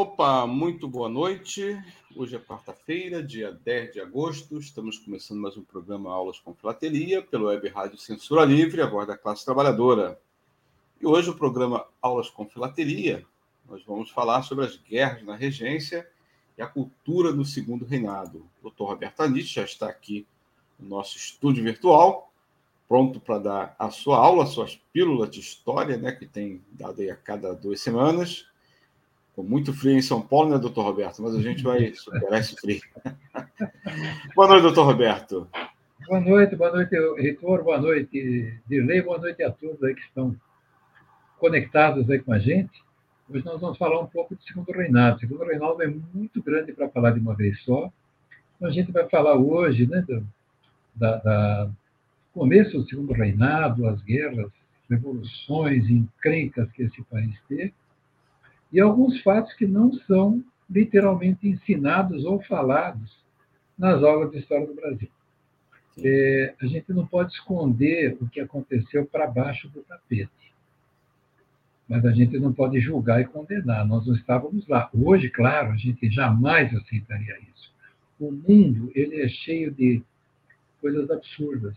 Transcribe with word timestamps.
Opa, 0.00 0.46
muito 0.46 0.88
boa 0.88 1.10
noite. 1.10 1.78
Hoje 2.16 2.34
é 2.34 2.38
quarta-feira, 2.38 3.22
dia 3.22 3.52
10 3.52 3.92
de 3.92 4.00
agosto. 4.00 4.58
Estamos 4.58 4.98
começando 4.98 5.42
mais 5.42 5.58
um 5.58 5.62
programa 5.62 6.10
Aulas 6.10 6.38
com 6.38 6.54
Filatelia 6.54 7.20
pelo 7.20 7.48
Web 7.48 7.68
Rádio 7.68 7.98
Censura 7.98 8.46
Livre, 8.46 8.80
a 8.80 8.86
voz 8.86 9.06
da 9.06 9.14
classe 9.14 9.44
trabalhadora. 9.44 10.18
E 11.02 11.06
hoje 11.06 11.28
o 11.28 11.36
programa 11.36 11.84
Aulas 12.00 12.30
com 12.30 12.48
Filatelia, 12.48 13.26
nós 13.68 13.84
vamos 13.84 14.08
falar 14.08 14.42
sobre 14.42 14.64
as 14.64 14.76
guerras 14.78 15.22
na 15.22 15.36
regência 15.36 16.08
e 16.56 16.62
a 16.62 16.66
cultura 16.66 17.30
do 17.30 17.44
Segundo 17.44 17.84
Reinado. 17.84 18.46
O 18.62 18.70
Dr. 18.70 18.84
Roberto 18.84 19.20
Anitt 19.20 19.52
já 19.52 19.64
está 19.64 19.90
aqui 19.90 20.26
no 20.78 20.88
nosso 20.88 21.18
estúdio 21.18 21.62
virtual, 21.62 22.32
pronto 22.88 23.20
para 23.20 23.38
dar 23.38 23.76
a 23.78 23.90
sua 23.90 24.16
aula, 24.16 24.46
suas 24.46 24.80
pílulas 24.94 25.30
de 25.30 25.40
história, 25.40 25.98
né, 25.98 26.10
que 26.10 26.24
tem 26.24 26.64
dado 26.72 27.02
aí 27.02 27.10
a 27.10 27.16
cada 27.16 27.52
duas 27.52 27.82
semanas. 27.82 28.49
Muito 29.42 29.72
frio 29.72 29.92
em 29.92 30.02
São 30.02 30.20
Paulo, 30.20 30.50
né, 30.50 30.58
doutor 30.58 30.84
Roberto? 30.84 31.22
Mas 31.22 31.34
a 31.34 31.40
gente 31.40 31.62
vai 31.62 31.92
superar 31.94 32.40
esse 32.40 32.54
frio. 32.56 32.80
boa 34.34 34.48
noite, 34.48 34.62
doutor 34.62 34.84
Roberto. 34.84 35.48
Boa 36.06 36.20
noite, 36.20 36.56
boa 36.56 36.72
noite, 36.72 36.96
reitor, 37.18 37.62
boa 37.62 37.78
noite, 37.78 38.54
Dirley, 38.66 39.02
boa 39.02 39.18
noite 39.18 39.42
a 39.42 39.50
todos 39.50 39.82
aí 39.82 39.94
que 39.94 40.02
estão 40.02 40.34
conectados 41.38 42.08
aí 42.10 42.18
com 42.18 42.32
a 42.32 42.38
gente. 42.38 42.82
Hoje 43.28 43.44
nós 43.44 43.60
vamos 43.60 43.78
falar 43.78 44.00
um 44.00 44.06
pouco 44.06 44.34
do 44.34 44.42
segundo 44.42 44.72
reinado. 44.72 45.16
O 45.16 45.20
segundo 45.20 45.44
reinado 45.44 45.82
é 45.82 45.86
muito 45.86 46.42
grande 46.42 46.72
para 46.72 46.88
falar 46.88 47.12
de 47.12 47.20
uma 47.20 47.34
vez 47.34 47.62
só. 47.62 47.92
Então 48.56 48.68
a 48.68 48.72
gente 48.72 48.90
vai 48.90 49.08
falar 49.08 49.36
hoje 49.36 49.86
né, 49.86 50.02
do 50.02 50.26
da, 50.94 51.16
da 51.16 51.70
começo 52.32 52.78
do 52.78 52.88
segundo 52.88 53.12
reinado, 53.12 53.86
as 53.86 54.00
guerras, 54.02 54.50
revoluções, 54.88 55.88
encrencas 55.88 56.70
que 56.72 56.82
esse 56.82 57.02
país 57.04 57.34
teve, 57.48 57.72
e 58.72 58.80
alguns 58.80 59.20
fatos 59.22 59.52
que 59.54 59.66
não 59.66 59.92
são 59.92 60.42
literalmente 60.68 61.48
ensinados 61.48 62.24
ou 62.24 62.40
falados 62.42 63.18
nas 63.76 64.02
aulas 64.02 64.30
de 64.30 64.38
história 64.38 64.66
do 64.66 64.74
Brasil. 64.74 65.08
É, 65.98 66.54
a 66.60 66.66
gente 66.66 66.92
não 66.92 67.06
pode 67.06 67.32
esconder 67.32 68.16
o 68.20 68.28
que 68.28 68.40
aconteceu 68.40 69.04
para 69.06 69.26
baixo 69.26 69.68
do 69.68 69.80
tapete 69.82 70.50
mas 71.90 72.06
a 72.06 72.12
gente 72.12 72.38
não 72.38 72.52
pode 72.52 72.78
julgar 72.78 73.20
e 73.20 73.24
condenar. 73.24 73.84
Nós 73.84 74.06
não 74.06 74.14
estávamos 74.14 74.64
lá. 74.68 74.88
Hoje, 74.94 75.28
claro, 75.28 75.72
a 75.72 75.76
gente 75.76 76.08
jamais 76.08 76.72
aceitaria 76.72 77.36
isso. 77.52 77.74
O 78.20 78.30
mundo 78.30 78.92
ele 78.94 79.20
é 79.20 79.28
cheio 79.28 79.72
de 79.72 80.00
coisas 80.80 81.10
absurdas. 81.10 81.74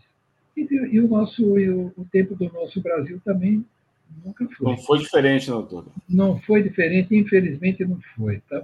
E, 0.56 0.62
e 0.72 1.00
o 1.00 1.08
nosso 1.08 1.58
e 1.58 1.68
o, 1.68 1.92
o, 1.96 2.04
tempo 2.04 2.36
do 2.36 2.44
nosso 2.52 2.80
Brasil 2.80 3.20
também 3.24 3.66
nunca 4.24 4.46
foi. 4.56 4.66
Não 4.66 4.76
foi 4.78 4.98
diferente, 4.98 5.50
doutor? 5.50 5.86
Não 6.08 6.38
foi 6.40 6.62
diferente, 6.62 7.16
infelizmente 7.16 7.84
não 7.84 8.00
foi. 8.16 8.40
Tá? 8.48 8.62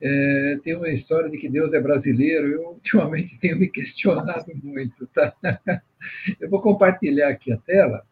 É, 0.00 0.58
tem 0.64 0.76
uma 0.76 0.88
história 0.88 1.30
de 1.30 1.38
que 1.38 1.48
Deus 1.48 1.72
é 1.72 1.80
brasileiro. 1.80 2.46
Eu 2.48 2.68
ultimamente 2.70 3.36
tenho 3.40 3.58
me 3.58 3.68
questionado 3.68 4.46
muito. 4.62 5.06
Tá? 5.08 5.32
Eu 6.40 6.50
vou 6.50 6.60
compartilhar 6.60 7.28
aqui 7.28 7.52
a 7.52 7.56
tela 7.56 8.04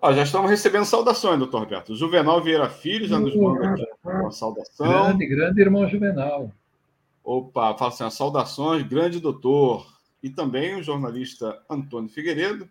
ah, 0.00 0.12
já 0.12 0.22
estamos 0.22 0.50
recebendo 0.50 0.84
saudações, 0.84 1.38
doutor 1.38 1.60
Roberto. 1.60 1.96
Juvenal 1.96 2.42
Vieira 2.42 2.68
Filho 2.68 3.08
já 3.08 3.18
nos 3.18 3.34
manda 3.34 3.72
aqui 3.72 3.84
uma 4.04 4.30
saudação. 4.30 4.86
Grande, 4.86 5.26
grande 5.26 5.60
irmão 5.60 5.88
Juvenal. 5.88 6.52
Opa, 7.24 7.76
fala 7.76 7.90
assim, 7.90 8.08
saudações, 8.10 8.82
grande 8.84 9.18
doutor. 9.18 9.84
E 10.22 10.30
também 10.30 10.76
o 10.76 10.82
jornalista 10.82 11.60
Antônio 11.68 12.10
Figueiredo, 12.10 12.68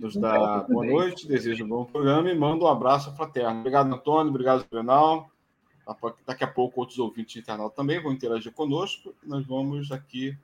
nos 0.00 0.16
dá 0.16 0.60
boa 0.68 0.86
noite, 0.86 1.26
deseja 1.26 1.64
um 1.64 1.68
bom 1.68 1.84
programa 1.84 2.30
e 2.30 2.38
manda 2.38 2.64
um 2.64 2.68
abraço 2.68 3.14
fraterno. 3.14 3.60
Obrigado, 3.60 3.92
Antônio, 3.92 4.30
obrigado, 4.30 4.64
Juvenal. 4.70 5.28
Daqui 6.26 6.44
a 6.44 6.48
pouco 6.48 6.80
outros 6.80 6.98
ouvintes 6.98 7.36
internautas 7.36 7.76
também 7.76 8.00
vão 8.00 8.12
interagir 8.12 8.52
conosco 8.52 9.14
e 9.24 9.28
nós 9.28 9.44
vamos 9.46 9.90
aqui 9.90 10.36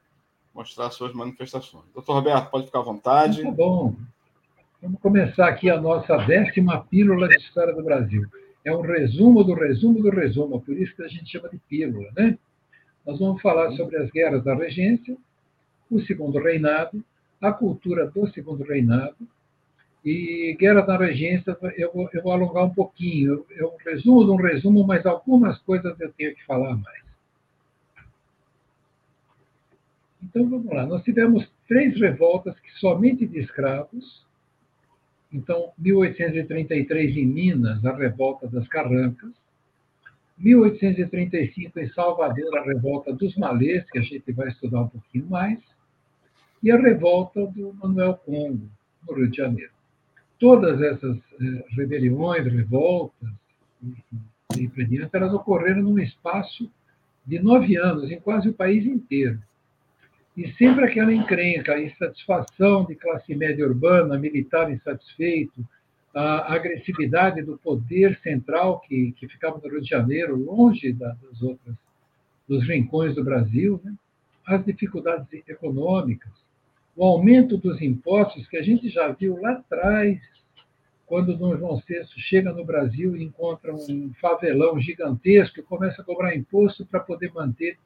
mostrar 0.54 0.90
suas 0.90 1.12
manifestações. 1.12 1.84
Doutor 1.94 2.14
Roberto, 2.14 2.50
pode 2.50 2.66
ficar 2.66 2.80
à 2.80 2.82
vontade. 2.82 3.42
Tá 3.42 3.50
bom. 3.50 3.94
Vamos 4.82 5.00
começar 5.00 5.48
aqui 5.48 5.70
a 5.70 5.80
nossa 5.80 6.16
décima 6.18 6.84
pílula 6.84 7.28
de 7.28 7.36
história 7.36 7.74
do 7.74 7.82
Brasil. 7.82 8.24
É 8.64 8.72
um 8.74 8.80
resumo 8.80 9.42
do 9.44 9.54
resumo 9.54 10.02
do 10.02 10.10
resumo, 10.10 10.60
por 10.60 10.76
isso 10.76 10.94
que 10.94 11.02
a 11.02 11.08
gente 11.08 11.30
chama 11.30 11.48
de 11.48 11.58
pílula, 11.58 12.08
né? 12.16 12.38
Nós 13.06 13.18
vamos 13.18 13.40
falar 13.40 13.72
sobre 13.72 13.96
as 13.96 14.10
guerras 14.10 14.44
da 14.44 14.54
regência, 14.54 15.16
o 15.90 16.00
segundo 16.02 16.38
reinado, 16.38 17.02
a 17.40 17.52
cultura 17.52 18.06
do 18.06 18.26
segundo 18.32 18.64
reinado, 18.64 19.16
e 20.04 20.56
guerra 20.58 20.82
da 20.82 20.96
regência, 20.96 21.56
eu 21.76 21.92
vou, 21.92 22.08
eu 22.12 22.22
vou 22.22 22.32
alongar 22.32 22.64
um 22.64 22.74
pouquinho. 22.74 23.44
É 23.50 23.64
um 23.64 23.76
resumo 23.84 24.32
um 24.32 24.36
resumo, 24.36 24.86
mas 24.86 25.04
algumas 25.04 25.58
coisas 25.58 25.98
eu 26.00 26.12
tenho 26.12 26.34
que 26.34 26.44
falar 26.46 26.76
mais. 26.76 27.02
Então 30.22 30.48
vamos 30.48 30.72
lá. 30.72 30.86
Nós 30.86 31.02
tivemos 31.02 31.50
três 31.66 31.98
revoltas 32.00 32.58
que 32.60 32.70
somente 32.78 33.26
de 33.26 33.40
escravos, 33.40 34.26
então, 35.32 35.72
1833 35.78 37.16
em 37.16 37.26
Minas, 37.26 37.84
a 37.84 37.94
revolta 37.94 38.48
das 38.48 38.66
Carrancas. 38.68 39.30
1835 40.38 41.80
em 41.80 41.88
Salvador, 41.90 42.58
a 42.58 42.62
revolta 42.62 43.12
dos 43.12 43.36
Malês, 43.36 43.84
que 43.90 43.98
a 43.98 44.02
gente 44.02 44.30
vai 44.32 44.48
estudar 44.48 44.82
um 44.82 44.88
pouquinho 44.88 45.26
mais. 45.26 45.58
E 46.62 46.70
a 46.70 46.76
revolta 46.76 47.46
do 47.46 47.72
Manuel 47.74 48.14
Congo, 48.14 48.68
no 49.06 49.14
Rio 49.14 49.30
de 49.30 49.36
Janeiro. 49.36 49.72
Todas 50.38 50.80
essas 50.80 51.16
eh, 51.16 51.64
rebeliões, 51.70 52.44
revoltas 52.44 53.28
e, 54.56 54.64
e 54.64 55.08
elas 55.12 55.32
ocorreram 55.32 55.82
num 55.82 55.98
espaço 55.98 56.70
de 57.26 57.38
nove 57.38 57.76
anos, 57.76 58.10
em 58.10 58.18
quase 58.20 58.48
o 58.48 58.54
país 58.54 58.86
inteiro. 58.86 59.38
E 60.36 60.52
sempre 60.52 60.84
aquela 60.84 61.12
encrenca, 61.12 61.74
a 61.74 61.82
insatisfação 61.82 62.84
de 62.84 62.94
classe 62.94 63.34
média 63.34 63.66
urbana, 63.66 64.16
militar 64.16 64.72
insatisfeito, 64.72 65.66
a 66.14 66.54
agressividade 66.54 67.42
do 67.42 67.58
poder 67.58 68.18
central 68.22 68.80
que, 68.80 69.12
que 69.12 69.28
ficava 69.28 69.58
no 69.58 69.68
Rio 69.68 69.82
de 69.82 69.88
Janeiro, 69.88 70.36
longe 70.36 70.92
das 70.92 71.42
outras, 71.42 71.76
dos 72.48 72.66
rincões 72.66 73.14
do 73.14 73.22
Brasil, 73.22 73.80
né? 73.84 73.94
as 74.46 74.64
dificuldades 74.64 75.26
econômicas, 75.46 76.32
o 76.98 77.04
aumento 77.04 77.56
dos 77.56 77.80
impostos 77.80 78.48
que 78.48 78.56
a 78.56 78.62
gente 78.62 78.88
já 78.88 79.06
viu 79.12 79.40
lá 79.40 79.52
atrás, 79.52 80.18
quando 81.06 81.36
Dom 81.36 81.56
João 81.56 81.76
VI 81.76 82.04
chega 82.16 82.52
no 82.52 82.64
Brasil 82.64 83.16
e 83.16 83.22
encontra 83.22 83.72
um 83.72 84.12
favelão 84.20 84.80
gigantesco 84.80 85.60
e 85.60 85.62
começa 85.62 86.02
a 86.02 86.04
cobrar 86.04 86.34
imposto 86.34 86.84
para 86.84 86.98
poder 86.98 87.32
manter 87.32 87.78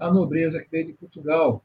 a 0.00 0.12
nobreza 0.12 0.60
que 0.60 0.68
veio 0.68 0.88
de 0.88 0.92
Portugal 0.94 1.62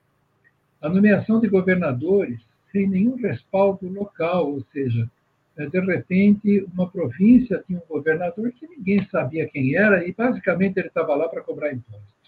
a 0.79 0.87
nomeação 0.87 1.39
de 1.39 1.47
governadores 1.47 2.39
sem 2.71 2.87
nenhum 2.87 3.15
respaldo 3.15 3.89
local, 3.89 4.51
ou 4.51 4.63
seja, 4.71 5.09
é, 5.57 5.65
de 5.65 5.79
repente 5.79 6.67
uma 6.71 6.87
província 6.87 7.63
tinha 7.65 7.79
um 7.79 7.87
governador 7.87 8.51
que 8.51 8.67
ninguém 8.67 9.03
sabia 9.09 9.49
quem 9.49 9.75
era 9.75 10.07
e 10.07 10.13
basicamente 10.13 10.77
ele 10.77 10.89
estava 10.89 11.15
lá 11.15 11.27
para 11.27 11.41
cobrar 11.41 11.73
impostos. 11.73 12.25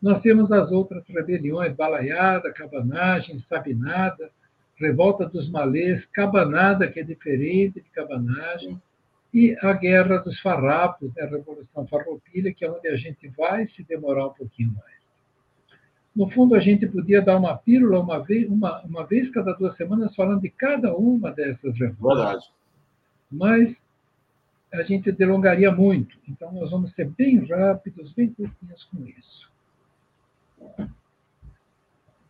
Nós 0.00 0.22
temos 0.22 0.50
as 0.50 0.70
outras 0.70 1.04
rebeliões, 1.06 1.74
Balaiada, 1.74 2.52
Cabanagem, 2.52 3.44
Sabinada, 3.48 4.30
Revolta 4.76 5.26
dos 5.26 5.48
Malês, 5.50 6.04
Cabanada, 6.06 6.88
que 6.88 7.00
é 7.00 7.02
diferente 7.02 7.80
de 7.80 7.90
Cabanagem, 7.90 8.80
e 9.32 9.56
a 9.60 9.72
Guerra 9.74 10.18
dos 10.18 10.40
Farrapos, 10.40 11.14
né, 11.14 11.22
a 11.22 11.26
Revolução 11.26 11.86
Farroupilha, 11.86 12.52
que 12.52 12.64
é 12.64 12.70
onde 12.70 12.88
a 12.88 12.96
gente 12.96 13.28
vai 13.28 13.68
se 13.68 13.82
demorar 13.84 14.28
um 14.28 14.32
pouquinho 14.32 14.72
mais. 14.72 15.00
No 16.16 16.28
fundo, 16.30 16.54
a 16.54 16.60
gente 16.60 16.86
podia 16.86 17.22
dar 17.22 17.36
uma 17.36 17.56
pílula 17.56 18.00
uma 18.00 18.18
vez, 18.18 18.48
uma, 18.48 18.80
uma 18.82 19.06
vez 19.06 19.30
cada 19.30 19.52
duas 19.52 19.76
semanas 19.76 20.14
falando 20.16 20.40
de 20.40 20.50
cada 20.50 20.96
uma 20.96 21.30
dessas. 21.30 21.78
Verdade. 21.78 22.44
Mas 23.30 23.76
a 24.72 24.82
gente 24.82 25.12
delongaria 25.12 25.70
muito. 25.70 26.16
Então, 26.28 26.50
nós 26.52 26.70
vamos 26.70 26.92
ser 26.94 27.08
bem 27.10 27.44
rápidos, 27.46 28.12
bem 28.12 28.28
curtinhos 28.32 28.84
com 28.84 29.04
isso. 29.06 29.50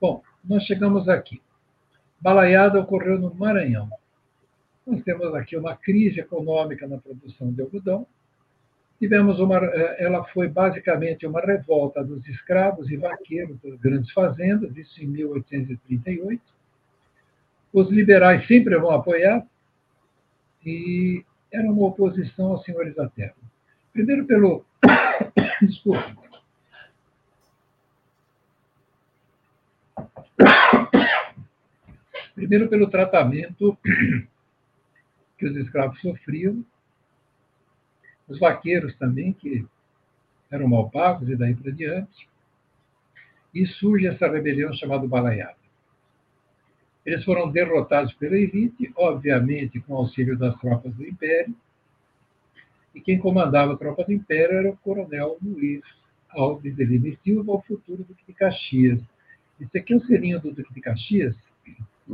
Bom, 0.01 0.23
nós 0.45 0.63
chegamos 0.65 1.09
aqui. 1.09 1.41
Balaiada 2.21 2.81
ocorreu 2.81 3.19
no 3.19 3.35
Maranhão. 3.35 3.89
Nós 4.87 5.03
temos 5.03 5.35
aqui 5.35 5.57
uma 5.57 5.77
crise 5.77 6.21
econômica 6.21 6.87
na 6.87 6.99
produção 6.99 7.53
de 7.53 7.61
algodão. 7.63 8.07
tivemos 8.99 9.39
uma, 9.39 9.57
ela 9.57 10.25
foi 10.25 10.49
basicamente 10.49 11.27
uma 11.27 11.41
revolta 11.41 12.03
dos 12.03 12.27
escravos 12.29 12.91
e 12.91 12.97
vaqueiros 12.97 13.59
das 13.63 13.79
grandes 13.79 14.11
fazendas, 14.13 14.77
isso 14.77 15.03
em 15.03 15.07
1838. 15.07 16.43
Os 17.73 17.91
liberais 17.91 18.47
sempre 18.47 18.77
vão 18.79 18.91
apoiar 18.91 19.47
e 20.65 21.25
era 21.53 21.71
uma 21.71 21.87
oposição 21.87 22.53
aos 22.53 22.65
senhores 22.65 22.95
da 22.95 23.09
terra. 23.09 23.35
Primeiro 23.93 24.27
pelo 24.27 24.65
desculpe. 25.63 26.30
Primeiro 32.41 32.71
pelo 32.71 32.89
tratamento 32.89 33.77
que 35.37 35.45
os 35.45 35.55
escravos 35.59 36.01
sofriam 36.01 36.65
os 38.27 38.39
vaqueiros 38.39 38.97
também, 38.97 39.35
que 39.35 39.67
eram 40.51 40.67
mal 40.67 40.89
pagos 40.89 41.29
e 41.29 41.37
daí 41.37 41.55
para 41.55 41.71
diante. 41.71 42.27
E 43.55 43.67
surge 43.67 44.07
essa 44.07 44.27
rebelião 44.27 44.73
chamada 44.73 45.07
Balaiada. 45.07 45.59
Eles 47.05 47.23
foram 47.27 47.51
derrotados 47.51 48.15
pela 48.15 48.39
elite, 48.39 48.91
obviamente 48.97 49.79
com 49.79 49.97
auxílio 49.97 50.39
das 50.39 50.59
tropas 50.61 50.95
do 50.95 51.07
Império, 51.07 51.55
e 52.95 53.03
quem 53.03 53.19
comandava 53.19 53.75
a 53.75 53.77
tropa 53.77 54.03
do 54.03 54.15
Império 54.15 54.57
era 54.57 54.71
o 54.71 54.77
coronel 54.79 55.37
Luiz 55.43 55.83
Alves 56.31 56.75
de 56.75 56.85
Lima 56.87 57.15
Silva, 57.23 57.53
o 57.53 57.61
futuro 57.61 58.03
Duque 58.03 58.25
de 58.27 58.33
Caxias. 58.33 58.99
Esse 59.61 59.77
aqui 59.77 59.93
é 59.93 59.97
o 59.97 60.07
selinho 60.07 60.41
do 60.41 60.53
Duque 60.53 60.73
de 60.73 60.81
Caxias, 60.81 61.37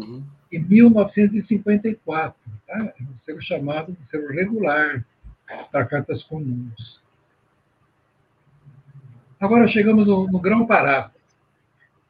uhum. 0.00 0.22
em 0.52 0.58
1954. 0.60 2.38
Tá? 2.66 2.94
Um 3.00 3.18
selo 3.24 3.42
chamado 3.42 3.92
de 3.92 4.10
selo 4.10 4.28
regular, 4.28 5.04
para 5.70 5.86
cartas 5.86 6.22
comuns. 6.24 7.00
Agora 9.38 9.68
chegamos 9.68 10.06
no, 10.06 10.26
no 10.30 10.40
Grão-Pará, 10.40 11.10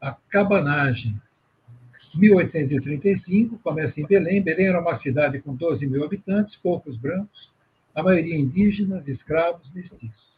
a 0.01 0.17
cabanagem. 0.31 1.21
1835, 2.15 3.59
começa 3.59 4.01
em 4.01 4.07
Belém. 4.07 4.43
Belém 4.43 4.69
era 4.69 4.81
uma 4.81 4.99
cidade 5.01 5.41
com 5.41 5.55
12 5.55 5.87
mil 5.87 6.05
habitantes, 6.05 6.57
poucos 6.57 6.97
brancos, 6.97 7.53
a 7.95 8.03
maioria 8.03 8.37
indígenas, 8.37 9.07
escravos, 9.07 9.69
mestiços. 9.75 10.36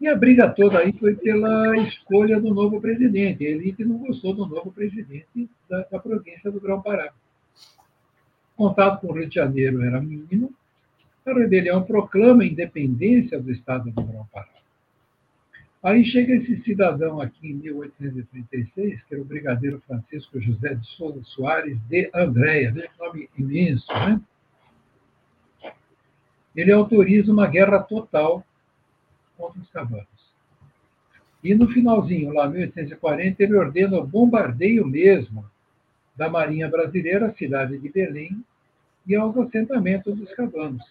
E 0.00 0.06
a 0.06 0.14
briga 0.14 0.48
toda 0.48 0.78
aí 0.78 0.92
foi 0.92 1.14
pela 1.14 1.76
escolha 1.78 2.38
do 2.40 2.52
novo 2.52 2.80
presidente. 2.80 3.46
A 3.46 3.50
elite 3.50 3.84
não 3.84 3.96
gostou 3.98 4.34
do 4.34 4.46
novo 4.46 4.70
presidente 4.70 5.48
da, 5.68 5.82
da 5.90 5.98
província 5.98 6.50
do 6.50 6.60
Grão-Pará. 6.60 7.12
Contato 8.54 9.00
com 9.00 9.12
o 9.12 9.12
Rio 9.12 9.28
de 9.28 9.34
Janeiro 9.34 9.82
era 9.82 10.00
mínimo, 10.00 10.52
a 11.24 11.32
rebelião 11.32 11.82
proclama 11.82 12.42
a 12.42 12.46
independência 12.46 13.40
do 13.40 13.50
Estado 13.50 13.90
do 13.90 14.02
Grão-Pará. 14.02 14.56
Aí 15.82 16.04
chega 16.04 16.34
esse 16.34 16.62
cidadão 16.62 17.20
aqui 17.20 17.50
em 17.50 17.54
1836, 17.54 19.02
que 19.04 19.14
era 19.14 19.22
o 19.22 19.24
brigadeiro 19.24 19.82
Francisco 19.86 20.40
José 20.40 20.74
de 20.74 20.86
Souza 20.88 21.22
Soares 21.24 21.78
de 21.88 22.10
Andréia, 22.14 22.72
né? 22.72 22.88
nome 22.98 23.28
imenso, 23.38 23.86
né? 23.92 24.20
Ele 26.54 26.72
autoriza 26.72 27.30
uma 27.30 27.46
guerra 27.46 27.78
total 27.80 28.44
contra 29.36 29.60
os 29.60 29.70
cavalos. 29.70 30.06
E 31.42 31.54
no 31.54 31.68
finalzinho, 31.68 32.32
lá 32.32 32.48
1840, 32.48 33.42
ele 33.42 33.54
ordena 33.54 33.98
o 33.98 34.06
bombardeio 34.06 34.86
mesmo 34.86 35.44
da 36.16 36.28
Marinha 36.28 36.68
Brasileira, 36.68 37.26
a 37.26 37.34
cidade 37.34 37.78
de 37.78 37.88
Belém, 37.88 38.42
e 39.06 39.14
aos 39.14 39.36
assentamentos 39.36 40.16
dos 40.16 40.32
cabanos. 40.32 40.84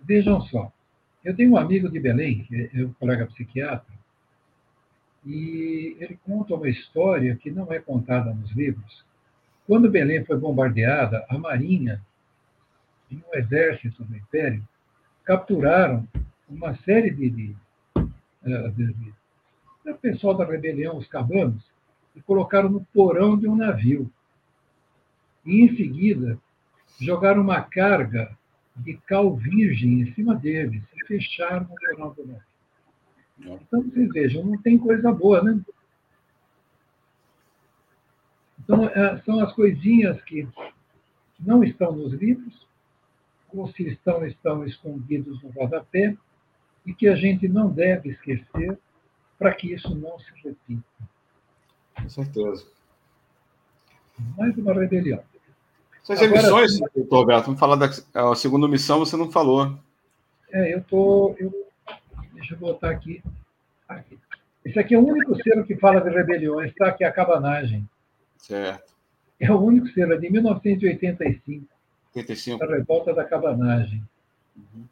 Vejam 0.00 0.40
só, 0.42 0.70
eu 1.24 1.34
tenho 1.34 1.52
um 1.52 1.56
amigo 1.56 1.88
de 1.88 1.98
Belém, 1.98 2.44
que 2.44 2.70
é 2.74 2.84
um 2.84 2.92
colega 2.94 3.26
psiquiatra, 3.26 3.94
e 5.24 5.96
ele 5.98 6.18
conta 6.22 6.54
uma 6.54 6.68
história 6.68 7.34
que 7.36 7.50
não 7.50 7.72
é 7.72 7.78
contada 7.78 8.34
nos 8.34 8.50
livros. 8.52 9.02
Quando 9.66 9.90
Belém 9.90 10.22
foi 10.24 10.36
bombardeada, 10.36 11.24
a 11.30 11.38
Marinha 11.38 12.02
e 13.10 13.16
o 13.16 13.34
exército 13.34 14.04
do 14.04 14.14
Império 14.14 14.62
capturaram 15.24 16.06
uma 16.48 16.76
série 16.78 17.10
de, 17.10 17.30
de, 17.30 17.56
eh, 17.96 18.68
de, 18.70 18.92
de, 18.92 19.14
de 19.84 19.94
pessoal 20.00 20.34
da 20.34 20.44
rebelião, 20.44 20.96
os 20.96 21.06
cabanos, 21.06 21.62
e 22.14 22.20
colocaram 22.20 22.68
no 22.68 22.84
porão 22.86 23.36
de 23.36 23.48
um 23.48 23.56
navio. 23.56 24.10
E, 25.44 25.62
em 25.62 25.76
seguida, 25.76 26.38
jogaram 27.00 27.42
uma 27.42 27.60
carga 27.60 28.36
de 28.76 28.96
cal 29.06 29.34
virgem 29.36 30.00
em 30.00 30.14
cima 30.14 30.34
deles 30.34 30.82
e 30.94 31.06
fecharam 31.06 31.66
o 31.70 31.86
Jornal 31.86 32.14
do 32.14 32.26
Norte. 32.26 32.54
Então, 33.38 33.82
vocês 33.82 34.08
vejam, 34.12 34.44
não 34.44 34.58
tem 34.60 34.78
coisa 34.78 35.12
boa, 35.12 35.42
né? 35.42 35.60
Então, 38.60 38.88
é, 38.88 39.20
são 39.22 39.40
as 39.40 39.52
coisinhas 39.52 40.20
que 40.22 40.48
não 41.38 41.62
estão 41.62 41.92
nos 41.92 42.12
livros, 42.12 42.66
ou 43.52 43.68
se 43.72 43.86
estão, 43.88 44.24
estão 44.24 44.64
escondidos 44.64 45.42
no 45.42 45.50
rodapé, 45.50 46.16
e 46.84 46.92
que 46.94 47.08
a 47.08 47.16
gente 47.16 47.48
não 47.48 47.70
deve 47.70 48.10
esquecer 48.10 48.78
para 49.38 49.54
que 49.54 49.72
isso 49.72 49.94
não 49.94 50.18
se 50.18 50.30
repita. 50.42 50.82
Com 51.94 52.08
certeza. 52.08 52.66
Mais 54.36 54.56
uma 54.56 54.74
rebelião. 54.74 55.22
Essas 56.02 56.22
Agora, 56.22 56.40
emissões, 56.40 56.78
doutor 56.94 57.20
Roberto, 57.20 57.46
vamos 57.46 57.60
falar 57.60 57.76
da 57.76 57.90
a 58.14 58.34
segunda 58.34 58.68
missão, 58.68 58.98
você 58.98 59.16
não 59.16 59.30
falou. 59.30 59.78
É, 60.52 60.74
eu 60.74 60.82
tô. 60.82 61.34
Eu, 61.38 61.52
deixa 62.34 62.54
eu 62.54 62.58
botar 62.58 62.90
aqui. 62.90 63.22
aqui. 63.88 64.18
Esse 64.64 64.78
aqui 64.78 64.94
é 64.94 64.98
o 64.98 65.06
único 65.06 65.34
selo 65.42 65.64
que 65.64 65.76
fala 65.76 66.00
de 66.00 66.10
rebeliões, 66.10 66.74
tá? 66.74 66.92
Que 66.92 67.04
é 67.04 67.06
a 67.06 67.12
cabanagem. 67.12 67.88
Certo. 68.36 68.94
É 69.40 69.50
o 69.50 69.60
único 69.60 69.88
selo, 69.88 70.12
é 70.12 70.16
de 70.16 70.30
1985. 70.30 71.66
85. 72.14 72.62
A 72.62 72.66
revolta 72.66 73.12
da 73.14 73.24
cabanagem. 73.24 74.02
Uhum. 74.56 74.84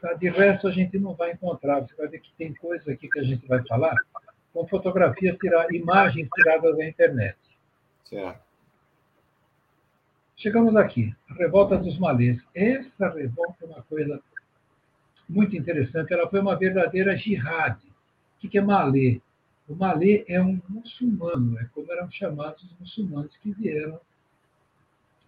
Tá, 0.00 0.12
de 0.14 0.28
resto, 0.28 0.68
a 0.68 0.70
gente 0.70 0.98
não 0.98 1.14
vai 1.14 1.32
encontrar. 1.32 1.80
Você 1.80 1.94
vai 1.96 2.08
ver 2.08 2.20
que 2.20 2.32
tem 2.38 2.54
coisas 2.54 2.86
aqui 2.86 3.08
que 3.08 3.18
a 3.18 3.24
gente 3.24 3.46
vai 3.46 3.64
falar 3.66 3.96
com 4.52 4.66
fotografias, 4.68 5.36
tirar, 5.38 5.72
imagens 5.74 6.28
tiradas 6.32 6.76
da 6.76 6.86
internet. 6.86 7.36
Certo. 8.04 8.44
Chegamos 10.36 10.76
aqui, 10.76 11.14
a 11.28 11.34
revolta 11.34 11.76
dos 11.76 11.98
malês. 11.98 12.40
Essa 12.54 13.08
revolta 13.08 13.56
é 13.62 13.66
uma 13.66 13.82
coisa 13.82 14.20
muito 15.28 15.56
interessante. 15.56 16.12
Ela 16.12 16.28
foi 16.28 16.40
uma 16.40 16.56
verdadeira 16.56 17.16
jihad. 17.16 17.78
O 18.42 18.48
que 18.48 18.58
é 18.58 18.60
malê? 18.60 19.20
O 19.66 19.74
malê 19.74 20.24
é 20.28 20.40
um 20.40 20.60
muçulmano, 20.68 21.58
é 21.58 21.64
como 21.72 21.90
eram 21.90 22.10
chamados 22.10 22.62
os 22.62 22.78
muçulmanos 22.78 23.34
que 23.38 23.50
vieram 23.52 23.98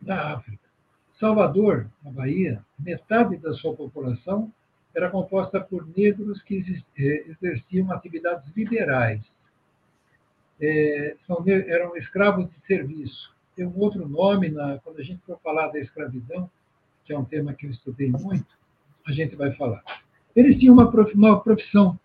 da 0.00 0.34
África. 0.34 0.65
Salvador, 1.18 1.86
na 2.04 2.10
Bahia, 2.10 2.64
metade 2.78 3.36
da 3.36 3.52
sua 3.54 3.74
população 3.74 4.52
era 4.94 5.10
composta 5.10 5.60
por 5.60 5.86
negros 5.96 6.42
que 6.42 6.82
eh, 6.98 7.26
exerciam 7.28 7.92
atividades 7.92 8.44
liberais. 8.56 9.20
É, 10.60 11.16
são, 11.26 11.44
eram 11.46 11.96
escravos 11.96 12.48
de 12.48 12.66
serviço 12.66 13.36
tem 13.56 13.66
um 13.66 13.78
outro 13.78 14.06
nome, 14.06 14.50
na, 14.50 14.78
quando 14.84 15.00
a 15.00 15.02
gente 15.02 15.22
for 15.24 15.40
falar 15.42 15.68
da 15.68 15.80
escravidão, 15.80 16.48
que 17.04 17.12
é 17.12 17.18
um 17.18 17.24
tema 17.24 17.54
que 17.54 17.66
eu 17.66 17.70
estudei 17.70 18.10
muito, 18.10 18.46
a 19.06 19.12
gente 19.12 19.34
vai 19.34 19.50
falar. 19.52 19.82
Eles 20.34 20.58
tinham 20.58 20.74
uma, 20.74 20.90
profissão. 21.42 21.98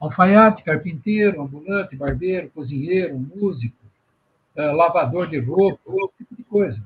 Alfaiate, 0.00 0.64
carpinteiro, 0.64 1.40
ambulante, 1.40 1.94
barbeiro, 1.94 2.50
cozinheiro, 2.50 3.16
músico, 3.16 3.76
uh, 4.56 4.72
lavador 4.72 5.28
de 5.28 5.38
roupa, 5.38 5.80
esse 5.86 6.18
tipo 6.18 6.36
de 6.36 6.42
coisa. 6.42 6.82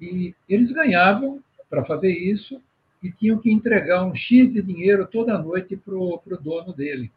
E 0.00 0.34
eles 0.48 0.72
ganhavam 0.72 1.42
para 1.68 1.84
fazer 1.84 2.10
isso 2.10 2.60
e 3.02 3.10
tinham 3.10 3.38
que 3.38 3.50
entregar 3.50 4.04
um 4.04 4.14
X 4.14 4.52
de 4.52 4.62
dinheiro 4.62 5.06
toda 5.06 5.38
noite 5.38 5.76
para 5.76 5.94
o 5.94 6.20
dono 6.40 6.72
dele. 6.72 7.10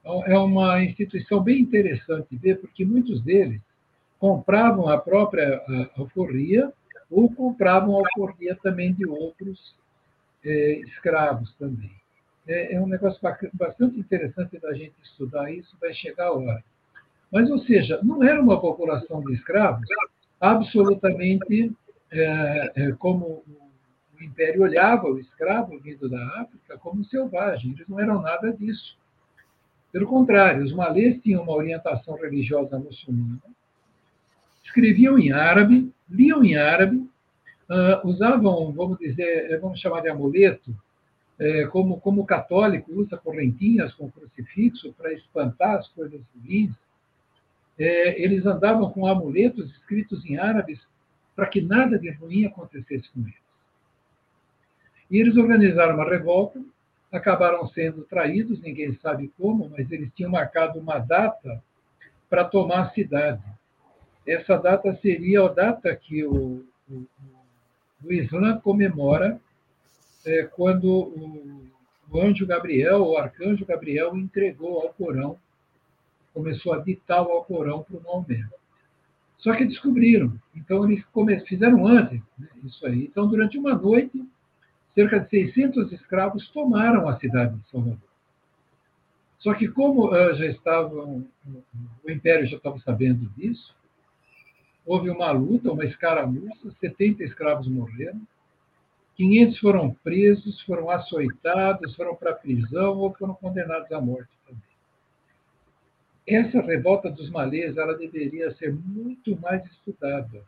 Então, 0.00 0.24
é 0.24 0.38
uma 0.38 0.82
instituição 0.82 1.42
bem 1.42 1.60
interessante 1.60 2.36
ver, 2.36 2.60
porque 2.60 2.84
muitos 2.84 3.20
deles 3.22 3.60
compravam 4.18 4.88
a 4.88 4.98
própria 4.98 5.62
alforria 5.96 6.72
ou 7.10 7.32
compravam 7.34 7.96
alforria 7.96 8.56
também 8.62 8.92
de 8.92 9.06
outros 9.06 9.74
é, 10.44 10.80
escravos 10.80 11.52
também. 11.58 11.90
É, 12.46 12.74
é, 12.74 12.80
um 12.80 12.86
negócio 12.86 13.20
bastante 13.54 13.98
interessante 13.98 14.58
da 14.58 14.72
gente 14.72 14.94
estudar 15.02 15.52
isso, 15.52 15.76
vai 15.80 15.92
chegar 15.92 16.26
a 16.26 16.32
hora. 16.32 16.64
Mas, 17.30 17.50
ou 17.50 17.58
seja, 17.60 18.00
não 18.02 18.22
era 18.22 18.40
uma 18.40 18.60
população 18.60 19.20
de 19.22 19.34
escravos 19.34 19.86
absolutamente 20.40 21.72
é, 22.10 22.72
é 22.74 22.92
como 22.92 23.44
o 24.18 24.22
Império 24.22 24.62
olhava 24.62 25.06
o 25.08 25.18
escravo 25.18 25.78
vindo 25.78 26.08
da 26.08 26.24
África 26.40 26.78
como 26.78 27.04
selvagem. 27.04 27.72
Eles 27.72 27.88
não 27.88 28.00
eram 28.00 28.20
nada 28.20 28.52
disso. 28.52 28.98
Pelo 29.92 30.06
contrário, 30.06 30.64
os 30.64 30.72
malês 30.72 31.20
tinham 31.22 31.42
uma 31.42 31.54
orientação 31.54 32.16
religiosa 32.16 32.78
muçulmana, 32.78 33.40
escreviam 34.62 35.18
em 35.18 35.32
árabe, 35.32 35.92
liam 36.08 36.44
em 36.44 36.56
árabe, 36.56 36.96
uh, 36.96 38.06
usavam, 38.06 38.72
vamos 38.72 38.98
dizer, 38.98 39.58
vamos 39.60 39.80
chamar 39.80 40.02
de 40.02 40.08
amuleto, 40.08 40.72
é, 41.40 41.66
como, 41.68 41.98
como 41.98 42.26
católico 42.26 42.92
usa 42.92 43.16
correntinhas 43.16 43.94
com 43.94 44.10
crucifixo 44.10 44.92
para 44.92 45.12
espantar 45.14 45.78
as 45.78 45.88
coisas 45.88 46.20
ruins, 46.36 46.70
é, 47.80 48.22
eles 48.22 48.44
andavam 48.44 48.90
com 48.90 49.06
amuletos 49.06 49.70
escritos 49.70 50.22
em 50.26 50.36
árabes 50.36 50.78
para 51.34 51.46
que 51.46 51.62
nada 51.62 51.98
de 51.98 52.10
ruim 52.10 52.44
acontecesse 52.44 53.08
com 53.10 53.20
eles. 53.20 53.34
E 55.10 55.18
eles 55.18 55.34
organizaram 55.38 55.94
uma 55.94 56.08
revolta, 56.08 56.62
acabaram 57.10 57.66
sendo 57.68 58.02
traídos, 58.02 58.60
ninguém 58.60 58.92
sabe 58.96 59.32
como, 59.38 59.70
mas 59.70 59.90
eles 59.90 60.12
tinham 60.14 60.30
marcado 60.30 60.78
uma 60.78 60.98
data 60.98 61.62
para 62.28 62.44
tomar 62.44 62.82
a 62.82 62.90
cidade. 62.90 63.42
Essa 64.26 64.58
data 64.58 64.94
seria 64.96 65.42
a 65.42 65.48
data 65.48 65.96
que 65.96 66.22
o, 66.22 66.62
o, 66.88 67.06
o 68.04 68.12
Islã 68.12 68.60
comemora 68.60 69.40
é, 70.26 70.42
quando 70.42 70.86
o, 70.86 71.66
o 72.10 72.20
anjo 72.20 72.46
Gabriel, 72.46 73.06
o 73.06 73.16
arcanjo 73.16 73.64
Gabriel, 73.64 74.14
entregou 74.14 74.82
ao 74.82 74.92
Corão, 74.92 75.38
começou 76.32 76.72
a 76.72 76.78
ditar 76.78 77.22
o 77.22 77.30
Alcorão 77.30 77.82
para 77.82 77.96
o 77.96 78.02
Maomé. 78.02 78.46
Só 79.38 79.54
que 79.54 79.64
descobriram. 79.64 80.34
Então, 80.54 80.84
eles 80.84 81.04
fizeram 81.48 81.86
antes 81.86 82.20
né, 82.38 82.48
isso 82.64 82.86
aí. 82.86 83.04
Então, 83.04 83.26
durante 83.26 83.58
uma 83.58 83.74
noite, 83.74 84.22
cerca 84.94 85.20
de 85.20 85.30
600 85.30 85.92
escravos 85.92 86.48
tomaram 86.50 87.08
a 87.08 87.18
cidade 87.18 87.56
de 87.56 87.70
Salvador. 87.70 88.10
Só 89.38 89.54
que, 89.54 89.68
como 89.68 90.08
uh, 90.08 90.34
já 90.34 90.46
estavam, 90.46 91.26
o 92.04 92.10
Império 92.10 92.46
já 92.46 92.58
estava 92.58 92.78
sabendo 92.80 93.26
disso, 93.36 93.74
houve 94.84 95.08
uma 95.08 95.30
luta, 95.30 95.72
uma 95.72 95.84
escaramuça, 95.84 96.70
70 96.78 97.24
escravos 97.24 97.66
morreram, 97.66 98.20
500 99.16 99.58
foram 99.58 99.94
presos, 100.02 100.60
foram 100.62 100.90
açoitados, 100.90 101.94
foram 101.96 102.14
para 102.14 102.30
a 102.30 102.34
prisão 102.34 102.98
ou 102.98 103.14
foram 103.14 103.34
condenados 103.34 103.90
à 103.92 104.00
morte 104.00 104.30
também. 104.46 104.69
Essa 106.26 106.60
revolta 106.60 107.10
dos 107.10 107.30
malês 107.30 107.76
ela 107.76 107.96
deveria 107.96 108.54
ser 108.56 108.72
muito 108.72 109.36
mais 109.40 109.64
estudada. 109.66 110.44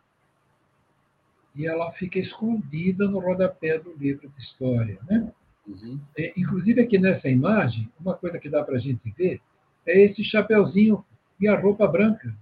E 1.55 1.67
ela 1.67 1.93
fica 1.93 2.19
escondida 2.19 3.07
no 3.09 3.19
rodapé 3.19 3.79
do 3.79 3.93
livro 3.95 4.29
de 4.29 4.43
história. 4.43 4.99
Né? 5.09 5.31
Uhum. 5.67 6.00
É, 6.17 6.33
inclusive, 6.37 6.81
aqui 6.81 6.99
nessa 6.99 7.29
imagem, 7.29 7.91
uma 8.00 8.14
coisa 8.14 8.38
que 8.38 8.49
dá 8.49 8.62
para 8.62 8.76
a 8.76 8.81
gente 8.81 9.11
ver 9.11 9.41
é 9.87 10.02
esse 10.02 10.25
chapeuzinho 10.25 11.05
e 11.41 11.49
a 11.49 11.59
roupa 11.59 11.87
branca. 11.87 12.35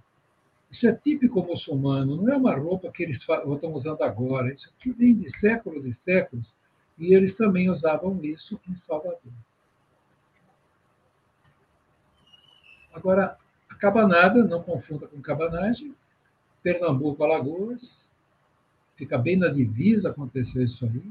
Isso 0.71 0.87
é 0.87 0.93
típico 0.93 1.43
muçulmano, 1.43 2.15
não 2.15 2.33
é 2.33 2.37
uma 2.37 2.55
roupa 2.55 2.91
que 2.91 3.03
eles 3.03 3.17
estão 3.17 3.73
usando 3.73 4.01
agora. 4.03 4.53
Isso 4.53 4.69
aqui 4.69 4.91
vem 4.91 5.13
de 5.13 5.29
séculos 5.39 5.85
e 5.85 5.93
séculos, 6.05 6.45
e 6.97 7.13
eles 7.13 7.35
também 7.35 7.69
usavam 7.69 8.17
isso 8.23 8.59
em 8.69 8.75
Salvador. 8.87 9.33
Agora, 12.93 13.37
a 13.69 13.75
cabanada, 13.75 14.43
não 14.43 14.61
confunda 14.61 15.07
com 15.07 15.21
cabanagem, 15.21 15.93
Pernambuco, 16.61 17.23
Alagoas, 17.23 17.81
fica 18.95 19.17
bem 19.17 19.35
na 19.35 19.47
divisa, 19.47 20.09
aconteceu 20.09 20.63
isso 20.63 20.85
aí. 20.85 21.01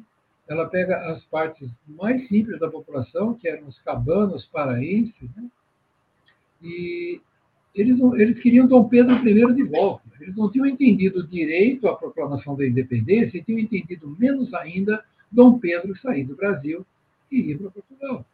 Ela 0.48 0.68
pega 0.68 0.96
as 1.12 1.24
partes 1.24 1.68
mais 1.86 2.26
simples 2.28 2.58
da 2.58 2.70
população, 2.70 3.34
que 3.34 3.48
eram 3.48 3.66
os 3.68 3.78
cabanos 3.80 4.46
paraenses, 4.46 5.14
né? 5.36 5.48
e 6.62 7.20
eles, 7.74 7.98
não, 7.98 8.16
eles 8.16 8.40
queriam 8.40 8.66
Dom 8.66 8.88
Pedro 8.88 9.14
I 9.26 9.54
de 9.54 9.62
volta. 9.64 10.02
Eles 10.20 10.36
não 10.36 10.50
tinham 10.50 10.66
entendido 10.66 11.26
direito 11.26 11.88
a 11.88 11.96
proclamação 11.96 12.56
da 12.56 12.66
independência 12.66 13.38
e 13.38 13.42
tinham 13.42 13.60
entendido 13.60 14.14
menos 14.18 14.52
ainda 14.54 15.04
Dom 15.30 15.58
Pedro 15.58 15.96
sair 15.98 16.24
do 16.24 16.34
Brasil 16.34 16.84
e 17.30 17.52
ir 17.52 17.58
para 17.58 17.70
Portugal. 17.70 18.26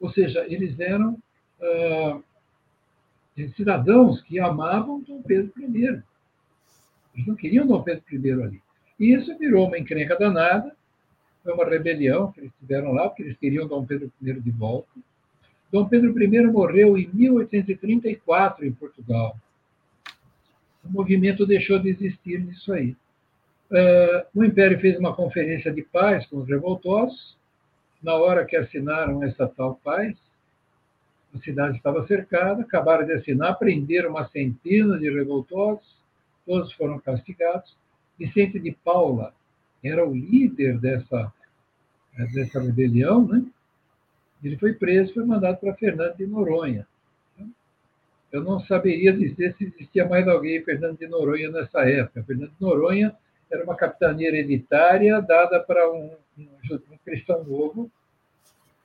Ou 0.00 0.10
seja, 0.10 0.44
eles 0.48 0.78
eram 0.78 1.18
ah, 1.62 2.20
cidadãos 3.56 4.20
que 4.22 4.38
amavam 4.38 5.00
Dom 5.00 5.22
Pedro 5.22 5.52
I. 5.58 6.02
Eles 7.14 7.26
não 7.26 7.34
queriam 7.34 7.66
Dom 7.66 7.82
Pedro 7.82 8.02
I 8.10 8.32
ali. 8.32 8.62
E 8.98 9.12
isso 9.14 9.36
virou 9.38 9.66
uma 9.66 9.78
encrenca 9.78 10.16
danada, 10.16 10.74
foi 11.42 11.52
uma 11.52 11.64
rebelião 11.64 12.30
que 12.32 12.40
eles 12.40 12.52
tiveram 12.60 12.92
lá, 12.92 13.08
porque 13.08 13.22
eles 13.22 13.36
queriam 13.38 13.66
Dom 13.66 13.84
Pedro 13.84 14.10
I 14.22 14.40
de 14.40 14.50
volta. 14.50 14.90
Dom 15.70 15.88
Pedro 15.88 16.22
I 16.22 16.46
morreu 16.48 16.98
em 16.98 17.08
1834 17.12 18.66
em 18.66 18.72
Portugal. 18.72 19.36
O 20.84 20.90
movimento 20.90 21.46
deixou 21.46 21.78
de 21.78 21.88
existir 21.88 22.40
nisso 22.40 22.72
aí. 22.72 22.96
Uh, 23.70 24.26
o 24.34 24.44
Império 24.44 24.78
fez 24.80 24.98
uma 24.98 25.14
conferência 25.14 25.72
de 25.72 25.82
paz 25.82 26.26
com 26.26 26.38
os 26.38 26.48
revoltosos. 26.48 27.36
Na 28.02 28.14
hora 28.14 28.44
que 28.44 28.56
assinaram 28.56 29.22
essa 29.22 29.46
tal 29.46 29.76
paz, 29.82 30.14
a 31.34 31.38
cidade 31.38 31.76
estava 31.76 32.06
cercada, 32.06 32.62
acabaram 32.62 33.06
de 33.06 33.12
assinar, 33.12 33.58
prenderam 33.58 34.10
uma 34.10 34.28
centena 34.28 34.98
de 34.98 35.10
revoltosos, 35.10 35.96
todos 36.46 36.72
foram 36.74 36.98
castigados. 36.98 37.76
Vicente 38.18 38.58
de 38.58 38.72
Paula 38.84 39.34
era 39.82 40.06
o 40.06 40.14
líder 40.14 40.78
dessa, 40.78 41.32
dessa 42.34 42.60
rebelião, 42.60 43.26
né? 43.26 43.44
Ele 44.42 44.58
foi 44.58 44.74
preso, 44.74 45.14
foi 45.14 45.24
mandado 45.24 45.58
para 45.58 45.74
Fernando 45.74 46.16
de 46.16 46.26
Noronha. 46.26 46.86
Eu 48.32 48.42
não 48.42 48.60
saberia 48.60 49.12
dizer 49.12 49.54
se 49.56 49.64
existia 49.64 50.08
mais 50.08 50.26
alguém 50.26 50.62
Fernando 50.64 50.98
de 50.98 51.06
Noronha 51.06 51.50
nessa 51.50 51.80
época. 51.88 52.24
Fernando 52.24 52.50
de 52.50 52.60
Noronha 52.60 53.14
era 53.50 53.62
uma 53.62 53.76
capitania 53.76 54.28
hereditária 54.28 55.20
dada 55.20 55.60
para 55.60 55.90
um, 55.92 56.16
um, 56.38 56.48
um 56.90 56.96
cristão 57.04 57.44
novo, 57.44 57.90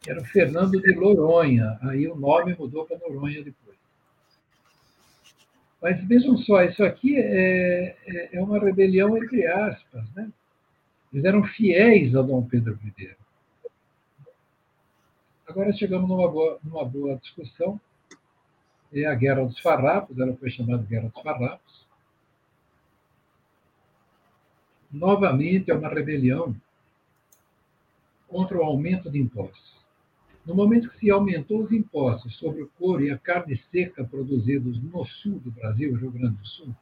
era 0.07 0.23
Fernando 0.23 0.81
de 0.81 0.95
Noronha. 0.95 1.77
Aí 1.81 2.07
o 2.07 2.15
nome 2.15 2.55
mudou 2.55 2.85
para 2.85 2.97
Noronha 2.97 3.43
depois. 3.43 3.77
Mas 5.81 6.03
vejam 6.07 6.37
só, 6.37 6.63
isso 6.63 6.83
aqui 6.83 7.17
é, 7.17 7.95
é, 8.05 8.37
é 8.37 8.41
uma 8.41 8.59
rebelião 8.59 9.17
entre 9.17 9.45
aspas. 9.45 10.03
Né? 10.15 10.31
Eles 11.11 11.25
eram 11.25 11.43
fiéis 11.43 12.15
a 12.15 12.21
Dom 12.21 12.43
Pedro 12.43 12.79
I. 12.83 13.15
Agora 15.47 15.71
chegamos 15.73 16.09
numa 16.09 16.29
boa, 16.29 16.59
numa 16.63 16.85
boa 16.85 17.15
discussão. 17.17 17.79
É 18.93 19.05
a 19.05 19.13
Guerra 19.13 19.45
dos 19.45 19.59
Farrapos, 19.59 20.17
ela 20.17 20.35
foi 20.37 20.49
chamada 20.49 20.83
Guerra 20.83 21.09
dos 21.09 21.21
Farrapos. 21.21 21.85
Novamente 24.89 25.69
é 25.69 25.73
uma 25.75 25.89
rebelião 25.89 26.55
contra 28.27 28.57
o 28.57 28.63
aumento 28.63 29.09
de 29.09 29.19
impostos. 29.19 29.76
No 30.47 30.55
momento 30.55 30.89
que 30.89 30.99
se 30.99 31.11
aumentou 31.11 31.61
os 31.63 31.71
impostos 31.71 32.35
sobre 32.37 32.63
o 32.63 32.69
couro 32.79 33.03
e 33.03 33.11
a 33.11 33.17
carne 33.17 33.61
seca 33.69 34.03
produzidos 34.03 34.81
no 34.81 35.05
sul 35.05 35.39
do 35.39 35.51
Brasil, 35.51 35.93
Rio 35.93 36.09
Grande 36.09 36.37
do 36.37 36.47
Sul, 36.47 36.75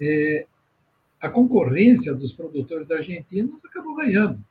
é, 0.00 0.46
a 1.20 1.28
concorrência 1.28 2.14
dos 2.14 2.32
produtores 2.32 2.90
argentinos 2.90 3.62
acabou 3.64 3.96
ganhando 3.96 4.42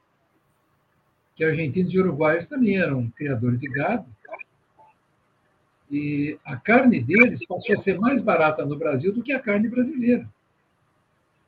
que 1.42 1.46
argentinos 1.46 1.94
e 1.94 2.00
uruguaios 2.00 2.48
também 2.48 2.78
eram 2.78 3.10
criadores 3.12 3.60
de 3.60 3.68
gado. 3.68 4.06
E 5.90 6.38
a 6.46 6.56
carne 6.56 7.02
deles 7.02 7.44
passou 7.48 7.80
a 7.80 7.84
ser 7.84 8.00
mais 8.00 8.22
barata 8.22 8.66
no 8.66 8.78
Brasil 8.78 9.12
do 9.12 9.24
que 9.24 9.34
a 9.34 9.40
carne 9.40 9.68
brasileira. 9.68 10.30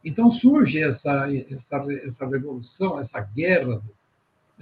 Então 0.03 0.31
surge 0.31 0.81
essa, 0.81 1.27
essa, 1.31 1.93
essa 1.93 2.25
revolução, 2.25 2.99
essa 2.99 3.21
guerra 3.21 3.81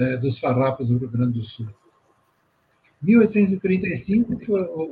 é, 0.02 0.18
dos 0.18 0.40
farrapos 0.40 0.88
do 0.88 0.98
Rio 0.98 1.10
Grande 1.10 1.40
do 1.40 1.46
Sul. 1.46 1.68
Em 3.02 3.08
1835, 3.08 4.34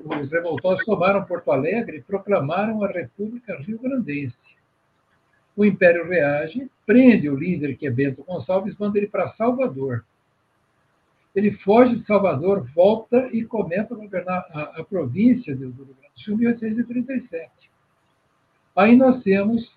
os 0.06 0.32
revoltosos 0.32 0.84
tomaram 0.86 1.26
Porto 1.26 1.52
Alegre 1.52 1.98
e 1.98 2.02
proclamaram 2.02 2.84
a 2.84 2.88
República 2.88 3.58
Rio-Grandense. 3.58 4.38
O 5.56 5.66
Império 5.66 6.08
reage, 6.08 6.70
prende 6.86 7.30
o 7.30 7.36
líder, 7.36 7.76
que 7.76 7.86
é 7.86 7.92
Bento 7.92 8.24
Gonçalves, 8.24 8.76
manda 8.78 8.98
ele 8.98 9.08
para 9.08 9.34
Salvador. 9.34 10.06
Ele 11.36 11.52
foge 11.52 11.98
de 11.98 12.06
Salvador, 12.06 12.68
volta 12.74 13.30
e 13.32 13.44
começa 13.44 13.94
a 13.94 13.98
governar 13.98 14.46
a, 14.52 14.80
a 14.80 14.84
província 14.84 15.56
do 15.56 15.66
Rio 15.66 15.74
Grande 15.86 16.14
do 16.16 16.22
Sul 16.22 16.34
em 16.36 16.38
1837. 16.38 17.52
Aí 18.76 18.96
nós 18.96 19.22
temos 19.22 19.72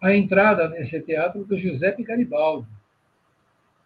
a 0.00 0.14
entrada 0.14 0.68
nesse 0.68 1.00
teatro 1.00 1.44
do 1.44 1.58
Giuseppe 1.58 2.02
Garibaldi, 2.02 2.68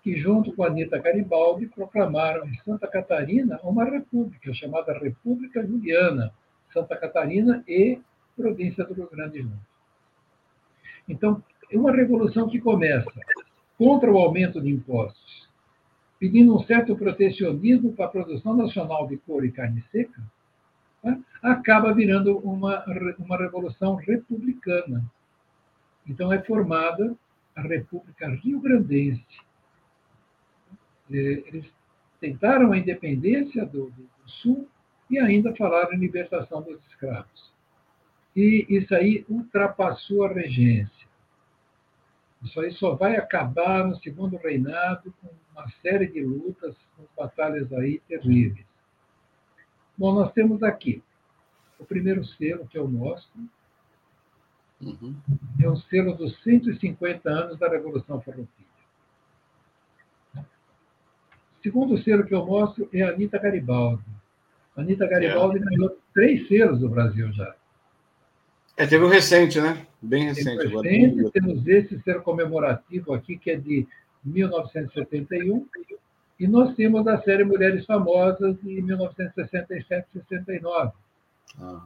que, 0.08 0.16
junto 0.16 0.54
com 0.54 0.64
Anita 0.64 0.98
Garibaldi, 0.98 1.66
proclamaram 1.66 2.46
em 2.46 2.56
Santa 2.64 2.88
Catarina 2.88 3.60
uma 3.62 3.84
república, 3.84 4.54
chamada 4.54 4.98
República 4.98 5.62
Juliana, 5.66 6.32
Santa 6.72 6.96
Catarina 6.96 7.62
e 7.68 8.00
província 8.34 8.86
do 8.86 8.94
Rio 8.94 9.10
Grande 9.10 9.42
do 9.42 9.50
Sul. 9.50 9.58
Então, 11.06 11.42
é 11.70 11.76
uma 11.76 11.92
revolução 11.92 12.48
que 12.48 12.58
começa 12.58 13.12
contra 13.76 14.10
o 14.10 14.16
aumento 14.16 14.62
de 14.62 14.70
impostos, 14.70 15.46
pedindo 16.18 16.56
um 16.56 16.64
certo 16.64 16.96
protecionismo 16.96 17.92
para 17.92 18.06
a 18.06 18.08
produção 18.08 18.56
nacional 18.56 19.06
de 19.06 19.18
couro 19.18 19.44
e 19.44 19.52
carne 19.52 19.84
seca, 19.92 20.22
né, 21.04 21.20
acaba 21.42 21.92
virando 21.92 22.38
uma, 22.38 22.82
uma 23.18 23.36
revolução 23.36 23.96
republicana. 23.96 25.04
Então, 26.06 26.32
é 26.32 26.42
formada 26.42 27.14
a 27.54 27.60
República 27.60 28.26
Rio 28.26 28.58
Grandense. 28.58 29.22
É, 29.22 29.47
eles 31.10 31.64
tentaram 32.20 32.72
a 32.72 32.78
independência 32.78 33.64
do, 33.64 33.90
do, 33.90 34.08
Sul 34.26 34.68
e 35.08 35.18
ainda 35.18 35.56
falaram 35.56 35.94
em 35.94 35.98
libertação 35.98 36.60
dos 36.60 36.78
escravos. 36.86 37.50
E 38.36 38.66
isso 38.68 38.94
aí 38.94 39.24
ultrapassou 39.28 40.26
a 40.26 40.32
regência. 40.32 41.08
Isso 42.42 42.60
aí 42.60 42.70
só 42.72 42.94
vai 42.94 43.16
acabar 43.16 43.86
no 43.86 43.96
segundo 43.96 44.36
reinado 44.36 45.14
com 45.20 45.28
uma 45.52 45.68
série 45.82 46.06
de 46.06 46.22
lutas, 46.22 46.76
com 46.94 47.04
batalhas 47.16 47.72
aí 47.72 48.00
terríveis. 48.06 48.66
Bom, 49.96 50.14
nós 50.14 50.30
temos 50.32 50.62
aqui 50.62 51.02
o 51.78 51.84
primeiro 51.84 52.24
selo 52.24 52.66
que 52.68 52.78
eu 52.78 52.86
mostro. 52.86 53.40
Uhum. 54.80 55.16
É 55.60 55.68
um 55.68 55.76
selo 55.76 56.14
dos 56.14 56.40
150 56.42 57.28
anos 57.28 57.58
da 57.58 57.68
Revolução 57.68 58.20
Farroupilha. 58.20 58.67
O 61.58 61.62
segundo 61.62 62.02
selo 62.02 62.24
que 62.24 62.34
eu 62.34 62.46
mostro 62.46 62.88
é 62.92 63.02
a 63.02 63.10
Anitta 63.10 63.38
Garibaldi. 63.38 64.02
A 64.76 64.80
Anitta 64.80 65.08
Garibaldi 65.08 65.58
é. 65.58 65.60
ganhou 65.60 65.98
três 66.14 66.46
selos 66.46 66.78
do 66.80 66.88
Brasil 66.88 67.32
já. 67.32 67.52
É, 68.76 68.86
teve 68.86 69.04
um 69.04 69.08
recente, 69.08 69.60
né? 69.60 69.84
Bem 70.00 70.26
recente. 70.26 70.68
recente 70.68 71.32
temos 71.32 71.66
esse 71.66 72.00
selo 72.02 72.22
comemorativo 72.22 73.12
aqui, 73.12 73.36
que 73.36 73.50
é 73.50 73.56
de 73.56 73.84
1971, 74.24 75.66
e 76.38 76.46
nós 76.46 76.76
temos 76.76 77.04
a 77.08 77.20
série 77.22 77.42
Mulheres 77.42 77.84
Famosas 77.84 78.56
de 78.62 78.80
1967-69. 78.82 80.92
Ah. 81.60 81.84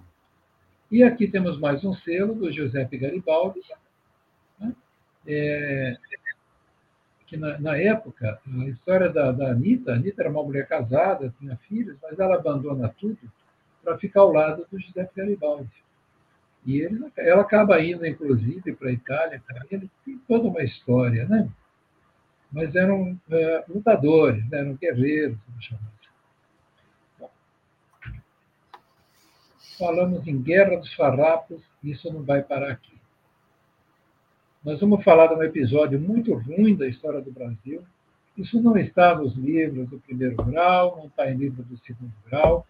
E 0.91 1.02
aqui 1.02 1.26
temos 1.26 1.59
mais 1.59 1.83
um 1.83 1.95
selo 1.95 2.35
do 2.35 2.52
Giuseppe 2.52 2.99
Garibaldi, 2.99 3.61
né? 4.61 4.75
é, 5.26 5.97
que 7.33 7.37
na, 7.39 7.59
na, 7.59 7.79
época, 7.79 8.39
a 8.47 8.65
história 8.67 9.09
da, 9.09 9.33
da 9.33 9.53
Anitta, 9.53 9.95
Anitta 9.95 10.21
era 10.21 10.31
uma 10.31 10.43
mulher 10.43 10.69
casada, 10.69 11.33
tinha 11.39 11.57
filhos, 11.69 11.97
mas 12.03 12.19
ela 12.19 12.35
abandona 12.35 12.95
tudo 13.01 13.19
para 13.83 13.97
ficar 13.97 14.21
ao 14.21 14.33
lado 14.33 14.67
do 14.71 14.79
Giuseppe 14.79 15.17
Garibaldi. 15.17 15.73
E 16.67 16.79
ele, 16.79 17.11
ela 17.17 17.41
acaba 17.41 17.83
indo, 17.83 18.07
inclusive, 18.07 18.75
para 18.75 18.91
a 18.91 18.93
Itália, 18.93 19.43
ele 19.71 19.91
tem 20.05 20.19
toda 20.29 20.49
uma 20.49 20.62
história, 20.62 21.25
né? 21.25 21.49
Mas 22.53 22.75
eram 22.75 23.19
é, 23.31 23.65
lutadores, 23.67 24.47
né? 24.51 24.59
eram 24.59 24.75
guerreiros, 24.75 25.39
vamos 25.49 25.65
chamar 25.65 25.93
falamos 29.83 30.25
em 30.29 30.41
Guerra 30.41 30.77
dos 30.77 30.95
Farrapos, 30.95 31.61
isso 31.83 32.12
não 32.12 32.23
vai 32.23 32.41
parar 32.41 32.71
aqui. 32.71 32.91
Nós 34.64 34.79
vamos 34.79 35.03
falar 35.03 35.27
de 35.27 35.35
um 35.35 35.42
episódio 35.42 36.01
muito 36.01 36.33
ruim 36.35 36.77
da 36.77 36.87
história 36.87 37.20
do 37.20 37.33
Brasil. 37.33 37.83
Isso 38.38 38.62
não 38.62 38.77
está 38.77 39.12
nos 39.12 39.35
livros 39.35 39.88
do 39.88 39.98
primeiro 39.98 40.37
grau, 40.37 40.98
não 40.98 41.07
está 41.07 41.29
em 41.29 41.37
livro 41.37 41.64
do 41.64 41.77
segundo 41.79 42.12
grau. 42.27 42.64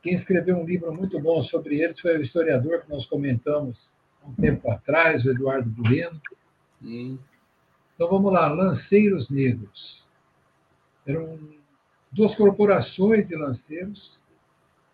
Quem 0.00 0.14
escreveu 0.14 0.56
um 0.56 0.64
livro 0.64 0.94
muito 0.94 1.18
bom 1.18 1.42
sobre 1.42 1.80
ele 1.80 1.94
foi 2.00 2.18
o 2.18 2.22
historiador 2.22 2.82
que 2.82 2.90
nós 2.90 3.04
comentamos 3.06 3.76
um 4.24 4.32
tempo 4.34 4.70
atrás, 4.70 5.24
o 5.24 5.30
Eduardo 5.30 5.68
Bueno. 5.70 6.20
Hum. 6.80 7.18
Então 7.94 8.08
vamos 8.08 8.32
lá, 8.32 8.46
Lanceiros 8.46 9.28
Negros. 9.28 10.04
Eram 11.04 11.36
duas 12.12 12.32
corporações 12.36 13.26
de 13.26 13.34
lanceiros 13.34 14.16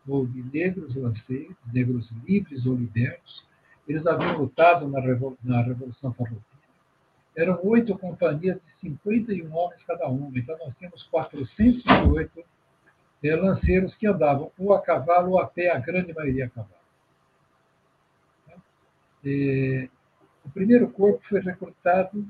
ou 0.09 0.27
de 0.27 0.43
negros 0.43 0.95
lanceiros, 0.97 1.57
negros 1.71 2.09
livres 2.27 2.65
ou 2.65 2.75
libertos. 2.75 3.45
Eles 3.91 4.07
haviam 4.07 4.39
lutado 4.39 4.87
na, 4.87 5.01
Revol 5.01 5.37
na 5.43 5.63
Revolução 5.63 6.13
Farroupilha. 6.13 6.45
Eram 7.37 7.59
oito 7.65 7.99
companhias 7.99 8.57
de 8.57 8.89
51 8.89 9.53
homens 9.53 9.83
cada 9.85 10.07
uma. 10.07 10.31
Então, 10.39 10.57
nós 10.59 10.73
temos 10.77 11.03
408 11.05 12.45
é, 13.25 13.35
lanceiros 13.35 13.93
que 13.97 14.07
andavam 14.07 14.53
ou 14.57 14.73
a 14.73 14.81
cavalo 14.81 15.33
ou 15.33 15.41
a 15.41 15.47
pé, 15.49 15.71
a 15.71 15.81
grande 15.81 16.15
maioria 16.15 16.47
a 16.47 16.51
cavalo. 16.51 16.75
E, 19.25 19.91
o 20.45 20.51
primeiro 20.51 20.89
corpo 20.93 21.21
foi 21.29 21.41
recrutado 21.41 22.25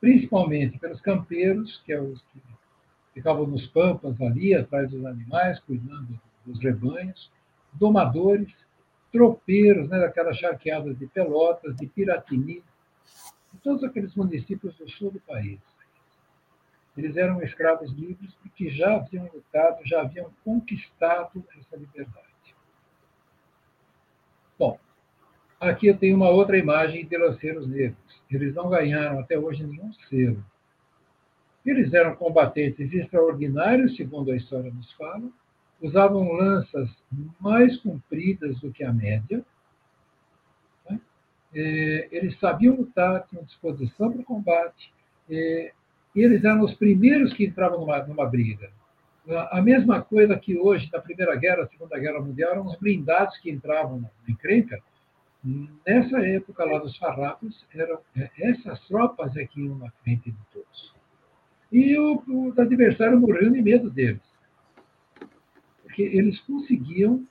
principalmente 0.00 0.78
pelos 0.78 1.00
campeiros, 1.02 1.82
que, 1.84 1.92
é 1.92 2.00
os 2.00 2.22
que 2.32 2.40
ficavam 3.12 3.46
nos 3.46 3.66
pampas 3.66 4.18
ali, 4.22 4.54
atrás 4.54 4.90
dos 4.90 5.04
animais, 5.04 5.60
cuidando 5.60 6.18
dos 6.46 6.58
rebanhos, 6.58 7.30
domadores, 7.74 8.50
tropeiros, 9.16 9.88
né, 9.88 9.98
daquelas 9.98 10.36
charqueadas 10.36 10.98
de 10.98 11.06
Pelotas, 11.06 11.74
de 11.76 11.86
Piratini, 11.86 12.62
de 13.50 13.58
todos 13.62 13.82
aqueles 13.82 14.14
municípios 14.14 14.76
do 14.76 14.86
sul 14.90 15.10
do 15.10 15.20
país. 15.20 15.58
Eles 16.94 17.16
eram 17.16 17.42
escravos 17.42 17.90
livres 17.92 18.34
porque 18.42 18.68
já 18.68 18.96
haviam 18.96 19.26
lutado, 19.32 19.80
já 19.86 20.02
haviam 20.02 20.30
conquistado 20.44 21.42
essa 21.58 21.76
liberdade. 21.76 22.26
Bom, 24.58 24.78
aqui 25.58 25.86
eu 25.86 25.96
tenho 25.96 26.16
uma 26.16 26.28
outra 26.28 26.58
imagem 26.58 27.06
de 27.06 27.16
lanceiros 27.16 27.66
negros. 27.66 28.22
Eles 28.30 28.54
não 28.54 28.68
ganharam 28.68 29.18
até 29.20 29.38
hoje 29.38 29.64
nenhum 29.64 29.94
selo. 30.10 30.44
Eles 31.64 31.92
eram 31.94 32.14
combatentes 32.16 32.92
extraordinários, 32.92 33.96
segundo 33.96 34.30
a 34.30 34.36
história 34.36 34.70
nos 34.70 34.92
fala, 34.92 35.30
usavam 35.80 36.32
lanças 36.32 36.88
mais 37.40 37.76
compridas 37.78 38.58
do 38.60 38.72
que 38.72 38.82
a 38.82 38.92
média. 38.92 39.44
Né? 40.88 41.00
É, 41.54 42.08
eles 42.10 42.38
sabiam 42.38 42.76
lutar, 42.76 43.26
tinham 43.28 43.44
disposição 43.44 44.10
para 44.10 44.20
o 44.20 44.24
combate. 44.24 44.92
É, 45.30 45.72
eles 46.14 46.44
eram 46.44 46.62
os 46.62 46.74
primeiros 46.74 47.32
que 47.34 47.44
entravam 47.44 47.80
numa, 47.80 47.98
numa 48.04 48.26
briga. 48.26 48.70
A 49.50 49.60
mesma 49.60 50.00
coisa 50.00 50.38
que 50.38 50.56
hoje, 50.56 50.88
na 50.92 51.00
Primeira 51.00 51.34
Guerra, 51.34 51.66
Segunda 51.66 51.98
Guerra 51.98 52.20
Mundial, 52.20 52.52
eram 52.52 52.66
os 52.66 52.78
blindados 52.78 53.36
que 53.38 53.50
entravam 53.50 54.00
na 54.00 54.08
encrenca. 54.28 54.80
Nessa 55.84 56.18
época 56.26 56.64
lá 56.64 56.78
dos 56.78 56.96
farrapos, 56.96 57.66
eram 57.74 57.98
é, 58.16 58.30
essas 58.38 58.80
tropas 58.86 59.36
é 59.36 59.44
que 59.44 59.60
iam 59.60 59.76
na 59.78 59.90
frente 60.02 60.30
de 60.30 60.38
todos. 60.52 60.94
E 61.72 61.98
o, 61.98 62.22
o 62.28 62.60
adversário 62.60 63.20
morreu 63.20 63.50
de 63.50 63.60
medo 63.60 63.90
deles 63.90 64.35
porque 65.96 66.02
eles 66.02 66.38
conseguiam, 66.40 67.26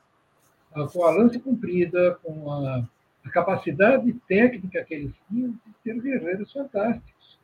ah, 0.74 0.88
com 0.88 1.06
a 1.06 1.12
lança 1.12 1.40
comprida, 1.40 2.18
com 2.24 2.52
a, 2.52 2.84
capacidade 3.32 4.14
técnica 4.28 4.84
que 4.84 4.94
eles 4.94 5.12
tinham, 5.28 5.52
de 5.52 5.74
ter 5.84 6.00
guerreiros 6.00 6.52
fantásticos. 6.52 7.40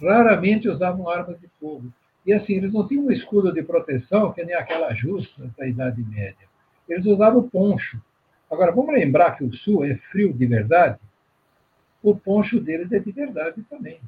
Raramente 0.00 0.68
usavam 0.68 1.08
armas 1.08 1.40
de 1.40 1.48
fogo. 1.60 1.92
E 2.24 2.32
assim, 2.32 2.54
eles 2.54 2.72
não 2.72 2.86
tinham 2.86 3.06
um 3.06 3.10
escudo 3.10 3.52
de 3.52 3.62
proteção, 3.62 4.32
que 4.32 4.44
nem 4.44 4.54
aquela 4.54 4.94
justa 4.94 5.50
da 5.58 5.66
Idade 5.66 6.02
Média. 6.02 6.48
Eles 6.88 7.04
usavam 7.06 7.48
poncho. 7.48 8.00
Agora, 8.50 8.72
vamos 8.72 8.94
lembrar 8.94 9.36
que 9.36 9.44
o 9.44 9.52
Sul 9.52 9.84
é 9.84 9.96
frio 10.10 10.32
de 10.32 10.46
verdade? 10.46 10.98
O 12.02 12.16
poncho 12.16 12.60
deles 12.60 12.90
é 12.92 12.98
de 12.98 13.10
verdade 13.10 13.62
também. 13.68 14.00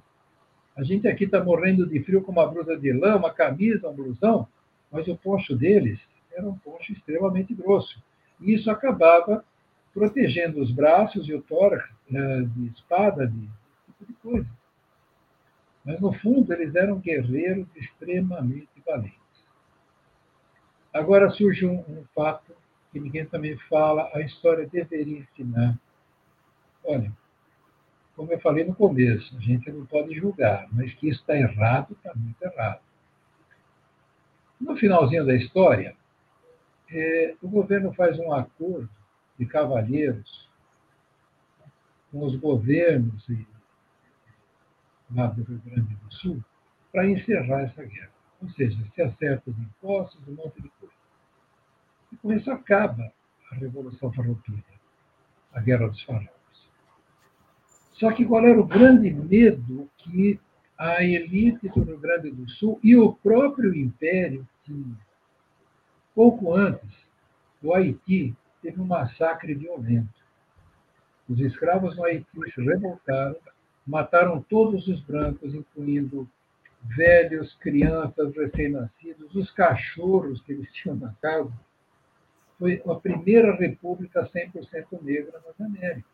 A 0.76 0.82
gente 0.84 1.06
aqui 1.08 1.24
está 1.24 1.42
morrendo 1.42 1.86
de 1.86 2.00
frio 2.02 2.22
com 2.22 2.32
uma 2.32 2.46
blusa 2.46 2.76
de 2.76 2.92
lã, 2.92 3.16
uma 3.16 3.32
camisa, 3.32 3.88
um 3.88 3.94
blusão 3.94 4.48
mas 4.92 5.08
o 5.08 5.16
poncho 5.16 5.56
deles 5.56 5.98
era 6.30 6.46
um 6.46 6.56
poncho 6.58 6.92
extremamente 6.92 7.54
grosso. 7.54 8.02
E 8.40 8.54
isso 8.54 8.70
acabava 8.70 9.44
protegendo 9.92 10.60
os 10.60 10.70
braços 10.70 11.26
e 11.28 11.34
o 11.34 11.42
tórax 11.42 11.88
né, 12.08 12.42
de 12.54 12.66
espada, 12.68 13.26
de 13.26 13.40
tipo 13.86 14.06
de 14.06 14.12
coisa. 14.14 14.48
Mas, 15.84 16.00
no 16.00 16.12
fundo, 16.12 16.52
eles 16.52 16.74
eram 16.74 16.98
guerreiros 16.98 17.66
extremamente 17.74 18.68
valentes. 18.86 19.18
Agora 20.92 21.30
surge 21.30 21.66
um, 21.66 21.80
um 21.80 22.04
fato 22.14 22.54
que 22.92 23.00
ninguém 23.00 23.24
também 23.24 23.56
fala, 23.68 24.10
a 24.14 24.20
história 24.20 24.66
deveria 24.66 25.18
ensinar. 25.18 25.78
Olha, 26.84 27.10
como 28.14 28.30
eu 28.30 28.40
falei 28.40 28.64
no 28.64 28.74
começo, 28.74 29.34
a 29.36 29.40
gente 29.40 29.70
não 29.72 29.86
pode 29.86 30.14
julgar, 30.14 30.68
mas 30.70 30.92
que 30.94 31.08
isso 31.08 31.20
está 31.20 31.36
errado, 31.36 31.94
está 31.94 32.12
muito 32.14 32.40
errado. 32.42 32.80
No 34.62 34.76
finalzinho 34.76 35.26
da 35.26 35.34
história, 35.34 35.96
é, 36.88 37.34
o 37.42 37.48
governo 37.48 37.92
faz 37.94 38.16
um 38.20 38.32
acordo 38.32 38.88
de 39.36 39.44
cavalheiros 39.44 40.48
com 42.12 42.24
os 42.24 42.36
governos 42.36 43.26
lá 45.12 45.26
do 45.26 45.42
Rio 45.42 45.60
Grande 45.66 45.94
do 45.96 46.14
Sul 46.14 46.44
para 46.92 47.10
encerrar 47.10 47.62
essa 47.62 47.82
guerra. 47.82 48.12
Ou 48.40 48.48
seja, 48.50 48.78
se 48.94 49.02
acerta 49.02 49.50
os 49.50 49.58
impostos, 49.58 50.20
um 50.28 50.34
monte 50.34 50.62
de 50.62 50.68
coisa. 50.78 50.94
E 52.12 52.16
com 52.16 52.32
isso 52.32 52.50
acaba 52.50 53.12
a 53.50 53.54
Revolução 53.56 54.12
Farroupilha, 54.12 54.62
a 55.52 55.60
Guerra 55.60 55.88
dos 55.88 56.02
Farrapos. 56.02 56.70
Só 57.94 58.12
que 58.12 58.24
qual 58.24 58.46
era 58.46 58.60
o 58.60 58.66
grande 58.66 59.10
medo 59.10 59.90
que 59.98 60.38
a 60.78 61.02
elite 61.02 61.68
do 61.68 61.82
Rio 61.82 61.98
Grande 61.98 62.30
do 62.30 62.48
Sul 62.48 62.78
e 62.82 62.96
o 62.96 63.12
próprio 63.12 63.74
Império 63.74 64.46
Pouco 66.14 66.54
antes, 66.54 66.90
o 67.62 67.74
Haiti 67.74 68.34
teve 68.60 68.80
um 68.80 68.86
massacre 68.86 69.54
violento. 69.54 70.22
Os 71.28 71.40
escravos 71.40 71.96
no 71.96 72.04
Haiti 72.04 72.26
se 72.54 72.62
revoltaram, 72.62 73.36
mataram 73.86 74.42
todos 74.42 74.86
os 74.86 75.00
brancos, 75.00 75.54
incluindo 75.54 76.28
velhos, 76.82 77.54
crianças, 77.54 78.34
recém-nascidos, 78.34 79.34
os 79.34 79.50
cachorros 79.50 80.40
que 80.42 80.52
eles 80.52 80.70
tinham 80.74 80.96
na 80.96 81.12
casa. 81.14 81.52
Foi 82.58 82.82
a 82.86 82.94
primeira 82.94 83.56
república 83.56 84.28
100% 84.28 85.02
negra 85.02 85.40
nas 85.44 85.60
Américas. 85.60 86.12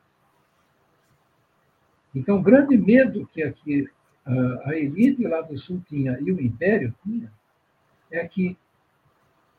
Então, 2.14 2.38
o 2.38 2.42
grande 2.42 2.76
medo 2.76 3.26
que 3.26 3.42
aqui 3.42 3.86
a 4.64 4.74
elite 4.74 5.26
lá 5.26 5.40
do 5.40 5.58
Sul 5.58 5.82
tinha 5.88 6.18
e 6.20 6.30
o 6.30 6.40
Império 6.40 6.94
tinha 7.02 7.30
é 8.10 8.26
que 8.26 8.56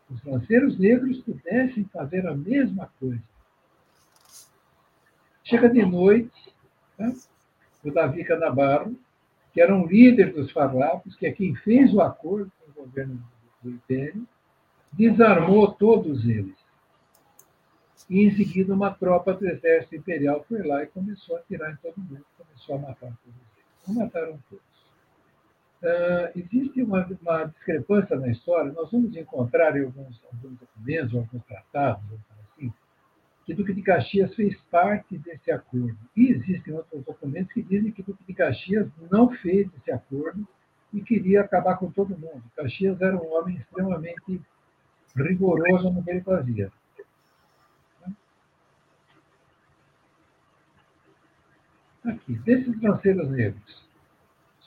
os 0.10 0.24
lanceiros 0.24 0.78
negros 0.78 1.20
pudessem 1.20 1.86
fazer 1.86 2.26
a 2.28 2.36
mesma 2.36 2.92
coisa. 3.00 3.22
Chega 5.44 5.70
de 5.70 5.86
noite, 5.86 6.54
tá? 6.98 7.12
o 7.84 7.92
Davi 7.92 8.24
Canabarro, 8.24 8.96
que 9.54 9.62
era 9.62 9.76
um 9.76 9.86
líder 9.86 10.34
dos 10.34 10.52
farrapos, 10.52 11.16
que 11.16 11.26
é 11.26 11.32
quem 11.32 11.56
fez 11.56 11.94
o 11.94 12.02
acordo 12.02 12.52
com 12.60 12.72
o 12.72 12.86
governo 12.86 13.24
do 13.62 13.72
Império, 13.72 14.28
desarmou 14.92 15.72
todos 15.72 16.28
eles. 16.28 16.58
E, 18.10 18.26
em 18.26 18.36
seguida, 18.36 18.74
uma 18.74 18.92
tropa 18.92 19.34
do 19.34 19.48
exército 19.48 19.96
imperial 19.96 20.44
foi 20.48 20.66
lá 20.66 20.84
e 20.84 20.88
começou 20.88 21.36
a 21.36 21.40
atirar 21.40 21.72
em 21.72 21.76
todo 21.78 21.98
mundo, 21.98 22.26
começou 22.38 22.76
a 22.76 22.80
matar 22.80 23.16
todos 23.24 23.36
eles. 23.36 23.88
Não 23.88 23.96
mataram 23.96 24.40
todos. 24.50 24.69
Uh, 25.82 26.38
existe 26.38 26.84
uma, 26.84 27.08
uma, 27.22 27.46
discrepância 27.46 28.18
na 28.18 28.28
história, 28.28 28.70
nós 28.74 28.92
vamos 28.92 29.16
encontrar 29.16 29.78
em 29.78 29.86
alguns, 29.86 30.22
alguns 30.26 30.60
documentos, 30.60 31.16
alguns 31.16 31.44
tratados, 31.46 32.04
assim, 32.52 32.74
que 33.46 33.54
Duque 33.54 33.74
de 33.74 33.82
Caxias 33.82 34.36
fez 34.36 34.60
parte 34.70 35.18
desse 35.18 35.50
acordo. 35.50 35.98
E 36.18 36.32
existem 36.32 36.74
outros 36.74 37.06
documentos 37.06 37.54
que 37.54 37.62
dizem 37.62 37.94
que 37.94 38.04
Duque 38.04 38.26
de 38.26 38.34
Caxias 38.34 38.90
não 39.10 39.32
fez 39.38 39.70
esse 39.78 39.90
acordo 39.90 40.46
e 40.94 41.02
queria 41.02 41.42
acabar 41.42 41.78
com 41.78 41.90
todo 41.90 42.10
mundo. 42.10 42.44
Caxias 42.58 43.00
era 43.00 43.16
um 43.16 43.34
homem 43.34 43.56
extremamente 43.56 44.42
rigoroso 45.16 45.92
no 45.92 46.04
que 46.04 46.12
ele 46.12 46.22
fazia. 46.22 46.72
Aqui, 52.04 52.34
desses 52.40 52.82
lanceiros 52.82 53.30
negros, 53.30 53.89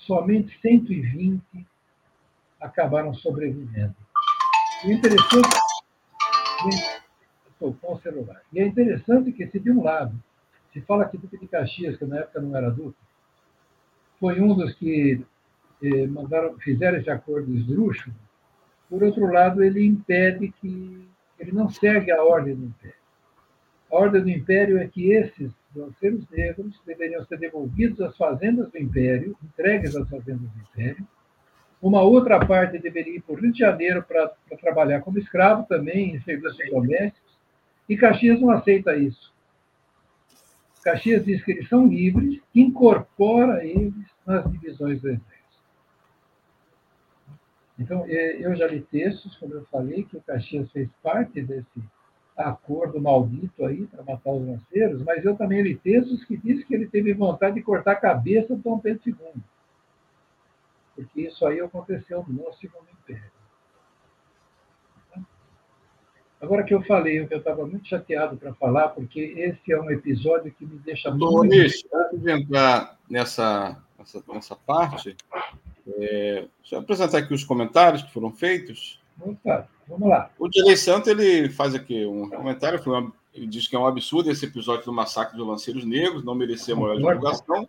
somente 0.06 0.58
120 0.60 1.42
acabaram 2.60 3.12
sobrevivendo. 3.14 3.94
É 4.84 4.92
interessante. 4.92 5.48
Estou 7.50 7.74
com 7.74 7.94
o 7.94 8.00
celular. 8.00 8.42
E 8.52 8.60
é 8.60 8.66
interessante 8.66 9.32
que, 9.32 9.46
se 9.46 9.58
de 9.58 9.70
um 9.70 9.82
lado 9.82 10.14
se 10.72 10.80
fala 10.80 11.08
que 11.08 11.18
Duque 11.18 11.36
de 11.36 11.46
Caxias, 11.46 11.96
que 11.96 12.04
na 12.04 12.18
época 12.18 12.40
não 12.40 12.56
era 12.56 12.70
Duque, 12.70 12.96
foi 14.18 14.40
um 14.40 14.54
dos 14.54 14.72
que 14.74 15.24
eh, 15.82 16.06
mandaram, 16.06 16.58
fizeram 16.58 16.98
esse 16.98 17.10
acordo 17.10 17.54
esdrúxulo, 17.54 18.14
por 18.92 19.02
outro 19.02 19.26
lado, 19.32 19.64
ele 19.64 19.86
impede 19.86 20.52
que. 20.60 21.08
Ele 21.38 21.50
não 21.50 21.70
segue 21.70 22.12
a 22.12 22.22
ordem 22.22 22.54
do 22.54 22.66
Império. 22.66 23.01
A 23.92 23.96
ordem 23.96 24.22
do 24.22 24.30
Império 24.30 24.78
é 24.78 24.88
que 24.88 25.12
esses 25.12 25.52
lanceiros 25.76 26.26
negros 26.30 26.80
deveriam 26.86 27.22
ser 27.26 27.38
devolvidos 27.38 28.00
às 28.00 28.16
fazendas 28.16 28.70
do 28.70 28.78
Império, 28.78 29.36
entregues 29.44 29.94
às 29.94 30.08
fazendas 30.08 30.50
do 30.50 30.60
Império. 30.60 31.06
Uma 31.80 32.00
outra 32.00 32.40
parte 32.44 32.78
deveria 32.78 33.16
ir 33.16 33.20
para 33.20 33.34
o 33.34 33.38
Rio 33.38 33.52
de 33.52 33.58
Janeiro 33.58 34.02
para 34.02 34.32
trabalhar 34.58 35.02
como 35.02 35.18
escravo 35.18 35.66
também, 35.66 36.14
em 36.14 36.20
serviços 36.22 36.58
domésticos. 36.70 37.38
E 37.86 37.94
Caxias 37.94 38.40
não 38.40 38.50
aceita 38.50 38.96
isso. 38.96 39.30
Caxias 40.82 41.22
diz 41.22 41.44
que 41.44 41.52
eles 41.52 41.68
são 41.68 41.86
livres, 41.86 42.40
incorpora 42.54 43.62
eles 43.62 43.92
nas 44.26 44.50
divisões 44.50 45.02
do 45.02 45.10
Exército. 45.10 45.32
Então, 47.78 48.06
é, 48.08 48.36
eu 48.38 48.56
já 48.56 48.66
li 48.66 48.80
textos, 48.80 49.36
como 49.36 49.52
eu 49.52 49.66
falei, 49.66 50.04
que 50.04 50.16
o 50.16 50.22
Caxias 50.22 50.70
fez 50.72 50.88
parte 51.02 51.42
desse 51.42 51.82
acordo 52.36 53.00
maldito 53.00 53.64
aí 53.64 53.86
para 53.86 54.02
matar 54.02 54.32
os 54.32 54.46
lanceiros, 54.46 55.02
mas 55.02 55.24
eu 55.24 55.36
também 55.36 55.62
li 55.62 55.76
textos 55.76 56.24
que 56.24 56.36
dizem 56.36 56.64
que 56.66 56.74
ele 56.74 56.86
teve 56.86 57.12
vontade 57.12 57.54
de 57.54 57.62
cortar 57.62 57.92
a 57.92 57.96
cabeça 57.96 58.54
do 58.54 58.62
Dom 58.62 58.78
Pedro 58.78 59.02
II. 59.06 59.42
Porque 60.94 61.22
isso 61.22 61.46
aí 61.46 61.60
aconteceu 61.60 62.24
no 62.28 62.52
Segundo 62.54 62.86
Império. 62.92 63.30
Agora 66.42 66.64
que 66.64 66.74
eu 66.74 66.82
falei, 66.82 67.20
eu 67.20 67.38
estava 67.38 67.64
muito 67.64 67.86
chateado 67.86 68.36
para 68.36 68.52
falar, 68.54 68.88
porque 68.88 69.20
esse 69.20 69.72
é 69.72 69.80
um 69.80 69.88
episódio 69.88 70.52
que 70.52 70.66
me 70.66 70.76
deixa 70.78 71.08
muito. 71.08 71.24
Luiz, 71.24 71.84
antes 71.94 72.20
de 72.20 72.32
entrar 72.32 72.98
nessa, 73.08 73.80
nessa, 73.96 74.24
nessa 74.26 74.56
parte, 74.56 75.16
é, 75.86 76.48
deixa 76.60 76.74
eu 76.74 76.80
apresentar 76.80 77.18
aqui 77.18 77.32
os 77.32 77.44
comentários 77.44 78.02
que 78.02 78.12
foram 78.12 78.32
feitos. 78.32 79.00
Opa, 79.20 79.68
vamos 79.88 80.08
lá. 80.08 80.30
O 80.38 80.48
Dilei 80.48 80.76
Santo 80.76 81.10
ele 81.10 81.48
faz 81.50 81.74
aqui 81.74 82.04
um 82.06 82.28
comentário, 82.28 82.80
ele 83.34 83.46
diz 83.46 83.66
que 83.66 83.76
é 83.76 83.78
um 83.78 83.86
absurdo 83.86 84.30
esse 84.30 84.44
episódio 84.46 84.84
do 84.84 84.92
massacre 84.92 85.36
dos 85.36 85.46
lanceiros 85.46 85.84
negros, 85.84 86.24
não 86.24 86.34
merecia 86.34 86.76
maior 86.76 86.96
divulgação, 86.96 87.68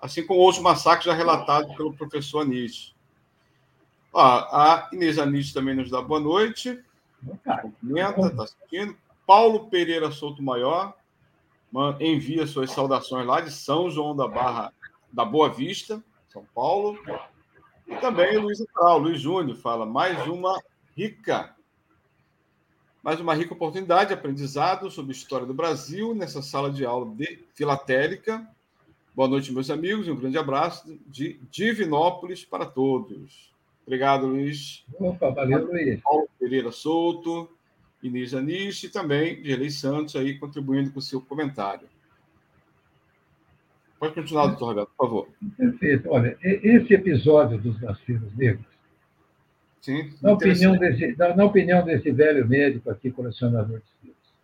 assim 0.00 0.26
como 0.26 0.40
outros 0.40 0.62
massacres 0.62 1.06
já 1.06 1.14
relatados 1.14 1.74
pelo 1.76 1.92
professor 1.92 2.40
Anis. 2.40 2.94
Ó, 4.12 4.20
a 4.22 4.88
Inês 4.92 5.18
Anis 5.18 5.52
também 5.52 5.74
nos 5.74 5.90
dá 5.90 6.00
boa 6.00 6.20
noite. 6.20 6.78
Cumprimenta, 7.62 8.20
está 8.26 8.44
assistindo. 8.44 8.96
Paulo 9.26 9.68
Pereira 9.68 10.12
Souto 10.12 10.42
Maior 10.42 10.94
envia 11.98 12.46
suas 12.46 12.70
saudações 12.70 13.26
lá 13.26 13.40
de 13.40 13.50
São 13.50 13.90
João 13.90 14.14
da 14.14 14.28
Barra 14.28 14.72
da 15.12 15.24
Boa 15.24 15.48
Vista, 15.48 16.02
São 16.28 16.44
Paulo. 16.54 16.98
E 17.86 17.96
também 17.96 18.36
o 18.36 18.42
Luiz 18.42 18.60
Atral, 18.60 18.98
Luiz 18.98 19.20
Júnior, 19.20 19.56
fala 19.56 19.84
mais 19.84 20.26
uma 20.26 20.60
rica, 20.96 21.54
mais 23.02 23.20
uma 23.20 23.34
rica 23.34 23.52
oportunidade 23.52 24.08
de 24.08 24.14
aprendizado 24.14 24.90
sobre 24.90 25.12
a 25.12 25.16
história 25.16 25.46
do 25.46 25.52
Brasil 25.52 26.14
nessa 26.14 26.40
sala 26.40 26.70
de 26.70 26.84
aula 26.86 27.14
de 27.14 27.44
filatélica. 27.54 28.46
Boa 29.14 29.28
noite, 29.28 29.52
meus 29.52 29.70
amigos, 29.70 30.08
e 30.08 30.10
um 30.10 30.16
grande 30.16 30.38
abraço 30.38 30.98
de 31.06 31.38
Divinópolis 31.50 32.44
para 32.44 32.66
todos. 32.66 33.52
Obrigado, 33.86 34.26
Luiz. 34.26 34.84
Opa, 34.98 35.30
valeu, 35.30 35.66
Luiz. 35.66 36.00
Paulo 36.02 36.28
Pereira 36.40 36.72
Souto, 36.72 37.48
Inês 38.02 38.34
Anis 38.34 38.82
e 38.82 38.88
também 38.88 39.44
Gelei 39.44 39.70
Santos 39.70 40.16
aí 40.16 40.38
contribuindo 40.38 40.90
com 40.90 40.98
o 40.98 41.02
seu 41.02 41.20
comentário. 41.20 41.88
Pode 44.04 44.16
continuar, 44.16 44.48
doutor 44.48 44.66
Roberto, 44.66 44.90
por 44.98 45.06
favor. 45.06 45.28
Perfeito. 45.56 46.10
Olha, 46.10 46.36
esse 46.42 46.92
episódio 46.92 47.56
dos 47.56 47.80
nascidos 47.80 48.36
negros, 48.36 48.66
Sim, 49.80 50.12
na, 50.20 50.32
opinião 50.32 50.76
desse, 50.76 51.16
na, 51.16 51.34
na, 51.34 51.44
opinião 51.46 51.82
desse 51.82 52.10
velho 52.10 52.46
médico 52.46 52.90
aqui, 52.90 53.10
colecionador 53.10 53.80
de 53.80 53.86
filhos, 54.02 54.34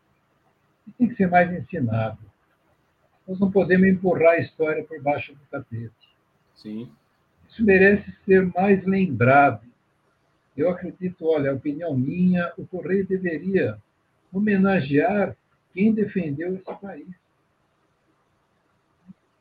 tem 0.96 1.08
que 1.08 1.14
ser 1.14 1.28
mais 1.28 1.52
ensinado. 1.52 2.18
Nós 3.28 3.38
não 3.38 3.50
podemos 3.50 3.86
empurrar 3.86 4.32
a 4.32 4.38
história 4.38 4.82
por 4.82 4.98
baixo 5.02 5.34
do 5.34 5.40
tapete. 5.50 5.92
Sim. 6.54 6.90
Isso 7.50 7.62
merece 7.62 8.10
ser 8.24 8.50
mais 8.54 8.82
lembrado. 8.86 9.60
Eu 10.56 10.70
acredito, 10.70 11.26
olha, 11.26 11.50
a 11.50 11.54
opinião 11.54 11.94
minha, 11.94 12.50
o 12.56 12.66
Correio 12.66 13.06
deveria 13.06 13.76
homenagear 14.32 15.36
quem 15.74 15.92
defendeu 15.92 16.54
esse 16.54 16.80
país. 16.80 17.19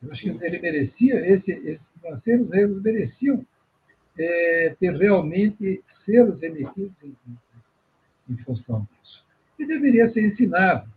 Eu 0.02 0.12
acho 0.12 0.22
que 0.22 0.28
ele 0.28 0.58
merecia, 0.58 1.26
esse, 1.26 1.50
esses 1.50 1.86
financeiros 2.00 2.52
eles 2.52 2.82
mereciam 2.82 3.46
é, 4.18 4.76
ter 4.80 4.96
realmente 4.96 5.82
selos 6.04 6.42
emitidos 6.42 6.92
em, 7.02 7.16
em, 8.30 8.36
função 8.38 8.86
disso. 8.90 9.24
E 9.58 9.66
deveria 9.66 10.10
ser 10.10 10.24
ensinado. 10.24 10.90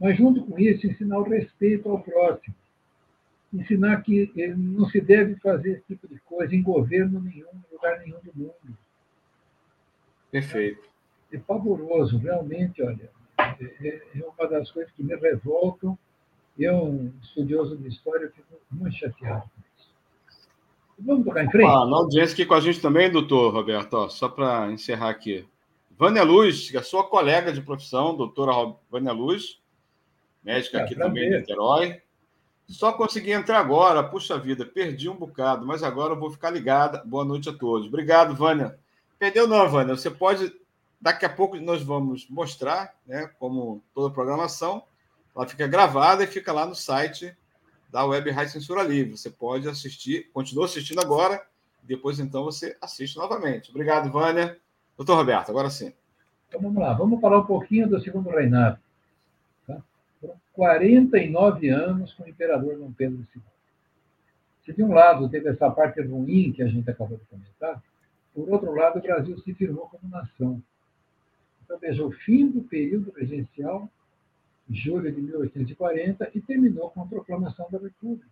Mas, 0.00 0.16
junto 0.16 0.44
com 0.44 0.58
isso, 0.58 0.86
ensinar 0.86 1.18
o 1.18 1.22
respeito 1.22 1.88
ao 1.88 2.02
próximo. 2.02 2.54
Ensinar 3.52 4.02
que 4.02 4.32
não 4.56 4.88
se 4.88 5.00
deve 5.00 5.36
fazer 5.36 5.72
esse 5.72 5.84
tipo 5.86 6.08
de 6.08 6.18
coisa 6.20 6.54
em 6.54 6.62
governo 6.62 7.20
nenhum, 7.20 7.48
em 7.48 7.74
lugar 7.74 8.00
nenhum 8.00 8.18
do 8.20 8.32
mundo. 8.34 8.78
Perfeito. 10.30 10.88
É, 11.30 11.36
é 11.36 11.38
pavoroso, 11.38 12.18
realmente, 12.18 12.82
olha. 12.82 13.10
É, 13.38 14.02
é 14.16 14.24
uma 14.24 14.48
das 14.48 14.70
coisas 14.70 14.92
que 14.92 15.02
me 15.02 15.14
revoltam 15.14 15.96
eu, 16.58 16.84
um 16.84 17.12
estudioso 17.22 17.76
de 17.76 17.88
história, 17.88 18.30
fico 18.34 18.60
muito 18.70 18.96
chateado 18.96 19.42
com 19.42 19.62
isso. 19.76 19.88
Vamos 20.98 21.24
tocar 21.24 21.44
em 21.44 21.50
frente? 21.50 21.68
Ah, 21.68 21.86
na 21.86 21.96
audiência 21.96 22.34
aqui 22.34 22.46
com 22.46 22.54
a 22.54 22.60
gente 22.60 22.80
também, 22.80 23.10
doutor 23.10 23.52
Roberto, 23.52 23.94
ó, 23.94 24.08
só 24.08 24.28
para 24.28 24.70
encerrar 24.70 25.10
aqui. 25.10 25.46
Vânia 25.98 26.22
Luz, 26.22 26.70
que 26.70 26.76
é 26.76 26.82
sua 26.82 27.04
colega 27.04 27.52
de 27.52 27.62
profissão, 27.62 28.16
doutora 28.16 28.74
Vânia 28.90 29.12
Luz, 29.12 29.60
médica 30.42 30.78
é, 30.78 30.82
aqui 30.82 30.94
também 30.94 31.30
de 31.30 31.38
Niterói. 31.38 32.00
Só 32.66 32.92
consegui 32.92 33.32
entrar 33.32 33.58
agora, 33.58 34.02
puxa 34.02 34.38
vida, 34.38 34.64
perdi 34.64 35.08
um 35.08 35.16
bocado, 35.16 35.66
mas 35.66 35.82
agora 35.82 36.14
eu 36.14 36.18
vou 36.18 36.30
ficar 36.30 36.50
ligada. 36.50 37.02
Boa 37.04 37.24
noite 37.24 37.48
a 37.48 37.52
todos. 37.52 37.86
Obrigado, 37.86 38.34
Vânia. 38.34 38.78
Perdeu 39.18 39.46
não, 39.46 39.68
Vânia. 39.68 39.94
Você 39.94 40.10
pode, 40.10 40.52
daqui 41.00 41.24
a 41.24 41.28
pouco 41.28 41.56
nós 41.58 41.82
vamos 41.82 42.26
mostrar, 42.28 42.94
né, 43.06 43.30
como 43.38 43.82
toda 43.94 44.08
a 44.08 44.10
programação, 44.10 44.84
ela 45.34 45.46
fica 45.46 45.66
gravada 45.66 46.24
e 46.24 46.26
fica 46.26 46.52
lá 46.52 46.66
no 46.66 46.74
site 46.74 47.36
da 47.90 48.04
Web 48.04 48.30
Rádio 48.30 48.52
Censura 48.52 48.82
Livre. 48.82 49.16
Você 49.16 49.30
pode 49.30 49.68
assistir, 49.68 50.30
continua 50.32 50.64
assistindo 50.64 51.00
agora, 51.00 51.44
depois 51.82 52.18
então 52.20 52.44
você 52.44 52.76
assiste 52.80 53.16
novamente. 53.16 53.70
Obrigado, 53.70 54.10
Vânia. 54.10 54.58
Doutor 54.96 55.16
Roberto, 55.16 55.50
agora 55.50 55.70
sim. 55.70 55.92
Então 56.48 56.60
vamos 56.60 56.82
lá, 56.82 56.92
vamos 56.92 57.20
falar 57.20 57.38
um 57.38 57.46
pouquinho 57.46 57.88
do 57.88 58.00
segundo 58.00 58.30
reinado. 58.30 58.78
Tá? 59.66 59.82
Foram 60.20 60.34
49 60.52 61.68
anos 61.68 62.12
com 62.14 62.24
o 62.24 62.28
imperador 62.28 62.76
Dom 62.76 62.92
Pedro 62.92 63.26
II. 63.34 63.42
Se 64.64 64.72
de 64.72 64.82
um 64.82 64.92
lado 64.92 65.28
teve 65.28 65.48
essa 65.48 65.70
parte 65.70 66.00
ruim 66.02 66.52
que 66.52 66.62
a 66.62 66.68
gente 66.68 66.88
acabou 66.88 67.18
de 67.18 67.24
comentar, 67.24 67.82
por 68.34 68.48
outro 68.48 68.74
lado, 68.74 68.98
o 68.98 69.02
Brasil 69.02 69.38
se 69.38 69.54
firmou 69.54 69.88
como 69.88 70.10
nação. 70.10 70.62
Então, 71.64 71.78
veja, 71.78 72.04
o 72.04 72.10
fim 72.10 72.48
do 72.48 72.62
período 72.62 73.12
regencial, 73.12 73.88
julho 74.74 75.12
de 75.12 75.20
1840, 75.20 76.30
e 76.34 76.40
terminou 76.40 76.90
com 76.90 77.02
a 77.02 77.06
proclamação 77.06 77.68
da 77.70 77.78
República, 77.78 78.26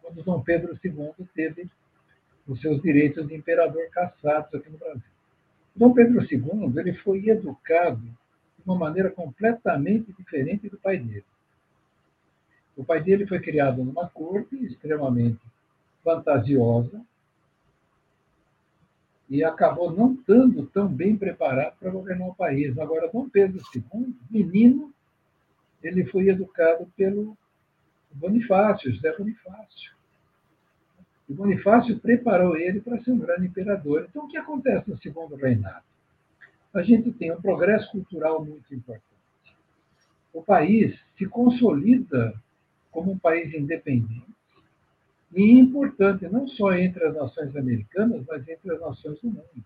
quando 0.00 0.22
Dom 0.22 0.40
Pedro 0.42 0.78
II 0.82 1.12
teve 1.34 1.68
os 2.46 2.60
seus 2.60 2.80
direitos 2.80 3.26
de 3.28 3.34
imperador 3.34 3.88
cassados 3.90 4.54
aqui 4.54 4.70
no 4.70 4.78
Brasil. 4.78 5.02
Dom 5.76 5.92
Pedro 5.92 6.20
II 6.20 6.72
ele 6.76 6.94
foi 6.94 7.28
educado 7.28 8.00
de 8.00 8.64
uma 8.64 8.76
maneira 8.76 9.10
completamente 9.10 10.12
diferente 10.12 10.68
do 10.68 10.78
pai 10.78 10.98
dele. 10.98 11.24
O 12.76 12.84
pai 12.84 13.02
dele 13.02 13.26
foi 13.26 13.40
criado 13.40 13.84
numa 13.84 14.08
corte 14.08 14.56
extremamente 14.64 15.40
fantasiosa 16.02 17.00
e 19.28 19.44
acabou 19.44 19.92
não 19.92 20.14
estando 20.14 20.66
tão 20.66 20.88
bem 20.88 21.16
preparado 21.16 21.76
para 21.78 21.90
governar 21.90 22.28
o 22.28 22.34
país. 22.34 22.78
Agora, 22.78 23.10
Dom 23.12 23.28
Pedro 23.28 23.60
II, 23.74 24.14
menino, 24.30 24.92
ele 25.82 26.04
foi 26.06 26.28
educado 26.28 26.86
pelo 26.96 27.36
Bonifácio, 28.12 28.92
José 28.92 29.16
Bonifácio. 29.16 29.92
E 31.28 31.32
Bonifácio 31.32 31.98
preparou 31.98 32.56
ele 32.56 32.80
para 32.80 33.00
ser 33.02 33.12
um 33.12 33.18
grande 33.18 33.46
imperador. 33.46 34.06
Então, 34.08 34.24
o 34.24 34.28
que 34.28 34.38
acontece 34.38 34.90
no 34.90 34.98
segundo 34.98 35.36
reinado? 35.36 35.84
A 36.72 36.82
gente 36.82 37.12
tem 37.12 37.32
um 37.32 37.40
progresso 37.40 37.90
cultural 37.90 38.44
muito 38.44 38.74
importante. 38.74 39.04
O 40.32 40.42
país 40.42 40.98
se 41.16 41.26
consolida 41.26 42.34
como 42.90 43.12
um 43.12 43.18
país 43.18 43.52
independente 43.54 44.26
e 45.34 45.42
importante 45.42 46.26
não 46.28 46.46
só 46.48 46.72
entre 46.72 47.04
as 47.04 47.14
nações 47.14 47.54
americanas, 47.54 48.24
mas 48.26 48.48
entre 48.48 48.72
as 48.72 48.80
nações 48.80 49.20
do 49.20 49.28
mundo. 49.28 49.64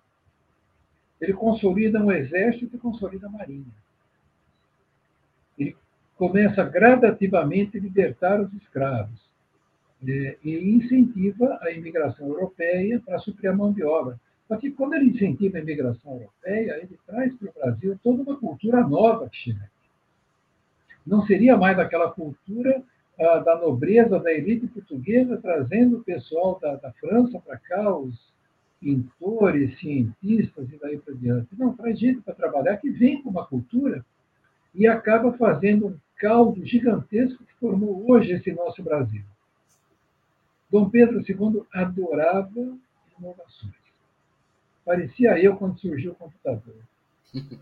Ele 1.20 1.32
consolida 1.32 2.02
um 2.02 2.10
exército 2.10 2.74
e 2.74 2.78
consolida 2.78 3.28
a 3.28 3.30
marinha. 3.30 3.72
Começa 6.22 6.62
gradativamente 6.62 7.76
a 7.76 7.80
libertar 7.80 8.40
os 8.40 8.54
escravos 8.54 9.20
é, 10.06 10.36
e 10.44 10.70
incentiva 10.70 11.58
a 11.60 11.72
imigração 11.72 12.28
europeia 12.28 13.02
para 13.04 13.18
suprir 13.18 13.50
a 13.50 13.52
mão 13.56 13.72
de 13.72 13.82
obra. 13.82 14.20
Só 14.46 14.56
que 14.56 14.70
quando 14.70 14.94
ele 14.94 15.06
incentiva 15.06 15.58
a 15.58 15.60
imigração 15.60 16.12
europeia, 16.12 16.78
ele 16.80 16.96
traz 17.08 17.34
para 17.34 17.48
o 17.50 17.52
Brasil 17.52 17.98
toda 18.04 18.22
uma 18.22 18.36
cultura 18.38 18.86
nova 18.86 19.28
que 19.28 19.36
chega. 19.36 19.68
Não 21.04 21.26
seria 21.26 21.56
mais 21.56 21.76
aquela 21.76 22.12
cultura 22.12 22.80
ah, 23.18 23.38
da 23.38 23.58
nobreza, 23.58 24.20
da 24.20 24.32
elite 24.32 24.68
portuguesa, 24.68 25.38
trazendo 25.38 25.96
o 25.96 26.04
pessoal 26.04 26.56
da, 26.62 26.76
da 26.76 26.92
França 26.92 27.40
para 27.40 27.58
cá, 27.58 27.96
os 27.98 28.32
pintores, 28.80 29.76
cientistas 29.80 30.70
e 30.72 30.78
daí 30.80 30.98
para 30.98 31.14
diante. 31.14 31.48
Não, 31.58 31.74
traz 31.74 31.98
gente 31.98 32.20
para 32.20 32.32
trabalhar 32.32 32.76
que 32.76 32.90
vem 32.90 33.20
com 33.20 33.30
uma 33.30 33.44
cultura 33.44 34.04
e 34.72 34.86
acaba 34.86 35.32
fazendo 35.32 35.88
um 35.88 35.96
caldo 36.22 36.64
gigantesco 36.64 37.44
que 37.44 37.52
formou 37.54 38.08
hoje 38.08 38.30
esse 38.30 38.52
nosso 38.52 38.80
Brasil. 38.80 39.24
Dom 40.70 40.88
Pedro 40.88 41.20
II 41.20 41.64
adorava 41.74 42.78
inovações. 43.18 43.74
Parecia 44.84 45.36
eu 45.40 45.56
quando 45.56 45.80
surgiu 45.80 46.12
o 46.12 46.14
computador. 46.14 46.76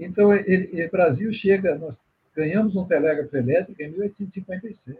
Então, 0.00 0.30
o 0.30 0.90
Brasil 0.92 1.32
chega, 1.32 1.74
nós 1.74 1.92
ganhamos 2.32 2.76
um 2.76 2.84
telégrafo 2.84 3.36
elétrico 3.36 3.82
em 3.82 3.90
1857, 3.90 4.96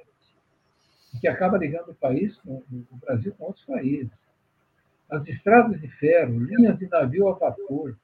que 1.21 1.29
acaba 1.29 1.57
ligando 1.57 1.91
o 1.91 1.95
país, 1.95 2.37
o 2.45 2.65
Brasil 3.07 3.33
com 3.39 3.45
outros 3.45 3.65
países. 3.65 4.11
As 5.09 5.25
estradas 5.29 5.81
de 5.81 5.87
ferro, 5.87 6.41
linhas 6.41 6.77
de 6.81 6.89
navio 6.89 7.29
a 7.29 7.35
vapor, 7.35 7.97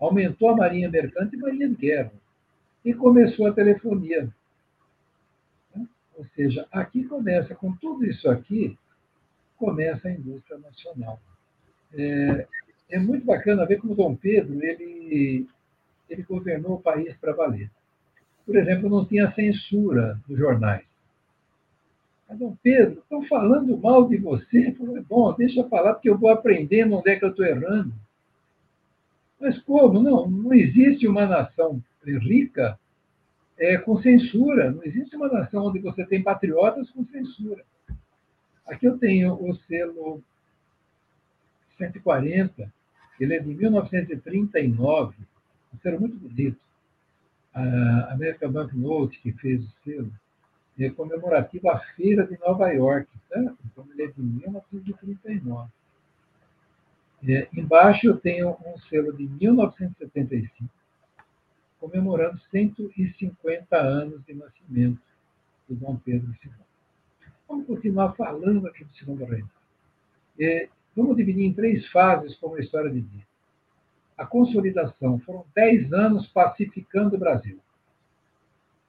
aumentou 0.00 0.48
a 0.48 0.56
marinha 0.56 0.90
mercante 0.90 1.36
e 1.36 1.38
marinha 1.38 1.68
de 1.68 1.76
guerra. 1.76 2.12
E 2.84 2.94
começou 2.94 3.46
a 3.46 3.52
telefonia. 3.52 4.28
Ou 6.16 6.26
seja, 6.34 6.66
aqui 6.70 7.04
começa, 7.04 7.54
com 7.54 7.72
tudo 7.76 8.04
isso 8.04 8.28
aqui, 8.28 8.78
começa 9.56 10.08
a 10.08 10.12
indústria 10.12 10.58
nacional. 10.58 11.20
É, 11.94 12.46
é 12.90 12.98
muito 12.98 13.24
bacana 13.24 13.66
ver 13.66 13.78
como 13.78 13.94
Dom 13.94 14.14
Pedro 14.14 14.62
ele, 14.62 15.48
ele 16.08 16.22
governou 16.22 16.74
o 16.74 16.80
país 16.80 17.16
para 17.16 17.32
valer 17.32 17.70
por 18.50 18.56
exemplo, 18.56 18.90
não 18.90 19.04
tinha 19.04 19.30
censura 19.30 20.18
nos 20.28 20.36
jornais. 20.36 20.84
Mas, 22.28 22.36
Dom 22.36 22.56
Pedro, 22.60 22.98
estão 22.98 23.22
falando 23.26 23.76
mal 23.76 24.08
de 24.08 24.16
você. 24.16 24.74
bom, 25.08 25.32
deixa 25.34 25.60
eu 25.60 25.68
falar, 25.68 25.94
porque 25.94 26.10
eu 26.10 26.18
vou 26.18 26.30
aprendendo 26.30 26.96
onde 26.96 27.10
é 27.10 27.16
que 27.16 27.24
eu 27.24 27.30
estou 27.30 27.46
errando. 27.46 27.92
Mas 29.40 29.58
como? 29.62 30.02
Não, 30.02 30.28
não 30.28 30.52
existe 30.52 31.06
uma 31.08 31.26
nação 31.26 31.82
rica 32.04 32.78
é, 33.58 33.78
com 33.78 34.00
censura. 34.02 34.70
Não 34.70 34.84
existe 34.84 35.16
uma 35.16 35.28
nação 35.28 35.66
onde 35.66 35.78
você 35.78 36.04
tem 36.04 36.22
patriotas 36.22 36.90
com 36.90 37.04
censura. 37.06 37.64
Aqui 38.66 38.86
eu 38.86 38.98
tenho 38.98 39.34
o 39.34 39.54
selo 39.66 40.22
140, 41.78 42.72
ele 43.18 43.34
é 43.34 43.38
de 43.40 43.54
1939, 43.54 45.16
um 45.74 45.78
selo 45.78 46.00
muito 46.00 46.16
bonito 46.16 46.58
a 47.52 48.12
American 48.12 48.52
Banknote, 48.52 49.18
que 49.20 49.32
fez 49.32 49.62
o 49.64 49.72
selo, 49.84 50.12
é 50.78 50.88
comemorativo 50.88 51.68
à 51.68 51.78
Feira 51.78 52.26
de 52.26 52.38
Nova 52.38 52.70
York, 52.70 53.06
certo? 53.28 53.58
Então, 53.66 53.86
ele 53.92 54.04
é 54.04 54.06
de 54.06 54.22
1939. 54.22 55.68
É, 57.28 57.48
embaixo 57.52 58.06
eu 58.06 58.16
tenho 58.18 58.56
um 58.64 58.78
selo 58.88 59.12
de 59.12 59.28
1975, 59.28 60.68
comemorando 61.78 62.40
150 62.50 63.76
anos 63.76 64.24
de 64.24 64.34
nascimento 64.34 65.00
do 65.68 65.74
Dom 65.74 65.96
Pedro 65.96 66.34
II. 66.44 66.52
Vamos 67.48 67.66
continuar 67.66 68.12
falando 68.14 68.66
aqui 68.66 68.84
do 68.84 68.94
Segundo 68.94 69.24
Reino. 69.24 69.50
É, 70.38 70.68
vamos 70.96 71.16
dividir 71.16 71.44
em 71.44 71.52
três 71.52 71.86
fases, 71.88 72.36
como 72.36 72.56
a 72.56 72.60
história 72.60 72.90
de 72.90 73.00
dia 73.00 73.30
a 74.20 74.26
consolidação. 74.26 75.18
Foram 75.20 75.46
10 75.54 75.94
anos 75.94 76.28
pacificando 76.28 77.16
o 77.16 77.18
Brasil. 77.18 77.58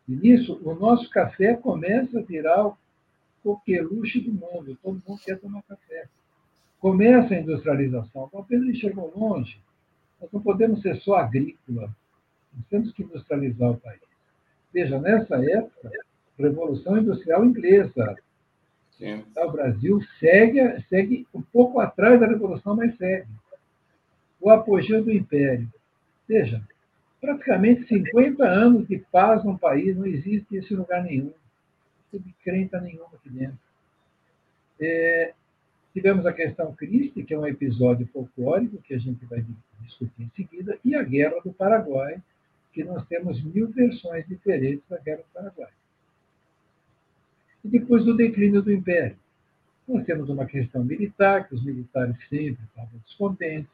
E 0.05 0.13
nisso, 0.13 0.59
o 0.61 0.75
nosso 0.75 1.09
café 1.09 1.53
começa 1.53 2.19
a 2.19 2.21
virar 2.21 2.67
o 2.67 2.77
coqueluche 3.41 4.19
do 4.19 4.33
mundo. 4.33 4.77
Todo 4.83 5.01
mundo 5.07 5.21
quer 5.23 5.39
tomar 5.39 5.63
café. 5.63 6.09
Começa 6.81 7.35
a 7.35 7.39
industrialização. 7.39 8.25
Então, 8.27 8.43
Pedro 8.43 8.75
chegou 8.75 9.13
longe. 9.15 9.61
Nós 10.19 10.31
não 10.31 10.41
podemos 10.41 10.81
ser 10.81 10.95
só 10.97 11.15
agrícola. 11.15 11.95
Nós 12.53 12.65
temos 12.69 12.91
que 12.91 13.03
industrializar 13.03 13.69
o 13.69 13.77
país. 13.77 14.01
Veja, 14.73 14.99
nessa 14.99 15.35
época, 15.35 15.91
Revolução 16.39 16.97
Industrial 16.97 17.45
Inglesa. 17.45 18.17
Sim. 18.97 19.23
O 19.37 19.51
Brasil 19.51 20.01
segue, 20.19 20.59
segue 20.89 21.27
um 21.33 21.41
pouco 21.41 21.79
atrás 21.79 22.19
da 22.19 22.27
Revolução, 22.27 22.75
mas 22.75 22.97
segue 22.97 23.27
o 24.39 24.49
apogeu 24.49 25.03
do 25.03 25.11
Império. 25.11 25.71
Veja, 26.27 26.63
praticamente 27.19 27.87
50 27.87 28.43
anos 28.43 28.87
de 28.87 28.97
paz 29.11 29.43
no 29.43 29.57
país, 29.57 29.95
não 29.95 30.07
existe 30.07 30.55
esse 30.55 30.73
lugar 30.73 31.03
nenhum. 31.03 31.31
Não 32.11 32.19
tem 32.19 32.35
crenta 32.43 32.81
nenhuma 32.81 33.09
aqui 33.13 33.29
dentro. 33.29 33.59
É, 34.79 35.33
tivemos 35.93 36.25
a 36.25 36.33
questão 36.33 36.73
Christi, 36.73 37.23
que 37.23 37.33
é 37.33 37.39
um 37.39 37.45
episódio 37.45 38.07
folclórico 38.07 38.81
que 38.81 38.93
a 38.93 38.97
gente 38.97 39.25
vai 39.25 39.45
discutir 39.81 40.23
em 40.23 40.31
seguida, 40.35 40.77
e 40.83 40.95
a 40.95 41.03
Guerra 41.03 41.41
do 41.43 41.51
Paraguai, 41.53 42.21
que 42.73 42.83
nós 42.83 43.05
temos 43.07 43.43
mil 43.43 43.67
versões 43.67 44.25
diferentes 44.27 44.83
da 44.89 44.97
Guerra 44.97 45.17
do 45.19 45.33
Paraguai. 45.33 45.71
E 47.63 47.67
depois 47.67 48.05
do 48.05 48.15
declínio 48.15 48.61
do 48.61 48.71
Império. 48.71 49.17
Nós 49.87 50.05
temos 50.05 50.29
uma 50.29 50.45
questão 50.45 50.83
militar, 50.83 51.47
que 51.47 51.55
os 51.55 51.63
militares 51.63 52.15
sempre 52.29 52.63
estavam 52.63 52.99
descontentes, 53.05 53.69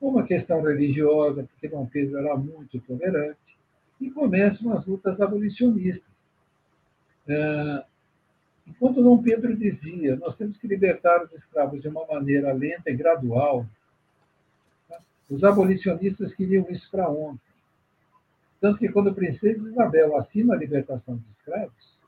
uma 0.00 0.26
questão 0.26 0.60
religiosa, 0.62 1.44
porque 1.44 1.68
Dom 1.68 1.86
Pedro 1.86 2.18
era 2.18 2.36
muito 2.36 2.78
tolerante, 2.80 3.38
e 4.00 4.10
começam 4.10 4.76
as 4.76 4.84
lutas 4.84 5.18
abolicionistas. 5.20 6.02
É, 7.26 7.84
enquanto 8.66 9.02
Dom 9.02 9.22
Pedro 9.22 9.56
dizia, 9.56 10.16
nós 10.16 10.36
temos 10.36 10.56
que 10.58 10.66
libertar 10.66 11.22
os 11.24 11.32
escravos 11.32 11.80
de 11.80 11.88
uma 11.88 12.06
maneira 12.06 12.52
lenta 12.52 12.90
e 12.90 12.96
gradual, 12.96 13.66
os 15.28 15.42
abolicionistas 15.42 16.34
queriam 16.34 16.66
isso 16.70 16.90
para 16.90 17.08
ontem. 17.08 17.40
Tanto 18.60 18.78
que 18.78 18.88
quando 18.88 19.10
a 19.10 19.14
princesa 19.14 19.68
Isabel 19.68 20.16
assina 20.16 20.54
a 20.54 20.56
libertação 20.56 21.16
dos 21.16 21.30
escravos, 21.38 21.98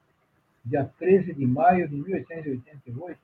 dia 0.65 0.85
13 0.99 1.35
de 1.35 1.47
maio 1.47 1.89
de 1.89 1.97
1888, 1.97 3.21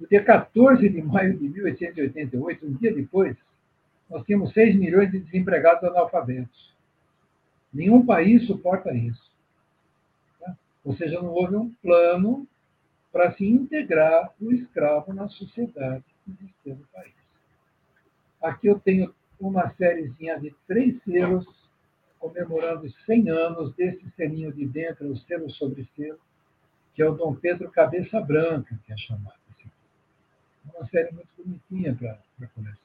no 0.00 0.08
dia 0.08 0.24
14 0.24 0.88
de 0.88 1.02
maio 1.02 1.38
de 1.38 1.48
1888, 1.48 2.66
um 2.66 2.72
dia 2.74 2.92
depois, 2.92 3.36
nós 4.10 4.24
tínhamos 4.24 4.52
6 4.52 4.76
milhões 4.76 5.10
de 5.10 5.20
desempregados 5.20 5.84
analfabetos. 5.84 6.74
Nenhum 7.72 8.04
país 8.04 8.46
suporta 8.46 8.92
isso. 8.92 9.31
Ou 10.84 10.94
seja, 10.96 11.20
não 11.20 11.32
houve 11.32 11.56
um 11.56 11.70
plano 11.82 12.46
para 13.12 13.32
se 13.32 13.46
integrar 13.46 14.32
o 14.40 14.52
escravo 14.52 15.12
na 15.12 15.28
sociedade 15.28 16.04
que 16.62 16.70
no 16.70 16.86
país. 16.92 17.12
Aqui 18.40 18.66
eu 18.66 18.78
tenho 18.78 19.14
uma 19.38 19.70
sériezinha 19.74 20.38
de 20.40 20.54
três 20.66 21.00
selos 21.02 21.46
comemorando 22.18 22.88
100 23.04 23.30
anos 23.30 23.74
desse 23.74 24.08
selinho 24.16 24.52
de 24.52 24.64
dentro, 24.64 25.10
o 25.10 25.16
selo 25.16 25.50
sobre 25.50 25.88
selo, 25.96 26.20
que 26.94 27.02
é 27.02 27.08
o 27.08 27.14
Dom 27.14 27.34
Pedro 27.34 27.68
Cabeça 27.70 28.20
Branca, 28.20 28.78
que 28.86 28.92
é 28.92 28.96
chamado. 28.96 29.34
Assim. 29.50 29.68
Uma 30.72 30.86
série 30.86 31.12
muito 31.12 31.28
bonitinha 31.36 31.94
para 31.96 32.48
começar. 32.54 32.78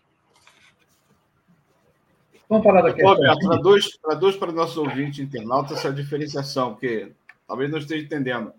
Vamos 2.49 2.65
falar 2.65 2.81
da 2.81 2.93
questão. 2.93 3.15
Traduz, 3.15 3.97
traduz 3.97 4.35
para 4.37 4.49
o 4.49 4.55
nosso 4.55 4.81
ouvinte 4.81 5.21
internauta 5.21 5.73
essa 5.73 5.93
diferenciação, 5.93 6.71
porque 6.73 7.11
talvez 7.47 7.69
não 7.71 7.77
esteja 7.77 8.05
entendendo. 8.05 8.53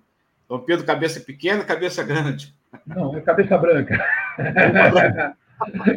Dom 0.48 0.61
Pedro, 0.61 0.87
cabeça 0.87 1.20
pequena, 1.20 1.64
cabeça 1.64 2.03
grande. 2.03 2.55
Não, 2.87 3.16
é 3.16 3.20
cabeça 3.20 3.59
branca. 3.59 3.98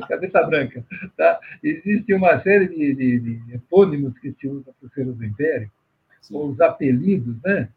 cabeça 0.08 0.44
branca. 0.44 0.86
Tá? 1.16 1.40
Existe 1.64 2.14
uma 2.14 2.40
série 2.42 2.68
de, 2.68 2.94
de, 2.94 3.20
de 3.20 3.56
epônimos 3.56 4.18
que 4.20 4.34
se 4.34 4.48
usa 4.48 4.72
para 4.80 4.88
os 4.88 4.94
seres 4.94 5.16
do 5.16 5.26
Império, 5.26 5.72
Sim. 6.22 6.36
ou 6.36 6.50
os 6.50 6.60
apelidos, 6.60 7.36
né? 7.44 7.70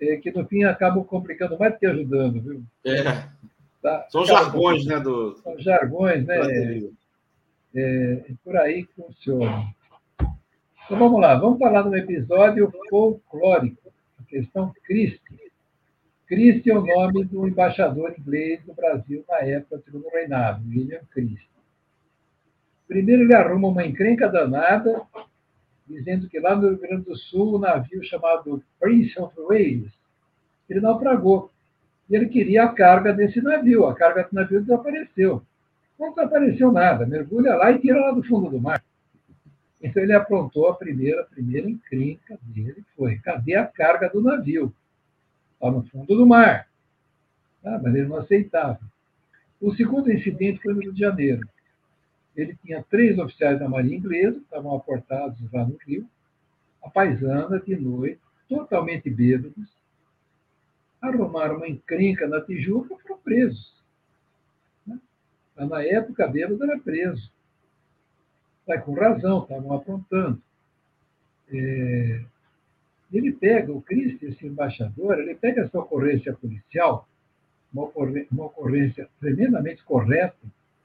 É, 0.00 0.16
que 0.16 0.30
no 0.30 0.46
fim 0.46 0.62
acabam 0.62 1.02
complicando 1.02 1.58
mais 1.58 1.72
do 1.72 1.78
que 1.78 1.86
ajudando, 1.86 2.40
viu? 2.40 2.62
É. 2.84 3.02
Tá? 3.82 4.06
São 4.10 4.24
jargões, 4.24 4.84
né? 4.86 5.00
Do... 5.00 5.36
São 5.42 5.58
jargões, 5.58 6.24
né? 6.24 6.38
É, 6.38 6.82
é, 7.74 8.24
por 8.44 8.56
aí 8.56 8.84
que 8.84 8.94
funciona. 8.94 9.66
Então 10.84 10.98
vamos 10.98 11.20
lá, 11.20 11.34
vamos 11.34 11.58
falar 11.58 11.82
de 11.82 11.88
um 11.88 11.96
episódio 11.96 12.72
folclórico, 12.88 13.92
questão 14.28 14.72
Cristo. 14.84 15.34
Cristo 16.26 16.68
é 16.68 16.74
o 16.74 16.84
nome 16.84 17.24
do 17.24 17.48
embaixador 17.48 18.14
inglês 18.18 18.62
do 18.64 18.74
Brasil 18.74 19.24
na 19.28 19.38
época 19.38 19.78
do 19.78 19.84
segundo 19.84 20.08
reinado, 20.10 20.62
William 20.68 21.00
Christie. 21.10 21.48
Primeiro 22.86 23.22
ele 23.22 23.34
arruma 23.34 23.68
uma 23.68 23.86
encrenca 23.86 24.28
danada, 24.28 25.02
dizendo 25.86 26.28
que 26.28 26.38
lá 26.38 26.54
no 26.54 26.68
Rio 26.68 26.78
Grande 26.78 27.04
do 27.04 27.16
Sul, 27.16 27.56
um 27.56 27.58
navio 27.58 28.02
chamado 28.04 28.62
Prince 28.78 29.18
of 29.18 29.34
Wales, 29.40 29.92
ele 30.68 30.80
naufragou. 30.80 31.50
E 32.08 32.16
ele 32.16 32.28
queria 32.28 32.64
a 32.64 32.72
carga 32.72 33.12
desse 33.12 33.40
navio. 33.40 33.86
A 33.86 33.94
carga 33.94 34.24
do 34.24 34.34
navio 34.34 34.60
desapareceu. 34.60 35.42
Não 35.98 36.10
desapareceu 36.10 36.72
nada. 36.72 37.06
Mergulha 37.06 37.54
lá 37.54 37.70
e 37.70 37.78
tira 37.78 38.00
lá 38.00 38.12
do 38.12 38.22
fundo 38.22 38.50
do 38.50 38.60
mar. 38.60 38.82
Então 39.80 40.02
ele 40.02 40.12
aprontou 40.12 40.68
a 40.68 40.74
primeira, 40.74 41.22
a 41.22 41.26
primeira 41.26 41.68
encrenca 41.68 42.38
dele 42.42 42.84
foi: 42.96 43.18
cadê 43.18 43.54
a 43.54 43.66
carga 43.66 44.08
do 44.08 44.20
navio? 44.20 44.74
Está 45.54 45.70
no 45.70 45.82
fundo 45.84 46.16
do 46.16 46.26
mar. 46.26 46.68
Ah, 47.64 47.80
mas 47.82 47.94
ele 47.94 48.06
não 48.06 48.18
aceitava. 48.18 48.80
O 49.60 49.74
segundo 49.74 50.12
incidente 50.12 50.60
foi 50.60 50.74
no 50.74 50.80
Rio 50.80 50.92
de 50.92 51.00
Janeiro. 51.00 51.48
Ele 52.36 52.56
tinha 52.64 52.82
três 52.84 53.18
oficiais 53.18 53.58
da 53.58 53.68
Marinha 53.68 53.96
Inglesa, 53.96 54.38
que 54.38 54.44
estavam 54.44 54.74
aportados 54.76 55.40
lá 55.52 55.64
no 55.64 55.76
Rio, 55.84 56.08
a 56.82 56.88
paisana, 56.88 57.58
de 57.58 57.76
noite, 57.76 58.20
totalmente 58.48 59.10
bêbados, 59.10 59.68
arrumaram 61.00 61.56
uma 61.56 61.68
encrenca 61.68 62.26
na 62.26 62.40
Tijuca 62.40 62.94
e 62.94 63.02
foram 63.02 63.18
presos. 63.18 63.74
Na 65.56 65.82
época, 65.82 66.28
bêbado 66.28 66.62
era 66.62 66.78
preso. 66.78 67.30
Está 68.68 68.82
com 68.82 68.92
razão, 68.92 69.42
estavam 69.42 69.72
aprontando. 69.72 70.42
É... 71.50 72.20
Ele 73.10 73.32
pega, 73.32 73.72
o 73.72 73.80
Cristo, 73.80 74.26
esse 74.26 74.46
embaixador, 74.46 75.18
ele 75.18 75.34
pega 75.34 75.62
essa 75.62 75.78
ocorrência 75.78 76.34
policial, 76.34 77.08
uma 77.72 77.84
ocorrência, 77.84 78.28
uma 78.30 78.44
ocorrência 78.44 79.08
tremendamente 79.18 79.82
correta, 79.84 80.36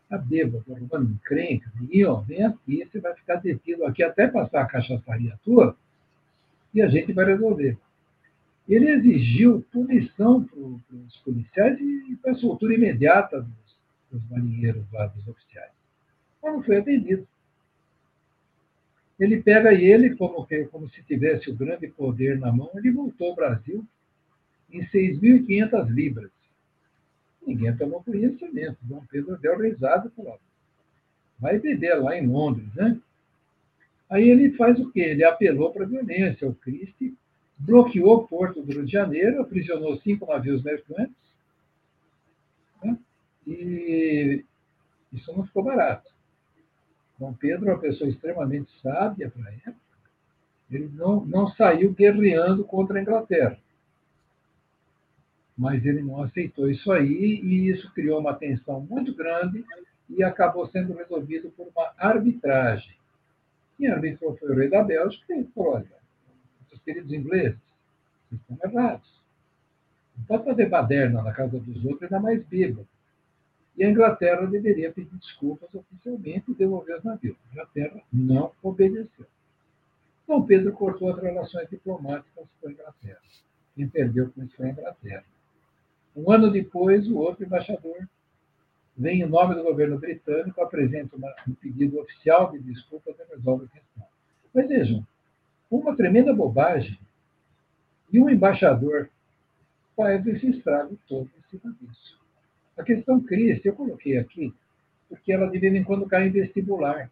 a 0.10 0.18
tá 0.18 0.24
bêbado, 0.24 0.64
roubando 0.66 1.12
encrenca, 1.12 1.70
e 1.92 2.06
ó, 2.06 2.22
vem 2.22 2.46
aqui, 2.46 2.88
você 2.90 3.02
vai 3.02 3.14
ficar 3.16 3.36
detido 3.36 3.84
aqui 3.86 4.02
até 4.02 4.28
passar 4.28 4.62
a 4.62 4.68
cachaçaria 4.68 5.38
tua, 5.44 5.76
e 6.74 6.82
a 6.82 6.88
gente 6.88 7.12
vai 7.12 7.26
resolver. 7.26 7.78
Ele 8.70 8.90
exigiu 8.92 9.66
punição 9.74 10.46
para 10.46 10.60
os 10.96 11.18
policiais 11.18 11.78
e 11.82 12.18
para 12.22 12.32
a 12.32 12.36
soltura 12.36 12.74
imediata 12.74 13.42
dos, 13.42 13.78
dos 14.10 14.30
marinheiros 14.30 14.90
lá, 14.94 15.08
dos 15.08 15.28
oficiais. 15.28 15.72
Mas 16.42 16.54
não 16.54 16.64
foi 16.64 16.78
atendido. 16.78 17.28
Ele 19.20 19.42
pega 19.42 19.74
ele, 19.74 20.16
como, 20.16 20.48
como 20.72 20.90
se 20.90 21.04
tivesse 21.04 21.50
o 21.50 21.56
grande 21.56 21.88
poder 21.88 22.40
na 22.40 22.52
mão, 22.52 22.72
ele 22.76 22.92
voltou 22.92 23.30
ao 23.30 23.36
Brasil 23.36 23.86
em 24.72 24.82
6.500 24.86 25.88
libras. 25.90 26.32
Ninguém 27.46 27.76
tomou 27.76 28.04
conhecimento. 28.04 28.78
Dom 28.82 29.04
Pedro 29.10 29.38
deu 29.38 29.60
risada 29.60 30.08
e 30.08 30.16
falou: 30.16 30.40
vai 31.40 31.60
beber 31.60 31.96
lá 31.96 32.18
em 32.18 32.26
Londres, 32.26 32.74
né? 32.74 33.00
Aí 34.10 34.30
ele 34.30 34.54
faz 34.54 34.80
o 34.80 34.92
quê? 34.92 35.02
Ele 35.02 35.24
apelou 35.24 35.72
para 35.72 35.84
a 35.84 35.88
violência. 35.88 36.48
O 36.48 36.56
Christie 36.56 37.16
bloqueou 37.58 38.16
o 38.16 38.28
porto 38.28 38.62
do 38.62 38.72
Rio 38.72 38.86
de 38.86 38.92
Janeiro, 38.92 39.42
aprisionou 39.42 39.98
cinco 39.98 40.26
navios 40.26 40.64
mercantes. 40.64 41.16
Né? 42.84 42.98
E 43.48 44.46
isso 45.12 45.36
não 45.36 45.46
ficou 45.46 45.64
barato. 45.64 46.13
Dom 47.24 47.34
Pedro 47.34 47.72
uma 47.72 47.80
pessoa 47.80 48.10
extremamente 48.10 48.70
sábia 48.82 49.32
para 49.32 49.50
a 49.50 49.54
época. 49.54 49.76
Ele 50.70 50.92
não, 50.94 51.24
não 51.24 51.48
saiu 51.48 51.94
guerreando 51.94 52.66
contra 52.66 53.00
a 53.00 53.02
Inglaterra. 53.02 53.58
Mas 55.58 55.86
ele 55.86 56.02
não 56.02 56.22
aceitou 56.22 56.70
isso 56.70 56.92
aí 56.92 57.40
e 57.42 57.70
isso 57.70 57.90
criou 57.94 58.20
uma 58.20 58.34
tensão 58.34 58.82
muito 58.82 59.16
grande 59.16 59.64
e 60.10 60.22
acabou 60.22 60.68
sendo 60.68 60.94
resolvido 60.94 61.50
por 61.52 61.70
uma 61.74 61.94
arbitragem. 61.98 62.98
Quem 63.78 63.88
arbitrou 63.88 64.36
foi 64.36 64.50
o 64.50 64.56
rei 64.56 64.70
da 64.70 64.84
Bélgica 64.84 65.34
e 65.34 65.46
falou, 65.46 65.76
olha, 65.76 65.86
os 66.74 66.80
queridos 66.82 67.14
ingleses, 67.14 67.58
vocês 68.30 68.42
estão 68.42 68.70
errados. 68.70 69.24
Não 70.18 70.26
pode 70.26 70.44
fazer 70.44 70.68
baderna 70.68 71.22
na 71.22 71.32
casa 71.32 71.58
dos 71.58 71.86
outros, 71.86 72.04
ainda 72.04 72.20
mais 72.20 72.44
bêbado. 72.46 72.86
E 73.76 73.84
a 73.84 73.90
Inglaterra 73.90 74.46
deveria 74.46 74.92
pedir 74.92 75.16
desculpas 75.18 75.74
oficialmente 75.74 76.52
e 76.52 76.54
devolver 76.54 76.98
os 76.98 77.04
navios. 77.04 77.38
A 77.50 77.54
Inglaterra 77.54 78.02
não 78.12 78.52
obedeceu. 78.62 79.26
Dom 80.28 80.46
Pedro 80.46 80.72
cortou 80.74 81.10
as 81.10 81.22
relações 81.22 81.70
diplomáticas 81.70 82.46
com 82.62 82.68
a 82.68 82.72
Inglaterra. 82.72 83.20
Quem 83.76 83.88
perdeu 83.88 84.32
com 84.32 84.44
isso 84.44 84.56
foi 84.56 84.68
a 84.68 84.72
Inglaterra. 84.72 85.26
Um 86.16 86.32
ano 86.32 86.52
depois, 86.52 87.08
o 87.08 87.18
outro 87.18 87.44
embaixador 87.44 88.08
vem 88.96 89.22
em 89.22 89.28
nome 89.28 89.56
do 89.56 89.64
governo 89.64 89.98
britânico, 89.98 90.62
apresenta 90.62 91.16
uma, 91.16 91.34
um 91.48 91.54
pedido 91.56 92.00
oficial 92.00 92.52
de 92.52 92.60
desculpas 92.60 93.16
e 93.20 93.36
resolve 93.36 93.66
a 93.66 93.68
questão. 93.70 94.08
Mas 94.54 94.68
vejam, 94.68 95.06
uma 95.70 95.96
tremenda 95.96 96.34
bobagem 96.34 97.00
e 98.12 98.20
um 98.20 98.30
embaixador 98.30 99.10
faz 99.96 100.26
esse 100.28 100.48
estrago 100.52 100.98
todo 101.08 101.30
em 101.38 101.50
cima 101.50 101.76
disso. 101.82 102.23
A 102.78 102.84
questão 102.84 103.22
Cristo, 103.22 103.66
eu 103.66 103.74
coloquei 103.74 104.18
aqui, 104.18 104.54
porque 105.08 105.32
ela 105.32 105.50
de 105.50 105.60
vez 105.60 105.74
em 105.74 105.84
quando 105.84 106.08
cai 106.08 106.28
em 106.28 106.32
vestibular. 106.32 107.10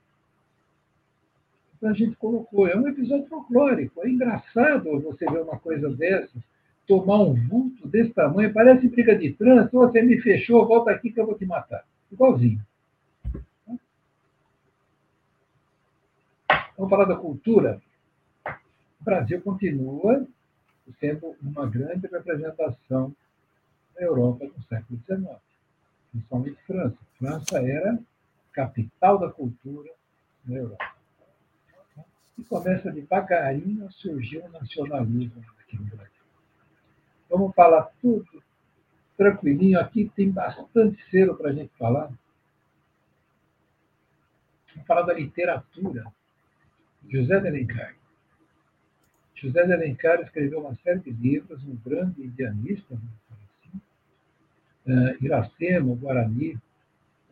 Então 1.78 1.90
a 1.90 1.94
gente 1.94 2.16
colocou, 2.16 2.68
é 2.68 2.76
um 2.76 2.88
episódio 2.88 3.28
folclórico, 3.28 4.02
é 4.04 4.10
engraçado 4.10 5.00
você 5.02 5.26
ver 5.26 5.42
uma 5.42 5.60
coisa 5.60 5.90
dessas, 5.90 6.42
tomar 6.88 7.22
um 7.22 7.36
vulto 7.48 7.88
desse 7.88 8.12
tamanho, 8.12 8.54
parece 8.54 8.88
briga 8.88 9.16
de 9.16 9.34
trânsito, 9.34 9.78
você 9.78 10.02
me 10.02 10.20
fechou, 10.20 10.68
volta 10.68 10.92
aqui 10.92 11.12
que 11.12 11.20
eu 11.20 11.26
vou 11.26 11.36
te 11.36 11.46
matar. 11.46 11.86
Igualzinho. 12.12 12.62
Vamos 16.78 16.90
falar 16.90 17.06
da 17.06 17.16
cultura. 17.16 17.80
O 18.48 19.04
Brasil 19.04 19.42
continua 19.42 20.28
sendo 21.00 21.36
uma 21.42 21.68
grande 21.68 22.08
representação 22.08 23.16
da 23.96 24.02
Europa 24.02 24.46
no 24.46 24.64
século 24.64 25.00
XIX 25.06 25.51
principalmente 26.12 26.58
França. 26.68 26.98
França 27.18 27.58
era 27.60 28.00
capital 28.52 29.18
da 29.18 29.30
cultura 29.30 29.92
na 30.46 30.58
Europa. 30.58 30.96
E 32.38 32.44
começa 32.44 32.92
devagarinho 32.92 33.86
a 33.86 33.92
surgir 33.92 34.40
o 34.40 34.46
um 34.46 34.50
nacionalismo 34.50 35.44
aqui 35.60 35.78
no 35.78 35.86
Brasil. 35.86 36.12
Vamos 37.30 37.56
falar 37.56 37.90
tudo 38.02 38.44
tranquilinho. 39.16 39.80
Aqui 39.80 40.12
tem 40.16 40.30
bastante 40.30 41.02
selo 41.10 41.36
para 41.36 41.50
a 41.50 41.54
gente 41.54 41.72
falar. 41.78 42.12
Vamos 44.74 44.88
falar 44.88 45.04
da 45.04 45.14
literatura. 45.14 46.06
José 47.10 47.40
de 47.40 47.48
Alencar. 47.48 47.96
José 49.36 49.66
de 49.66 49.74
Alencar 49.74 50.22
escreveu 50.22 50.60
uma 50.60 50.76
série 50.76 51.00
de 51.00 51.12
livros, 51.12 51.64
um 51.64 51.76
grande 51.76 52.22
indianista, 52.24 52.94
assim. 52.94 53.41
Uh, 54.88 55.24
Iracema, 55.24 55.96
Guarani, 55.96 56.58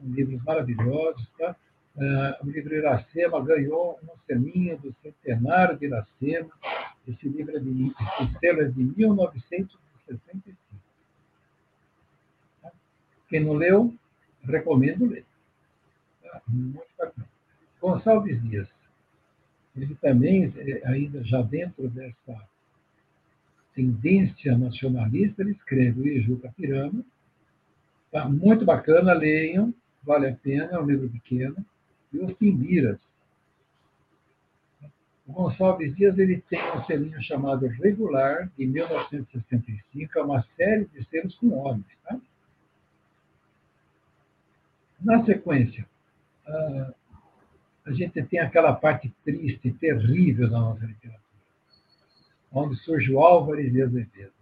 livros 0.02 0.44
maravilhosos. 0.44 1.28
Tá? 1.38 1.56
Uh, 1.96 2.46
o 2.46 2.50
livro 2.50 2.76
Iracema 2.76 3.44
ganhou 3.44 4.00
um 4.04 4.18
selinho 4.26 4.78
do 4.78 4.96
centenário 5.02 5.78
de 5.78 5.86
Iracema. 5.86 6.50
Esse 7.08 7.28
livro 7.28 7.56
é 7.58 7.60
de, 7.60 7.94
é 8.44 8.64
de 8.66 8.84
1965. 8.98 10.58
Tá? 12.62 12.72
Quem 13.28 13.44
não 13.44 13.54
leu, 13.54 13.94
recomendo 14.44 15.06
ler. 15.06 15.26
Tá? 16.24 16.42
Muito 16.48 16.88
bacana. 16.98 17.28
Gonçalves 17.82 18.42
Dias. 18.44 18.68
Ele 19.76 19.96
também, 19.96 20.54
ainda 20.84 21.24
já 21.24 21.42
dentro 21.42 21.90
dessa 21.90 22.48
tendência 23.74 24.58
nacionalista, 24.58 25.42
ele 25.42 25.52
escreve 25.52 26.02
o 26.02 26.08
Ijuca 26.08 26.54
Pirama. 26.56 27.04
Tá 28.12 28.28
muito 28.28 28.66
bacana, 28.66 29.14
leiam, 29.14 29.74
vale 30.04 30.28
a 30.28 30.36
pena, 30.36 30.70
é 30.72 30.80
um 30.80 30.86
livro 30.86 31.10
pequeno. 31.10 31.56
E 32.12 32.20
os 32.20 32.36
Timbiras. 32.38 32.98
O 35.28 35.32
Gonçalves 35.32 35.96
Dias 35.96 36.18
ele 36.18 36.42
tem 36.50 36.60
um 36.76 36.84
selinho 36.86 37.22
chamado 37.22 37.68
Regular, 37.68 38.50
de 38.58 38.66
1965, 38.66 40.18
é 40.18 40.24
uma 40.24 40.44
série 40.58 40.86
de 40.86 41.06
selos 41.06 41.36
com 41.36 41.52
homens. 41.52 41.86
Tá? 42.04 42.20
Na 45.00 45.24
sequência, 45.24 45.88
uh, 46.48 46.94
a 47.86 47.92
gente 47.92 48.24
tem 48.24 48.40
aquela 48.40 48.74
parte 48.74 49.14
triste, 49.24 49.72
terrível 49.74 50.50
da 50.50 50.60
nossa 50.60 50.84
literatura, 50.84 51.22
onde 52.52 52.76
surge 52.78 53.12
o 53.12 53.20
Álvares 53.20 53.72
de 53.72 53.84
Azevedo. 53.84 54.39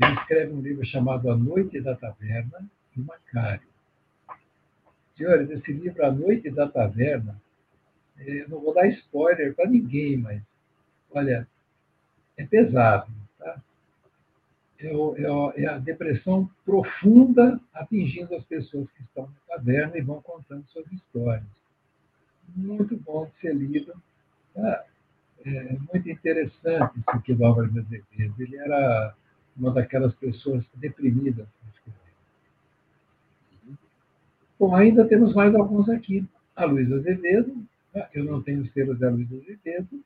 Ele 0.00 0.12
escreve 0.14 0.52
um 0.52 0.60
livro 0.60 0.84
chamado 0.84 1.30
A 1.30 1.36
Noite 1.36 1.80
da 1.80 1.94
Taverna 1.94 2.64
e 2.96 3.00
Macário. 3.00 3.66
Senhores, 5.16 5.50
esse 5.50 5.72
livro, 5.72 6.04
A 6.04 6.10
Noite 6.10 6.50
da 6.50 6.68
Taverna, 6.68 7.40
eu 8.18 8.48
não 8.48 8.60
vou 8.60 8.74
dar 8.74 8.88
spoiler 8.88 9.54
para 9.54 9.68
ninguém, 9.68 10.16
mas, 10.16 10.42
olha, 11.10 11.46
é 12.36 12.44
pesado. 12.44 13.10
Tá? 13.38 13.60
É, 14.78 14.86
é, 14.86 15.62
é, 15.62 15.66
a 15.66 15.78
depressão 15.78 16.48
profunda 16.64 17.60
atingindo 17.74 18.34
as 18.34 18.44
pessoas 18.44 18.90
que 18.92 19.02
estão 19.02 19.24
na 19.26 19.56
taverna 19.56 19.98
e 19.98 20.02
vão 20.02 20.20
contando 20.22 20.64
suas 20.68 20.90
histórias 20.92 21.44
muito 22.56 22.96
bom 22.96 23.26
de 23.26 23.40
ser 23.40 23.54
lido. 23.54 23.92
É, 24.56 24.84
é 25.46 25.76
muito 25.92 26.08
interessante 26.08 26.98
isso 26.98 27.10
aqui 27.10 27.34
do 27.34 27.44
Álvaro 27.44 27.68
Azevedo. 27.68 28.34
Ele 28.38 28.56
era 28.56 29.14
uma 29.56 29.70
daquelas 29.70 30.14
pessoas 30.14 30.64
deprimidas. 30.74 31.46
Bom, 34.58 34.74
ainda 34.74 35.06
temos 35.06 35.34
mais 35.34 35.54
alguns 35.54 35.88
aqui. 35.88 36.24
A 36.54 36.64
Luísa 36.64 36.96
Azevedo, 36.96 37.66
né? 37.94 38.08
eu 38.14 38.24
não 38.24 38.42
tenho 38.42 38.62
o 38.62 38.66
selo 38.68 38.94
da 38.94 39.10
Luísa 39.10 39.34
Azevedo, 39.36 40.04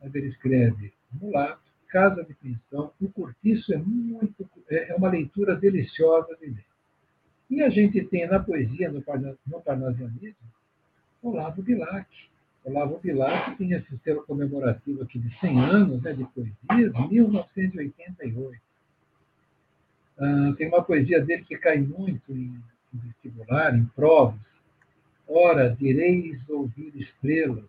mas 0.00 0.14
ele 0.14 0.28
escreve 0.28 0.92
Mulato, 1.20 1.60
Casa 1.88 2.24
de 2.24 2.34
Pensão. 2.34 2.92
O 3.00 3.08
Cortiço 3.10 3.74
é 3.74 3.76
muito, 3.76 4.48
é, 4.70 4.90
é 4.90 4.94
uma 4.94 5.10
leitura 5.10 5.56
deliciosa 5.56 6.34
de 6.36 6.46
ler. 6.46 6.64
E 7.50 7.62
a 7.62 7.68
gente 7.68 8.02
tem 8.06 8.26
na 8.26 8.38
poesia, 8.38 8.90
no, 8.90 9.02
parnasianismo, 9.02 10.36
Olavo 11.22 11.62
Bilac. 11.62 12.08
Olavo 12.64 12.98
Bilac 12.98 13.56
tinha 13.56 13.76
esse 13.76 13.98
selo 13.98 14.24
comemorativo 14.24 15.02
aqui 15.02 15.18
de 15.18 15.38
100 15.38 15.60
anos 15.60 16.02
né, 16.02 16.14
de 16.14 16.24
poesias, 16.24 17.10
1988. 17.10 18.62
Ah, 20.18 20.54
tem 20.56 20.68
uma 20.68 20.82
poesia 20.82 21.20
dele 21.20 21.44
que 21.44 21.58
cai 21.58 21.78
muito 21.78 22.32
em, 22.32 22.58
em 22.94 22.98
vestibular, 22.98 23.76
em 23.76 23.84
provas. 23.86 24.40
Ora, 25.28 25.76
direis 25.76 26.40
ouvir 26.48 26.92
estrelas. 26.96 27.68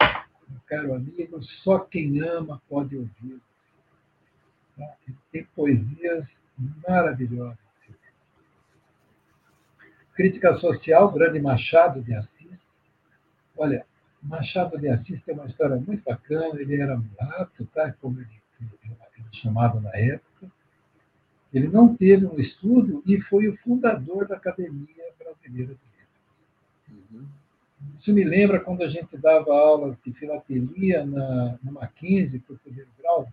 Meu 0.00 0.60
caro 0.66 0.94
amigo, 0.94 1.42
só 1.62 1.78
quem 1.78 2.20
ama 2.22 2.62
pode 2.68 2.96
ouvir. 2.96 3.40
Tá? 4.76 4.96
Tem 5.30 5.44
poesias 5.54 6.26
maravilhosas. 6.86 7.58
Crítica 10.14 10.56
social, 10.56 11.12
Grande 11.12 11.40
Machado 11.40 12.02
de 12.02 12.12
Assis 12.14 12.38
Olha, 13.58 13.84
Machado 14.22 14.78
de 14.78 14.88
Assis 14.88 15.22
tem 15.24 15.34
uma 15.34 15.46
história 15.46 15.76
muito 15.76 16.02
bacana. 16.04 16.60
Ele 16.60 16.80
era 16.80 16.96
mulato, 16.96 17.64
tá? 17.74 17.92
como 18.00 18.20
ele, 18.20 18.28
ele 18.60 19.26
chamava 19.32 19.80
na 19.80 19.96
época. 19.96 20.50
Ele 21.52 21.68
não 21.68 21.96
teve 21.96 22.26
um 22.26 22.38
estudo 22.38 23.02
e 23.06 23.20
foi 23.22 23.48
o 23.48 23.56
fundador 23.58 24.26
da 24.26 24.36
Academia 24.36 24.86
Brasileira 25.18 25.74
de 25.74 25.80
Letras. 25.96 27.08
Uhum. 27.10 27.26
Isso 27.98 28.12
me 28.12 28.24
lembra 28.24 28.60
quando 28.60 28.82
a 28.82 28.88
gente 28.88 29.16
dava 29.16 29.52
aulas 29.52 29.96
de 30.04 30.12
filatelia 30.12 31.06
na, 31.06 31.58
na 31.62 31.72
Mackenzie, 31.72 32.40
para 32.40 32.54
o 32.54 32.58
primeiro 32.58 32.90
grau. 32.98 33.28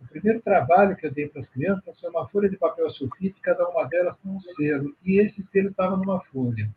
O 0.00 0.06
primeiro 0.06 0.40
trabalho 0.40 0.94
que 0.96 1.06
eu 1.06 1.12
dei 1.12 1.28
para 1.28 1.42
as 1.42 1.48
crianças 1.48 1.98
foi 1.98 2.10
uma 2.10 2.28
folha 2.28 2.48
de 2.48 2.56
papel 2.56 2.88
sulfite, 2.90 3.40
cada 3.40 3.68
uma 3.68 3.84
delas 3.84 4.16
com 4.22 4.30
um 4.30 4.40
selo. 4.40 4.94
E 5.04 5.18
esse 5.18 5.42
selo 5.50 5.70
estava 5.70 5.96
numa 5.96 6.20
folha. 6.26 6.70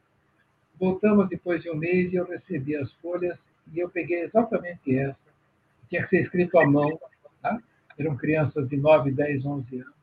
Voltamos 0.79 1.27
depois 1.27 1.61
de 1.61 1.69
um 1.69 1.75
mês 1.75 2.11
e 2.11 2.15
eu 2.15 2.25
recebi 2.25 2.75
as 2.75 2.91
folhas 2.93 3.37
e 3.73 3.79
eu 3.79 3.89
peguei 3.89 4.21
exatamente 4.21 4.97
essa. 4.97 5.17
Tinha 5.89 6.03
que 6.03 6.09
ser 6.09 6.23
escrito 6.23 6.57
à 6.57 6.65
mão, 6.65 6.99
tá? 7.41 7.61
eram 7.97 8.15
crianças 8.15 8.67
de 8.69 8.77
9, 8.77 9.11
10, 9.11 9.45
11 9.45 9.75
anos. 9.81 9.99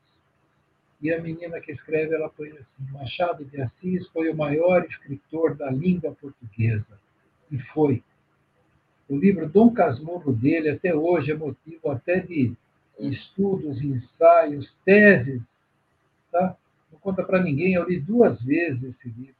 E 1.00 1.12
a 1.12 1.20
menina 1.20 1.60
que 1.60 1.72
escreve, 1.72 2.14
ela 2.14 2.28
põe 2.28 2.50
assim: 2.50 2.92
Machado 2.92 3.44
de 3.44 3.60
Assis 3.60 4.06
foi 4.08 4.30
o 4.30 4.36
maior 4.36 4.84
escritor 4.84 5.54
da 5.54 5.70
língua 5.70 6.14
portuguesa. 6.20 7.00
E 7.50 7.58
foi. 7.58 8.02
O 9.08 9.16
livro 9.16 9.48
Dom 9.48 9.72
Casmurro 9.72 10.32
dele, 10.32 10.70
até 10.70 10.94
hoje, 10.94 11.30
é 11.30 11.36
motivo 11.36 11.90
até 11.90 12.18
de 12.20 12.54
estudos, 12.98 13.80
ensaios, 13.82 14.72
teses. 14.84 15.40
Tá? 16.32 16.56
Não 16.90 16.98
conta 16.98 17.22
para 17.22 17.42
ninguém, 17.42 17.74
eu 17.74 17.88
li 17.88 18.00
duas 18.00 18.40
vezes 18.42 18.82
esse 18.82 19.08
livro. 19.08 19.34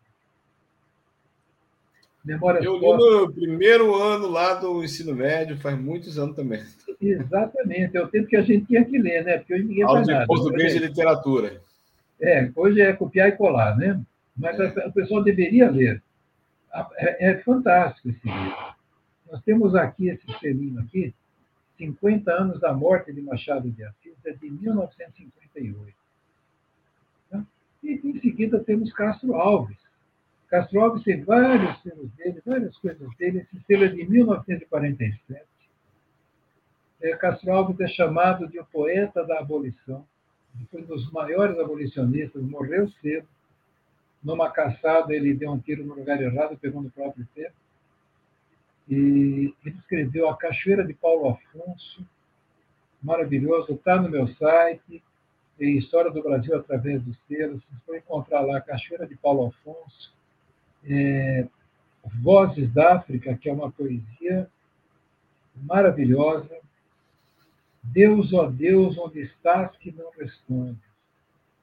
Memória 2.27 2.59
Eu 2.59 2.77
li 2.77 2.87
no 2.89 3.33
primeiro 3.33 3.95
ano 3.95 4.27
lá 4.27 4.55
do 4.55 4.83
ensino 4.83 5.15
médio, 5.15 5.57
faz 5.59 5.79
muitos 5.79 6.19
anos 6.19 6.35
também. 6.35 6.61
Exatamente, 7.01 7.97
é 7.97 8.03
o 8.03 8.09
tempo 8.09 8.27
que 8.27 8.37
a 8.37 8.43
gente 8.43 8.67
tinha 8.67 8.85
que 8.85 8.99
ler, 8.99 9.25
né? 9.25 9.39
Porque 9.39 9.55
hoje 9.55 9.63
ninguém 9.63 9.85
Aula 9.85 9.99
faz 9.99 10.09
nada. 10.09 10.27
português 10.27 10.75
e 10.75 10.79
literatura. 10.81 11.63
É, 12.21 12.51
hoje 12.57 12.81
é 12.81 12.93
copiar 12.93 13.29
e 13.29 13.33
colar, 13.33 13.77
né? 13.77 14.01
Mas 14.37 14.59
é. 14.59 14.89
o 14.89 14.93
pessoal 14.93 15.23
deveria 15.23 15.71
ler. 15.71 16.03
É, 16.97 17.31
é, 17.31 17.39
fantástico 17.39 18.09
esse 18.09 18.27
livro. 18.27 18.75
Nós 19.31 19.41
temos 19.45 19.77
aqui 19.77 20.09
esse 20.09 20.27
selinho 20.41 20.81
aqui, 20.81 21.15
50 21.79 22.33
anos 22.33 22.61
da 22.61 22.73
morte 22.73 23.13
de 23.13 23.21
Machado 23.23 23.71
de 23.71 23.85
Assis, 23.85 24.15
é 24.25 24.33
de 24.33 24.51
1958. 24.51 25.95
E 27.85 28.01
em 28.03 28.21
seguida 28.21 28.59
temos 28.59 28.93
Castro 28.93 29.37
Alves, 29.37 29.77
Castro 30.49 30.81
Alves 30.81 31.03
tem 31.03 31.23
vários 31.25 31.83
selos 31.83 32.11
dele, 32.13 32.41
várias 32.45 32.77
coisas 32.79 33.17
dele. 33.17 33.41
Esse 33.41 33.65
selo 33.67 33.85
é 33.85 33.89
de 33.89 34.09
1947. 34.09 35.45
É, 37.03 37.17
Castro 37.17 37.53
Alves 37.53 37.81
é 37.81 37.89
chamado 37.89 38.49
de 38.49 38.59
o 38.59 38.65
poeta 38.65 39.25
da 39.25 39.41
abolição. 39.41 40.07
Foi 40.71 40.83
um 40.83 40.87
dos 40.87 41.11
maiores 41.11 41.59
abolicionistas, 41.59 42.43
morreu 42.43 42.89
cedo. 43.03 43.27
Numa 44.23 44.51
caçada, 44.51 45.15
ele 45.15 45.35
deu 45.35 45.53
um 45.53 45.59
tiro 45.59 45.85
no 45.85 45.95
lugar 45.95 46.21
errado, 46.21 46.59
pegou 46.59 46.83
no 46.83 46.91
próprio 46.91 47.27
pé. 47.35 47.53
E 48.89 49.55
ele 49.65 49.77
escreveu 49.79 50.29
A 50.29 50.37
Cachoeira 50.37 50.85
de 50.85 50.95
Paulo 50.95 51.29
Afonso, 51.29 52.07
maravilhoso, 53.03 53.75
está 53.75 54.01
no 54.01 54.09
meu 54.09 54.29
site, 54.29 55.03
tem 55.59 55.77
História 55.77 56.11
do 56.11 56.23
Brasil 56.23 56.57
através 56.57 57.03
dos 57.03 57.17
selos. 57.29 57.63
Vocês 57.65 57.81
vão 57.87 57.97
encontrar 57.97 58.41
lá 58.41 58.59
a 58.59 58.61
Cachoeira 58.61 59.07
de 59.07 59.17
Paulo 59.17 59.47
Afonso, 59.47 60.16
é, 60.89 61.47
Vozes 62.23 62.73
da 62.73 62.95
África, 62.95 63.37
que 63.37 63.49
é 63.49 63.53
uma 63.53 63.71
poesia 63.71 64.49
maravilhosa. 65.57 66.57
Deus, 67.83 68.33
ó 68.33 68.47
Deus, 68.47 68.97
onde 68.99 69.21
estás 69.21 69.77
que 69.77 69.93
não 69.93 70.11
respondes? 70.19 70.85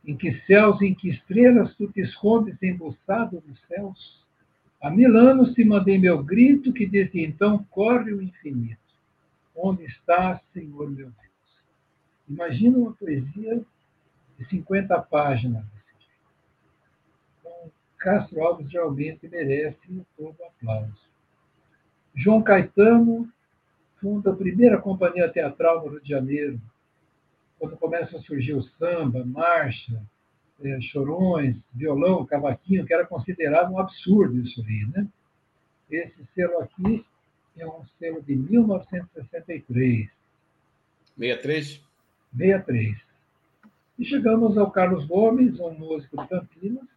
Em 0.05 0.17
que 0.17 0.33
céus, 0.45 0.81
em 0.81 0.93
que 0.93 1.09
estrelas 1.09 1.73
tu 1.75 1.87
te 1.87 2.01
escondes 2.01 2.61
embuçado 2.61 3.41
nos 3.47 3.59
céus? 3.67 4.23
Há 4.81 4.89
mil 4.89 5.17
anos 5.17 5.53
te 5.53 5.63
mandei 5.63 5.97
meu 5.97 6.21
grito, 6.21 6.73
que 6.73 6.85
desde 6.85 7.23
então 7.23 7.65
corre 7.69 8.11
o 8.11 8.21
infinito. 8.21 8.77
Onde 9.55 9.85
estás, 9.85 10.41
Senhor 10.53 10.89
meu 10.89 11.05
Deus? 11.05 11.23
Imagina 12.27 12.77
uma 12.77 12.93
poesia 12.93 13.61
de 14.37 14.45
50 14.45 14.99
páginas 15.03 15.63
Castro 18.03 18.43
Alves 18.43 18.69
realmente 18.69 19.29
merece 19.29 20.05
todo 20.17 20.35
o 20.37 20.43
aplauso. 20.43 20.93
João 22.13 22.43
Caetano 22.43 23.31
funda 24.01 24.31
a 24.31 24.35
primeira 24.35 24.77
companhia 24.77 25.29
teatral 25.29 25.81
no 25.81 25.91
Rio 25.91 26.01
de 26.01 26.09
Janeiro, 26.09 26.59
quando 27.57 27.77
começa 27.77 28.17
a 28.17 28.21
surgir 28.21 28.55
o 28.55 28.61
samba, 28.61 29.23
marcha, 29.23 30.03
é, 30.61 30.81
chorões, 30.81 31.55
violão, 31.73 32.25
cavaquinho, 32.25 32.85
que 32.85 32.93
era 32.93 33.05
considerado 33.05 33.71
um 33.71 33.79
absurdo 33.79 34.37
isso 34.41 34.61
aí, 34.67 34.85
né? 34.93 35.07
Esse 35.89 36.25
selo 36.35 36.59
aqui 36.59 37.05
é 37.57 37.65
um 37.65 37.85
selo 37.97 38.21
de 38.21 38.35
1963. 38.35 40.09
63? 41.17 41.81
63. 42.35 42.97
E 43.97 44.03
chegamos 44.03 44.57
ao 44.57 44.69
Carlos 44.69 45.05
Gomes, 45.05 45.57
um 45.57 45.71
músico 45.73 46.21
de 46.21 46.27
Campinas, 46.27 46.92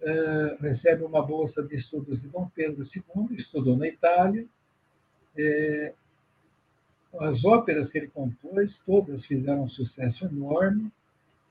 é, 0.00 0.56
recebe 0.60 1.04
uma 1.04 1.22
bolsa 1.22 1.62
de 1.62 1.76
estudos 1.76 2.20
de 2.20 2.28
Dom 2.28 2.48
Pedro 2.54 2.86
II, 2.94 3.36
estudou 3.36 3.76
na 3.76 3.88
Itália. 3.88 4.46
É, 5.36 5.92
as 7.20 7.44
óperas 7.44 7.90
que 7.90 7.98
ele 7.98 8.08
compôs, 8.08 8.72
todas 8.84 9.24
fizeram 9.26 9.64
um 9.64 9.68
sucesso 9.68 10.24
enorme. 10.26 10.92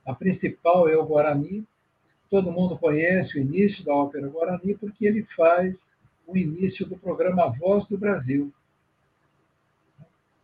A 0.05 0.13
principal 0.13 0.87
é 0.87 0.95
o 0.95 1.05
Guarani. 1.05 1.65
Todo 2.29 2.51
mundo 2.51 2.77
conhece 2.77 3.37
o 3.37 3.41
início 3.41 3.83
da 3.83 3.93
ópera 3.93 4.27
Guarani 4.27 4.75
porque 4.75 5.05
ele 5.05 5.23
faz 5.35 5.75
o 6.25 6.37
início 6.37 6.85
do 6.85 6.97
programa 6.97 7.49
Voz 7.49 7.85
do 7.87 7.97
Brasil. 7.97 8.53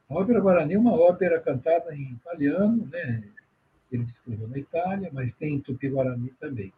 A 0.09 0.15
ópera 0.15 0.39
Guarani 0.39 0.73
é 0.73 0.79
uma 0.79 0.93
ópera 0.93 1.39
cantada 1.39 1.95
em 1.95 2.13
italiano, 2.13 2.87
né? 2.91 3.23
ele 3.91 4.03
escreveu 4.03 4.47
na 4.47 4.57
Itália, 4.57 5.09
mas 5.13 5.33
tem 5.35 5.55
em 5.55 5.59
Tupi-Guarani 5.59 6.29
também. 6.39 6.73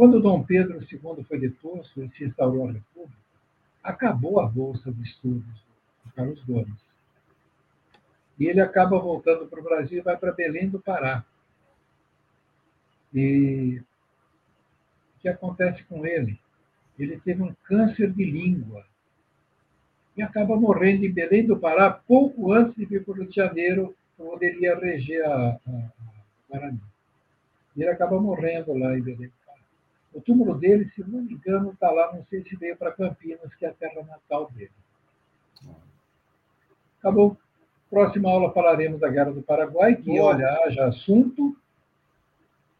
Quando 0.00 0.18
Dom 0.18 0.42
Pedro 0.42 0.80
II 0.80 1.24
foi 1.24 1.38
deposto 1.38 2.02
e 2.02 2.08
se 2.12 2.24
instaurou 2.24 2.66
a 2.66 2.72
República, 2.72 3.20
acabou 3.84 4.40
a 4.40 4.46
bolsa 4.46 4.90
de 4.90 5.02
estudos 5.02 5.44
do 6.02 6.12
Carlos 6.14 6.42
Gomes. 6.44 6.80
E 8.38 8.46
ele 8.46 8.62
acaba 8.62 8.98
voltando 8.98 9.46
para 9.46 9.60
o 9.60 9.62
Brasil 9.62 9.98
e 9.98 10.00
vai 10.00 10.16
para 10.16 10.32
Belém 10.32 10.70
do 10.70 10.80
Pará. 10.80 11.22
E 13.14 13.82
o 15.18 15.20
que 15.20 15.28
acontece 15.28 15.84
com 15.84 16.06
ele? 16.06 16.40
Ele 16.98 17.20
teve 17.20 17.42
um 17.42 17.54
câncer 17.64 18.10
de 18.10 18.24
língua 18.24 18.86
e 20.16 20.22
acaba 20.22 20.56
morrendo 20.56 21.04
em 21.04 21.12
Belém 21.12 21.46
do 21.46 21.58
Pará 21.58 21.90
pouco 21.90 22.54
antes 22.54 22.74
de 22.74 22.86
vir 22.86 23.04
para 23.04 23.12
o 23.12 23.16
Rio 23.16 23.28
de 23.28 23.36
Janeiro, 23.36 23.94
onde 24.18 24.46
ele 24.46 24.60
ia 24.60 24.78
reger 24.78 25.22
a, 25.26 25.30
a, 25.30 25.70
a 25.70 25.92
Guarani. 26.48 26.80
E 27.76 27.82
ele 27.82 27.90
acaba 27.90 28.18
morrendo 28.18 28.72
lá 28.72 28.96
em 28.96 29.02
Belém. 29.02 29.30
O 30.12 30.20
túmulo 30.20 30.58
dele, 30.58 30.90
se 30.94 31.00
não 31.02 31.22
me 31.22 31.34
engano, 31.34 31.70
está 31.72 31.90
lá, 31.90 32.12
não 32.12 32.24
sei 32.26 32.42
se 32.42 32.56
veio 32.56 32.76
para 32.76 32.92
Campinas, 32.92 33.54
que 33.54 33.64
é 33.64 33.68
a 33.68 33.74
terra 33.74 34.02
natal 34.02 34.50
dele. 34.50 34.72
Acabou. 36.98 37.36
Próxima 37.88 38.30
aula 38.30 38.52
falaremos 38.52 39.00
da 39.00 39.08
Guerra 39.08 39.32
do 39.32 39.42
Paraguai, 39.42 39.96
que, 39.96 40.10
Boa. 40.10 40.34
olha, 40.34 40.46
haja 40.64 40.86
assunto, 40.86 41.56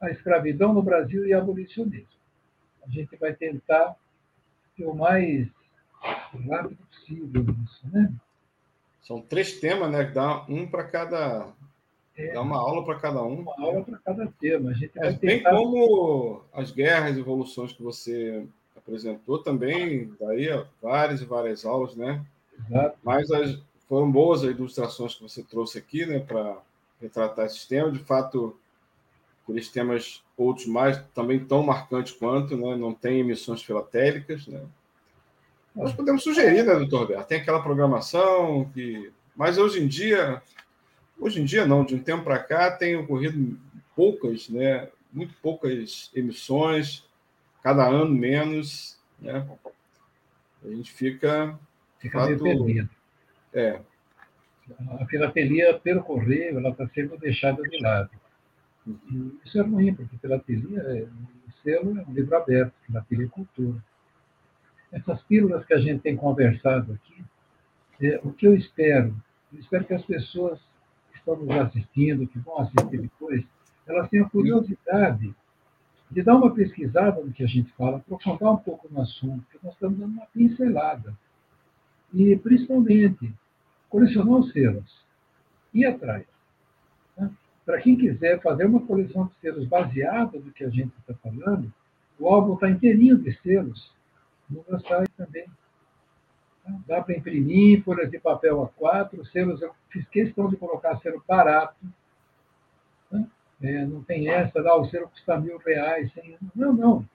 a 0.01 0.11
escravidão 0.11 0.73
no 0.73 0.83
Brasil 0.83 1.27
e 1.27 1.33
abolicionismo. 1.33 2.09
A 2.87 2.91
gente 2.91 3.17
vai 3.17 3.35
tentar 3.35 3.97
ser 4.77 4.87
o 4.87 4.95
mais 4.95 5.49
rápido 6.49 6.77
possível 6.77 7.45
nisso, 7.45 7.89
né? 7.93 8.13
São 9.03 9.21
três 9.21 9.59
temas, 9.59 9.91
né? 9.91 10.05
Dá 10.05 10.45
um 10.49 10.67
para 10.67 10.85
cada. 10.85 11.49
É, 12.21 12.33
dá 12.33 12.43
uma 12.43 12.59
aula 12.59 12.85
para 12.85 12.97
cada 12.97 13.23
um. 13.23 13.41
Uma 13.41 13.55
aula 13.59 13.83
para 13.83 13.99
cada 13.99 14.27
tema. 14.39 14.71
A 14.71 14.75
gente 14.75 14.93
é, 14.97 15.13
bem 15.13 15.43
como 15.43 16.43
as 16.53 16.71
guerras 16.71 17.17
e 17.17 17.21
evoluções 17.21 17.73
que 17.73 17.83
você 17.83 18.47
apresentou 18.77 19.39
também, 19.39 20.13
daí 20.21 20.49
várias 20.83 21.21
e 21.21 21.25
várias 21.25 21.65
aulas, 21.65 21.95
né? 21.95 22.25
Exato. 22.69 22.99
Mas 23.03 23.31
as, 23.31 23.59
foram 23.89 24.11
boas 24.11 24.45
as 24.45 24.51
ilustrações 24.51 25.15
que 25.15 25.23
você 25.23 25.43
trouxe 25.43 25.79
aqui, 25.79 26.05
né? 26.05 26.19
Para 26.21 26.59
retratar 27.01 27.47
esses 27.47 27.65
temas. 27.65 27.95
De 27.95 28.01
fato, 28.01 28.57
aqueles 29.43 29.69
temas 29.69 30.23
outros 30.37 30.67
mais 30.67 31.03
também 31.15 31.45
tão 31.45 31.63
marcantes 31.63 32.13
quanto, 32.13 32.57
né? 32.57 32.77
Não 32.77 32.93
tem 32.93 33.21
emissões 33.21 33.63
filatélicas, 33.63 34.47
né? 34.47 34.61
Nós 35.75 35.93
podemos 35.93 36.23
sugerir, 36.23 36.65
né, 36.65 36.75
doutor 36.75 37.03
Alberto? 37.03 37.29
Tem 37.29 37.41
aquela 37.41 37.63
programação 37.63 38.69
que. 38.75 39.13
Mas 39.37 39.57
hoje 39.57 39.81
em 39.81 39.87
dia, 39.87 40.43
hoje 41.21 41.41
em 41.41 41.45
dia 41.45 41.67
não, 41.67 41.85
de 41.85 41.95
um 41.95 42.03
tempo 42.03 42.25
para 42.25 42.39
cá 42.39 42.71
tem 42.71 42.97
ocorrido 42.97 43.59
poucas, 43.95 44.49
né? 44.49 44.89
Muito 45.13 45.35
poucas 45.43 46.11
emissões, 46.15 47.07
cada 47.63 47.87
ano 47.87 48.15
menos, 48.15 48.99
né? 49.21 49.47
A 50.65 50.69
gente 50.69 50.93
fica. 50.93 51.59
Fica 51.99 52.19
fato, 52.19 52.43
perdido. 52.43 52.89
É. 53.53 53.81
A 55.01 55.07
filatelia, 55.07 55.79
pelo 55.79 56.03
correio, 56.03 56.59
ela 56.59 56.71
está 56.71 56.89
sendo 56.89 57.17
deixada 57.19 57.63
de 57.63 57.83
lado. 57.83 58.11
E 58.87 59.39
isso 59.45 59.59
é 59.59 59.63
ruim, 59.63 59.95
porque 59.95 60.17
filatelia, 60.17 60.81
é, 60.81 61.03
o 61.03 61.63
selo 61.63 61.99
é 61.99 62.03
um 62.09 62.13
livro 62.13 62.37
aberto, 62.37 62.73
filatelia 62.87 63.27
é 63.27 63.29
cultura 63.29 63.83
essas 64.93 65.23
pílulas 65.23 65.65
que 65.65 65.75
a 65.75 65.79
gente 65.79 66.01
tem 66.01 66.17
conversado 66.17 66.93
aqui, 66.93 67.25
é, 68.03 68.21
o 68.25 68.33
que 68.33 68.47
eu 68.47 68.55
espero, 68.55 69.15
eu 69.53 69.61
espero 69.61 69.85
que 69.85 69.95
as 69.95 70.05
pessoas 70.05 70.59
estão 71.21 71.37
nos 71.37 71.51
assistindo, 71.51 72.27
que 72.27 72.39
vão 72.39 72.59
assistir 72.59 73.01
depois, 73.01 73.45
elas 73.87 74.09
tenham 74.09 74.29
curiosidade 74.29 75.35
de 76.11 76.23
dar 76.23 76.37
uma 76.37 76.53
pesquisada 76.53 77.23
no 77.23 77.33
que 77.33 77.45
a 77.45 77.47
gente 77.47 77.71
fala, 77.73 77.99
aprofundar 77.99 78.53
um 78.53 78.57
pouco 78.57 78.89
no 78.91 79.01
assunto, 79.01 79.43
porque 79.43 79.59
nós 79.63 79.75
estamos 79.75 79.99
dando 79.99 80.13
uma 80.13 80.27
pincelada. 80.27 81.15
E, 82.13 82.37
principalmente, 82.37 83.33
colecionar 83.89 84.41
os 84.41 84.53
selos. 84.53 85.05
Ir 85.73 85.87
atrás. 85.87 86.27
Né? 87.17 87.31
Para 87.65 87.81
quem 87.81 87.97
quiser 87.97 88.43
fazer 88.43 88.67
uma 88.67 88.85
coleção 88.85 89.27
de 89.27 89.35
selos 89.41 89.67
baseada 89.67 90.39
no 90.39 90.51
que 90.51 90.65
a 90.65 90.71
gente 90.71 90.93
está 90.99 91.15
falando, 91.15 91.73
o 92.19 92.29
álbum 92.29 92.55
está 92.55 92.69
inteirinho 92.69 93.17
de 93.17 93.33
selos 93.41 93.93
no 94.49 94.65
meu 94.69 94.81
site 94.81 95.11
também. 95.17 95.47
Dá 96.87 97.03
para 97.03 97.17
imprimir 97.17 97.83
folhas 97.83 98.11
de 98.11 98.19
papel 98.19 98.73
A4, 98.79 99.25
selos, 99.31 99.61
eu 99.63 99.73
fiz 99.91 100.07
questão 100.09 100.49
de 100.49 100.57
colocar 100.57 100.99
selo 101.01 101.23
barato. 101.27 101.75
Né? 103.11 103.27
É, 103.63 103.85
não 103.85 104.03
tem 104.03 104.29
essa, 104.29 104.61
ah, 104.61 104.77
o 104.77 104.87
selo 104.87 105.09
custa 105.09 105.39
mil 105.39 105.59
reais. 105.59 106.13
Sem... 106.13 106.37
Não, 106.55 106.73
não. 106.73 107.09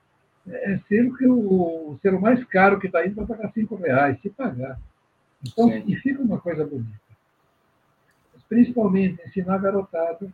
É 0.47 0.79
selo 0.87 1.15
que 1.17 1.25
o, 1.27 1.91
o 1.91 1.99
selo 2.01 2.21
mais 2.21 2.43
caro 2.45 2.79
que 2.79 2.87
está 2.87 3.05
indo 3.05 3.15
vai 3.15 3.25
pagar 3.25 3.51
cinco 3.51 3.75
reais, 3.75 4.19
se 4.21 4.29
pagar. 4.29 4.79
Então, 5.45 5.69
Sim. 5.69 5.83
e 5.87 5.95
fica 5.97 6.21
uma 6.21 6.39
coisa 6.39 6.65
bonita. 6.65 6.99
Mas, 8.33 8.43
principalmente, 8.43 9.21
ensinar 9.27 9.57
garotada 9.57 10.31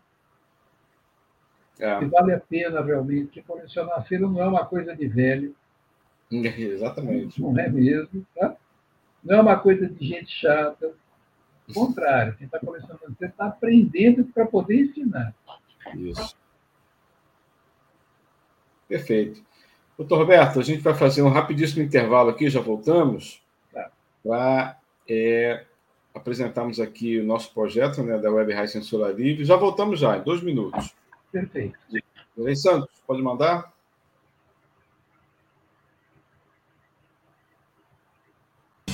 é. 1.79 1.99
que 1.99 2.05
vale 2.05 2.33
a 2.33 2.39
pena 2.39 2.81
realmente, 2.81 3.31
que 3.31 3.41
colecionar 3.41 4.05
selo 4.07 4.29
não 4.29 4.41
é 4.41 4.47
uma 4.47 4.65
coisa 4.65 4.95
de 4.95 5.07
velho, 5.07 5.55
Exatamente. 6.31 7.41
Não 7.41 7.57
é 7.59 7.69
mesmo, 7.69 8.25
tá? 8.35 8.55
Não 9.23 9.37
é 9.37 9.41
uma 9.41 9.57
coisa 9.57 9.87
de 9.87 10.05
gente 10.05 10.31
chata. 10.31 10.93
Ao 11.67 11.73
contrário, 11.73 12.35
quem 12.35 12.45
está 12.45 12.59
começando 12.59 12.99
você 13.07 13.25
está 13.25 13.47
aprendendo 13.47 14.25
para 14.25 14.45
poder 14.45 14.81
ensinar. 14.81 15.33
Isso. 15.95 16.35
Perfeito. 18.87 19.41
Doutor 19.97 20.17
Roberto, 20.17 20.59
a 20.59 20.63
gente 20.63 20.81
vai 20.81 20.93
fazer 20.93 21.21
um 21.21 21.29
rapidíssimo 21.29 21.83
intervalo 21.83 22.29
aqui, 22.29 22.49
já 22.49 22.59
voltamos, 22.59 23.41
tá. 23.71 23.91
para 24.23 24.79
é, 25.07 25.65
apresentarmos 26.13 26.79
aqui 26.79 27.19
o 27.19 27.23
nosso 27.23 27.53
projeto 27.53 28.03
né, 28.03 28.17
da 28.17 28.31
Web 28.31 28.51
Rádio 28.53 28.73
Censura 28.73 29.11
Livre. 29.11 29.45
Já 29.45 29.55
voltamos 29.55 29.99
já, 29.99 30.17
em 30.17 30.23
dois 30.23 30.41
minutos. 30.41 30.93
Perfeito. 31.31 31.77
Lei 32.35 32.55
Santos, 32.55 32.89
pode 33.05 33.21
mandar? 33.21 33.70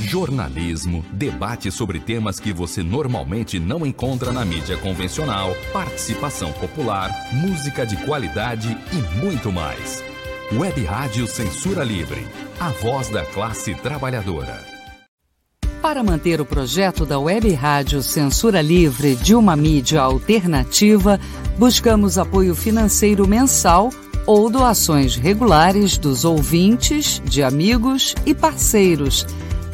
Jornalismo, 0.07 1.03
debate 1.11 1.69
sobre 1.69 1.99
temas 1.99 2.39
que 2.39 2.53
você 2.53 2.81
normalmente 2.81 3.59
não 3.59 3.85
encontra 3.85 4.31
na 4.31 4.45
mídia 4.45 4.77
convencional, 4.77 5.53
participação 5.73 6.51
popular, 6.53 7.11
música 7.33 7.85
de 7.85 7.97
qualidade 8.05 8.75
e 8.93 9.19
muito 9.19 9.51
mais. 9.51 10.01
Web 10.53 10.81
Rádio 10.85 11.27
Censura 11.27 11.83
Livre, 11.83 12.25
a 12.57 12.69
voz 12.69 13.09
da 13.09 13.25
classe 13.25 13.75
trabalhadora. 13.75 14.65
Para 15.81 16.01
manter 16.01 16.39
o 16.39 16.45
projeto 16.45 17.05
da 17.05 17.19
Web 17.19 17.53
Rádio 17.53 18.01
Censura 18.01 18.61
Livre 18.61 19.13
de 19.15 19.35
uma 19.35 19.57
mídia 19.57 20.01
alternativa, 20.01 21.19
buscamos 21.57 22.17
apoio 22.17 22.55
financeiro 22.55 23.27
mensal 23.27 23.89
ou 24.25 24.49
doações 24.49 25.15
regulares 25.15 25.97
dos 25.97 26.23
ouvintes, 26.23 27.21
de 27.25 27.43
amigos 27.43 28.15
e 28.25 28.33
parceiros 28.33 29.25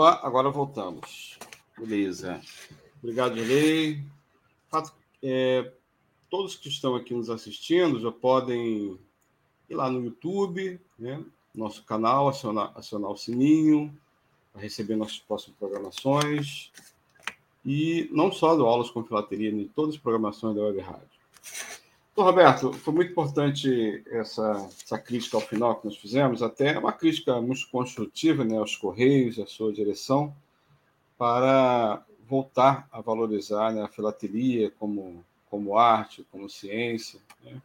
Opa, 0.00 0.18
agora 0.22 0.48
voltamos. 0.48 1.38
Beleza. 1.78 2.40
Obrigado, 3.02 3.34
Lei. 3.34 4.02
É, 5.22 5.70
todos 6.30 6.56
que 6.56 6.70
estão 6.70 6.94
aqui 6.94 7.12
nos 7.12 7.28
assistindo 7.28 8.00
já 8.00 8.10
podem 8.10 8.98
ir 9.68 9.74
lá 9.74 9.90
no 9.90 10.02
YouTube, 10.02 10.80
né? 10.98 11.22
nosso 11.54 11.84
canal, 11.84 12.28
acionar, 12.28 12.72
acionar 12.74 13.10
o 13.10 13.16
sininho 13.18 13.94
para 14.50 14.62
receber 14.62 14.96
nossas 14.96 15.18
próximas 15.18 15.58
programações. 15.58 16.72
E 17.62 18.08
não 18.10 18.32
só 18.32 18.56
do 18.56 18.64
Aulas 18.64 18.90
com 18.90 19.04
Filateria, 19.04 19.52
nem 19.52 19.68
todas 19.68 19.96
as 19.96 20.00
programações 20.00 20.56
da 20.56 20.62
Web 20.62 20.80
Rádio. 20.80 21.19
Então, 22.12 22.24
Roberto, 22.24 22.72
foi 22.72 22.92
muito 22.92 23.12
importante 23.12 24.02
essa, 24.10 24.68
essa 24.84 24.98
crítica 24.98 25.36
ao 25.36 25.40
final 25.40 25.76
que 25.76 25.86
nós 25.86 25.96
fizemos, 25.96 26.42
até 26.42 26.78
uma 26.78 26.92
crítica 26.92 27.40
muito 27.40 27.68
construtiva 27.70 28.44
né, 28.44 28.58
aos 28.58 28.76
Correios, 28.76 29.38
à 29.38 29.46
sua 29.46 29.72
direção, 29.72 30.34
para 31.16 32.02
voltar 32.28 32.88
a 32.90 33.00
valorizar 33.00 33.72
né, 33.72 33.82
a 33.82 33.88
filatelia 33.88 34.72
como, 34.78 35.24
como 35.48 35.78
arte, 35.78 36.26
como 36.30 36.50
ciência. 36.50 37.20
Né? 37.44 37.60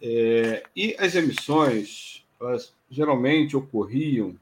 É, 0.00 0.64
e 0.74 0.96
as 0.98 1.14
emissões, 1.14 2.24
elas 2.40 2.72
geralmente 2.90 3.56
ocorriam, 3.56 4.36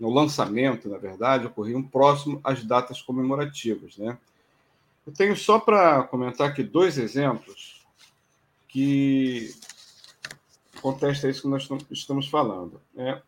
no 0.00 0.10
lançamento, 0.10 0.88
na 0.88 0.96
verdade, 0.96 1.46
ocorriam 1.46 1.82
próximo 1.82 2.40
às 2.44 2.64
datas 2.64 3.02
comemorativas. 3.02 3.96
Né? 3.98 4.16
Eu 5.06 5.12
tenho 5.12 5.36
só 5.36 5.58
para 5.58 6.04
comentar 6.04 6.48
aqui 6.48 6.62
dois 6.62 6.98
exemplos 6.98 7.77
que 8.68 9.54
contesta 10.80 11.28
isso 11.28 11.42
que 11.42 11.48
nós 11.48 11.68
estamos 11.90 12.28
falando. 12.28 12.80
É, 12.96 13.20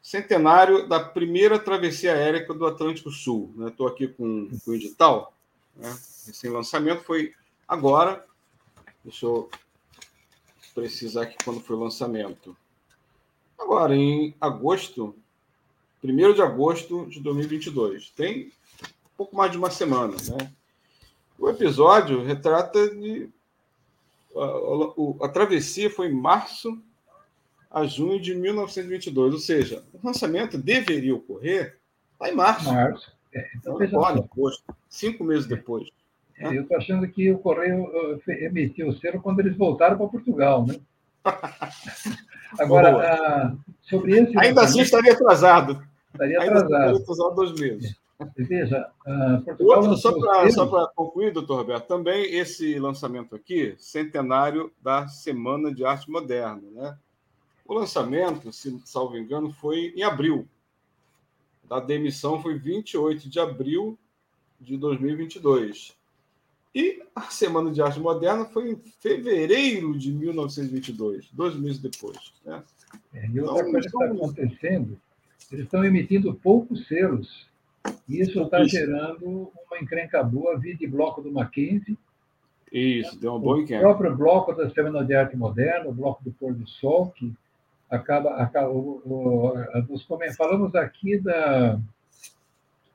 centenário 0.00 0.88
da 0.88 1.00
primeira 1.00 1.58
travessia 1.58 2.14
aérea 2.14 2.46
do 2.46 2.66
Atlântico 2.66 3.10
Sul. 3.10 3.52
Estou 3.66 3.88
né? 3.88 3.92
aqui 3.92 4.08
com, 4.08 4.48
com, 4.64 4.70
o 4.70 4.74
edital. 4.74 5.34
Né? 5.74 5.90
Esse 6.28 6.48
lançamento 6.48 7.02
foi 7.02 7.34
agora. 7.66 8.24
Deixa 9.04 9.26
eu 9.26 9.50
precisar 10.74 11.22
aqui 11.22 11.36
quando 11.44 11.60
foi 11.60 11.74
o 11.74 11.80
lançamento. 11.80 12.56
Agora, 13.58 13.96
em 13.96 14.34
agosto, 14.40 15.14
1 16.04 16.34
de 16.34 16.42
agosto 16.42 17.06
de 17.06 17.18
2022. 17.20 18.10
Tem 18.10 18.52
um 18.84 19.16
pouco 19.16 19.34
mais 19.34 19.50
de 19.50 19.58
uma 19.58 19.70
semana. 19.70 20.14
Né? 20.14 20.52
O 21.38 21.48
episódio 21.48 22.22
retrata 22.22 22.90
de 22.94 23.28
a, 24.38 25.24
a, 25.24 25.26
a 25.26 25.28
travessia 25.28 25.90
foi 25.90 26.08
em 26.08 26.14
março 26.14 26.80
a 27.70 27.84
junho 27.84 28.20
de 28.20 28.34
1922, 28.34 29.34
ou 29.34 29.40
seja, 29.40 29.84
o 29.92 30.06
lançamento 30.06 30.56
deveria 30.56 31.14
ocorrer 31.14 31.76
lá 32.18 32.30
em 32.30 32.34
março. 32.34 32.72
Março. 32.72 33.12
É, 33.34 33.46
então, 33.56 33.82
então 33.82 34.00
agora, 34.00 34.20
agosto, 34.20 34.64
cinco 34.88 35.22
meses 35.24 35.46
depois. 35.46 35.88
É, 36.38 36.48
né? 36.48 36.58
Eu 36.58 36.62
estou 36.62 36.76
achando 36.76 37.06
que 37.08 37.30
o 37.30 37.38
Correio 37.38 38.20
emitiu 38.28 38.88
o 38.88 38.96
selo 38.96 39.20
quando 39.20 39.40
eles 39.40 39.56
voltaram 39.56 39.96
para 39.96 40.06
Portugal, 40.06 40.66
né? 40.66 40.76
Agora, 42.58 42.96
ah, 42.96 43.54
sobre 43.82 44.18
esse. 44.18 44.38
Ainda 44.38 44.62
assim 44.62 44.80
estaria 44.80 45.12
atrasado. 45.12 45.82
Estaria 46.12 46.38
atrasado. 46.38 46.72
Ainda 46.72 46.76
estaria 46.76 47.02
atrasado 47.02 47.34
dois 47.34 47.52
meses. 47.60 47.96
Veja, 48.36 48.90
uh, 49.06 49.42
Portugal. 49.42 49.78
Outro, 49.82 49.96
só 49.96 50.66
para 50.66 50.86
concluir, 50.88 51.32
doutor 51.32 51.56
Roberto, 51.56 51.86
também 51.86 52.34
esse 52.34 52.78
lançamento 52.78 53.34
aqui, 53.34 53.74
centenário 53.78 54.72
da 54.82 55.06
Semana 55.06 55.74
de 55.74 55.84
Arte 55.84 56.10
Moderna. 56.10 56.62
Né? 56.70 56.98
O 57.66 57.74
lançamento, 57.74 58.52
se 58.52 58.80
salvo 58.84 59.18
engano, 59.18 59.52
foi 59.52 59.92
em 59.94 60.02
abril. 60.02 60.48
A 61.68 61.80
demissão 61.80 62.40
foi 62.40 62.58
28 62.58 63.28
de 63.28 63.38
abril 63.38 63.98
de 64.60 64.76
2022. 64.76 65.94
E 66.74 67.02
a 67.14 67.22
Semana 67.22 67.70
de 67.70 67.82
Arte 67.82 68.00
Moderna 68.00 68.44
foi 68.46 68.70
em 68.70 68.76
fevereiro 69.00 69.98
de 69.98 70.12
1922, 70.12 71.28
dois 71.32 71.54
meses 71.56 71.78
depois. 71.78 72.32
Né? 72.44 72.62
É, 73.14 73.26
e 73.26 73.40
outra 73.40 73.60
então, 73.60 73.72
coisa 73.72 73.88
que 73.88 73.96
está 73.96 74.04
acontecendo, 74.06 75.00
eles 75.52 75.64
estão 75.64 75.84
emitindo 75.84 76.34
poucos 76.34 76.86
selos 76.86 77.46
isso 78.08 78.42
está 78.42 78.64
gerando 78.64 79.52
uma 79.66 79.78
encrenca 79.80 80.22
boa, 80.22 80.58
vi 80.58 80.76
de 80.76 80.86
bloco 80.86 81.20
do 81.20 81.32
Mackenzie. 81.32 81.98
Isso, 82.72 83.18
deu 83.18 83.32
uma 83.32 83.40
boa 83.40 83.60
encrenca. 83.60 83.84
O 83.84 83.88
próprio 83.88 84.16
bloco 84.16 84.52
da 84.52 84.70
Semana 84.70 85.04
de 85.04 85.14
Arte 85.14 85.36
Moderna, 85.36 85.88
o 85.88 85.94
bloco 85.94 86.22
do 86.24 86.32
Pôr 86.32 86.54
do 86.54 86.66
Sol, 86.68 87.10
que 87.10 87.32
acaba. 87.90 88.36
acaba 88.36 88.68
o, 88.68 89.02
o, 89.04 89.54
nós 89.88 90.36
falamos 90.36 90.74
aqui 90.74 91.18
da 91.18 91.80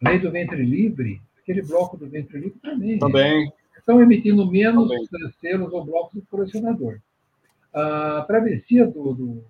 Lei 0.01 0.19
do 0.19 0.31
Ventre 0.31 0.63
Livre, 0.63 1.21
aquele 1.39 1.61
bloco 1.61 1.97
do 1.97 2.07
Ventre 2.07 2.39
Livre 2.39 2.59
também. 2.59 2.99
Também. 2.99 3.53
Estão 3.77 4.01
emitindo 4.01 4.49
menos 4.49 4.87
também. 4.87 5.31
selos 5.39 5.73
ou 5.73 5.83
blocos 5.83 6.21
do 6.21 6.27
colecionador. 6.27 6.99
A 7.73 8.23
travessia 8.27 8.85
do, 8.85 9.13
do 9.13 9.43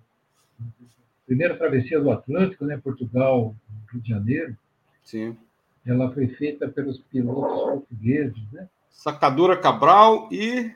primeira 1.26 1.56
travessia 1.56 2.00
do 2.00 2.10
Atlântico, 2.10 2.64
né, 2.64 2.78
Portugal, 2.82 3.54
Rio 3.90 4.02
de 4.02 4.08
Janeiro, 4.08 4.56
Sim. 5.02 5.36
Ela 5.84 6.12
foi 6.12 6.28
feita 6.28 6.68
pelos 6.68 6.98
pilotos 6.98 7.62
portugueses, 7.62 8.52
né? 8.52 8.68
Sacadura 8.88 9.56
Cabral 9.56 10.28
e. 10.30 10.70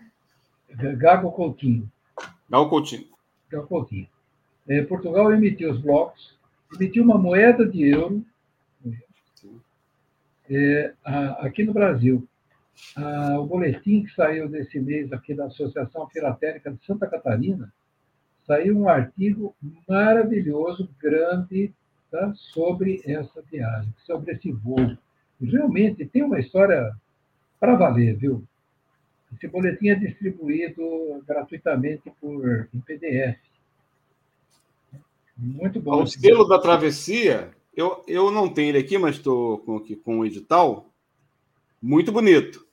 Gago 0.97 1.31
Coutinho. 1.31 1.91
Gago 2.51 2.69
Coutinho. 2.69 3.07
Gago 3.51 3.67
Coutinho. 3.67 4.09
É, 4.69 4.83
Portugal 4.83 5.33
emitiu 5.33 5.71
os 5.71 5.81
blocos, 5.81 6.37
emitiu 6.75 7.05
uma 7.05 7.17
moeda 7.17 7.65
de 7.65 7.89
euro. 7.89 8.25
É, 10.49 10.93
a, 11.05 11.47
aqui 11.47 11.65
no 11.65 11.73
Brasil, 11.73 12.27
a, 12.97 13.39
o 13.39 13.47
boletim 13.47 14.05
que 14.05 14.15
saiu 14.15 14.49
desse 14.49 14.79
mês 14.81 15.13
aqui 15.13 15.35
da 15.35 15.47
Associação 15.47 16.09
Filatélica 16.09 16.73
de 16.73 16.85
Santa 16.85 17.07
Catarina, 17.07 17.73
saiu 18.47 18.77
um 18.77 18.89
artigo 18.89 19.55
maravilhoso, 19.89 20.89
grande, 21.01 21.73
tá? 22.17 22.33
sobre 22.35 23.03
essa 23.05 23.43
viagem, 23.51 23.93
sobre 24.05 24.33
esse 24.33 24.51
voo. 24.51 24.97
realmente 25.41 26.07
tem 26.07 26.23
uma 26.23 26.41
história 26.41 26.95
para 27.61 27.77
valer, 27.77 28.17
viu? 28.17 28.43
Esse 29.35 29.49
boletim 29.49 29.89
é 29.89 29.95
distribuído 29.95 31.23
gratuitamente 31.27 32.11
por 32.21 32.69
em 32.73 32.81
PDF. 32.81 33.39
Muito 35.37 35.81
bom. 35.81 36.03
O 36.03 36.07
selo 36.07 36.45
da 36.47 36.59
travessia, 36.59 37.51
eu, 37.77 38.03
eu 38.07 38.31
não 38.31 38.49
tenho 38.49 38.71
ele 38.71 38.79
aqui, 38.79 38.97
mas 38.97 39.17
estou 39.17 39.59
com, 39.59 39.77
aqui 39.77 39.95
com 39.95 40.21
o 40.21 40.25
edital. 40.25 40.89
Muito 41.83 42.11
bonito. 42.11 42.67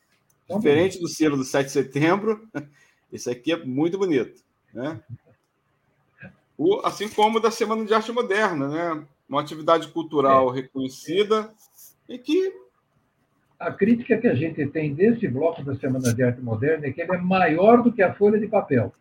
Tá 0.48 0.56
Diferente 0.56 1.00
do 1.00 1.08
selo 1.10 1.36
do 1.36 1.44
7 1.44 1.66
de 1.66 1.72
setembro, 1.72 2.48
esse 3.12 3.30
aqui 3.30 3.52
é 3.52 3.66
muito 3.66 3.98
bonito. 3.98 4.42
Né? 4.74 5.02
O, 6.58 6.80
assim 6.86 7.10
como 7.10 7.40
da 7.40 7.52
Semana 7.52 7.86
de 7.86 7.94
Arte 7.94 8.12
Moderna, 8.12 8.68
né? 8.68 9.08
Uma 9.34 9.42
atividade 9.42 9.88
cultural 9.90 10.52
é. 10.52 10.62
reconhecida 10.62 11.52
e 12.08 12.18
que. 12.18 12.62
A 13.60 13.72
crítica 13.72 14.18
que 14.18 14.28
a 14.28 14.36
gente 14.36 14.66
tem 14.68 14.94
desse 14.94 15.26
bloco 15.26 15.64
da 15.64 15.74
Semana 15.76 16.14
de 16.14 16.22
Arte 16.22 16.42
Moderna 16.42 16.88
é 16.88 16.92
que 16.92 17.02
ele 17.02 17.14
é 17.14 17.18
maior 17.18 17.82
do 17.82 17.94
que 17.94 18.04
a 18.04 18.14
folha 18.14 18.38
de 18.38 18.48
papel. 18.48 18.94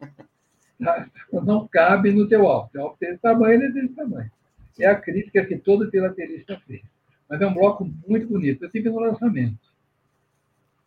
Não 1.32 1.68
cabe 1.68 2.10
no 2.10 2.28
teu 2.28 2.48
álbum. 2.48 2.68
O 2.74 2.82
álbum 2.82 2.96
tem 2.98 3.10
esse 3.10 3.22
tamanho, 3.22 3.54
ele 3.54 3.66
é 3.66 3.70
desse 3.70 3.94
tamanho. 3.94 4.30
É 4.76 4.86
a 4.86 4.96
crítica 4.96 5.44
que 5.44 5.56
todo 5.56 5.88
filaterista 5.88 6.60
fez. 6.66 6.82
Mas 7.28 7.40
é 7.40 7.46
um 7.46 7.54
bloco 7.54 7.88
muito 8.08 8.26
bonito. 8.26 8.62
Eu 8.64 8.66
estive 8.66 8.90
no 8.90 8.98
lançamento. 8.98 9.60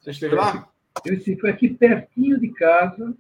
Você 0.01 0.11
esteve 0.11 0.35
lá? 0.35 0.67
Eu 1.05 1.13
estive 1.13 1.49
aqui 1.49 1.69
pertinho 1.69 2.37
de 2.37 2.49
casa. 2.49 3.15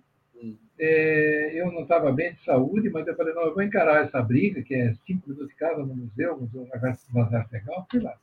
É, 0.85 1.51
eu 1.53 1.71
não 1.71 1.83
estava 1.83 2.11
bem 2.11 2.33
de 2.33 2.43
saúde, 2.43 2.89
mas 2.89 3.07
eu 3.07 3.15
falei, 3.15 3.33
não, 3.33 3.43
eu 3.43 3.53
vou 3.53 3.63
encarar 3.63 4.03
essa 4.03 4.21
briga, 4.21 4.61
que 4.61 4.75
é 4.75 4.93
cinco 5.07 5.29
minutos 5.29 5.47
de 5.47 5.55
casa 5.55 5.81
no 5.81 5.95
museu, 5.95 6.37
Museu 6.37 6.67
Bazar 7.09 7.47
Legal, 7.53 7.87
fui 7.89 8.01
lá. 8.01 8.13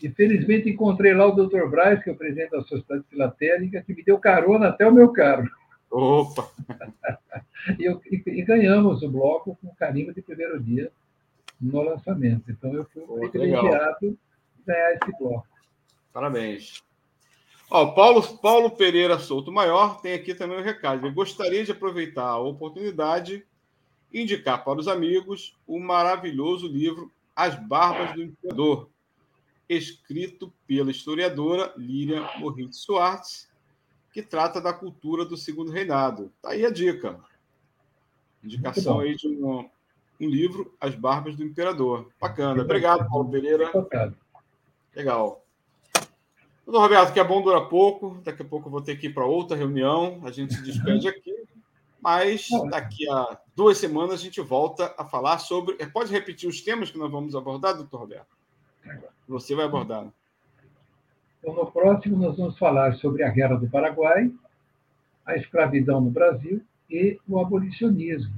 Infelizmente, 0.00 0.70
encontrei 0.70 1.12
lá 1.12 1.26
o 1.26 1.32
Dr. 1.32 1.68
Braz, 1.68 2.04
que 2.04 2.10
é 2.10 2.12
o 2.12 2.16
presidente 2.16 2.50
da 2.50 2.62
Sociedade 2.62 3.02
Filatélica, 3.10 3.82
que 3.82 3.92
me 3.92 4.04
deu 4.04 4.16
carona 4.16 4.68
até 4.68 4.86
o 4.86 4.94
meu 4.94 5.12
carro. 5.12 5.50
Opa! 5.90 6.48
e, 7.80 7.84
eu, 7.84 8.00
e, 8.12 8.22
e, 8.24 8.42
ganhamos 8.42 9.02
o 9.02 9.10
bloco 9.10 9.58
com 9.60 9.74
carimbo 9.74 10.14
de 10.14 10.22
primeiro 10.22 10.62
dia 10.62 10.92
no 11.60 11.82
lançamento. 11.82 12.48
Então, 12.48 12.72
eu 12.74 12.84
fui 12.84 13.02
oh, 13.08 13.28
privilegiado 13.28 13.98
de 14.00 14.18
ganhar 14.64 14.92
esse 14.92 15.18
bloco. 15.18 15.48
Parabéns. 16.12 16.85
Ó, 17.70 17.86
Paulo, 17.92 18.22
Paulo 18.38 18.70
Pereira 18.70 19.18
Souto 19.18 19.50
Maior 19.50 20.00
tem 20.00 20.14
aqui 20.14 20.34
também 20.34 20.58
o 20.58 20.60
um 20.60 20.64
recado. 20.64 21.04
Ele 21.04 21.14
gostaria 21.14 21.64
de 21.64 21.72
aproveitar 21.72 22.26
a 22.26 22.38
oportunidade 22.38 23.44
e 24.12 24.22
indicar 24.22 24.64
para 24.64 24.78
os 24.78 24.86
amigos 24.86 25.56
o 25.66 25.78
maravilhoso 25.80 26.68
livro 26.68 27.10
As 27.34 27.56
Barbas 27.56 28.14
do 28.14 28.22
Imperador, 28.22 28.88
escrito 29.68 30.52
pela 30.66 30.90
historiadora 30.90 31.72
Líria 31.76 32.28
Moritz 32.38 32.84
Schwartz, 32.84 33.48
que 34.12 34.22
trata 34.22 34.60
da 34.60 34.72
cultura 34.72 35.24
do 35.24 35.36
Segundo 35.36 35.72
Reinado. 35.72 36.32
Tá 36.40 36.50
aí 36.50 36.64
a 36.64 36.70
dica. 36.70 37.20
Indicação 38.42 39.00
aí 39.00 39.16
de 39.16 39.26
um, 39.26 39.68
um, 40.20 40.28
livro, 40.28 40.72
As 40.80 40.94
Barbas 40.94 41.34
do 41.34 41.42
Imperador. 41.42 42.08
Bacana. 42.20 42.62
Obrigado, 42.62 43.08
Paulo 43.08 43.28
Pereira. 43.28 43.70
Legal. 44.94 45.45
Doutor 46.66 46.80
Roberto, 46.80 47.12
que 47.12 47.20
é 47.20 47.24
bom 47.24 47.40
dura 47.40 47.60
pouco. 47.60 48.20
Daqui 48.24 48.42
a 48.42 48.44
pouco 48.44 48.66
eu 48.66 48.72
vou 48.72 48.82
ter 48.82 48.96
que 48.96 49.06
ir 49.06 49.14
para 49.14 49.24
outra 49.24 49.56
reunião. 49.56 50.20
A 50.24 50.32
gente 50.32 50.52
se 50.52 50.62
despede 50.62 51.06
aqui. 51.08 51.32
Mas 52.02 52.48
daqui 52.70 53.08
a 53.08 53.38
duas 53.54 53.78
semanas 53.78 54.14
a 54.14 54.22
gente 54.22 54.40
volta 54.40 54.92
a 54.98 55.04
falar 55.04 55.38
sobre. 55.38 55.76
É, 55.78 55.86
pode 55.86 56.12
repetir 56.12 56.48
os 56.48 56.60
temas 56.60 56.90
que 56.90 56.98
nós 56.98 57.10
vamos 57.10 57.36
abordar, 57.36 57.76
doutor 57.76 58.00
Roberto? 58.00 58.36
Você 59.28 59.54
vai 59.54 59.64
abordar. 59.64 60.04
Né? 60.04 60.10
Então, 61.38 61.54
no 61.54 61.70
próximo, 61.70 62.16
nós 62.16 62.36
vamos 62.36 62.58
falar 62.58 62.94
sobre 62.96 63.22
a 63.22 63.30
Guerra 63.30 63.56
do 63.56 63.68
Paraguai, 63.68 64.30
a 65.24 65.36
escravidão 65.36 66.00
no 66.00 66.10
Brasil 66.10 66.60
e 66.90 67.18
o 67.28 67.38
abolicionismo. 67.38 68.34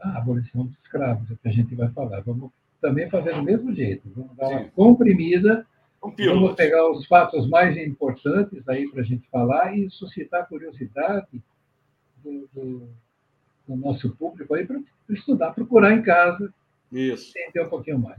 A 0.00 0.18
abolição 0.18 0.64
dos 0.64 0.74
escravos, 0.82 1.30
é 1.30 1.34
o 1.34 1.36
que 1.36 1.48
a 1.48 1.52
gente 1.52 1.74
vai 1.74 1.90
falar. 1.90 2.20
Vamos 2.20 2.50
também 2.80 3.10
fazer 3.10 3.34
do 3.34 3.42
mesmo 3.42 3.74
jeito. 3.74 4.10
Vamos 4.16 4.34
dar 4.36 4.48
uma 4.48 4.64
comprimida 4.70 5.66
Vamos 6.02 6.54
pegar 6.54 6.90
os 6.90 7.06
fatos 7.06 7.48
mais 7.48 7.76
importantes 7.76 8.66
aí 8.68 8.88
para 8.90 9.02
a 9.02 9.04
gente 9.04 9.28
falar 9.28 9.76
e 9.76 9.90
suscitar 9.90 10.48
curiosidade 10.48 11.42
do, 12.16 12.48
do, 12.52 12.88
do 13.68 13.76
nosso 13.76 14.10
público 14.16 14.54
aí 14.54 14.66
para 14.66 14.80
estudar, 15.10 15.52
procurar 15.52 15.92
em 15.92 16.02
casa, 16.02 16.52
Isso. 16.90 17.32
entender 17.36 17.66
um 17.66 17.68
pouquinho 17.68 17.98
mais. 17.98 18.18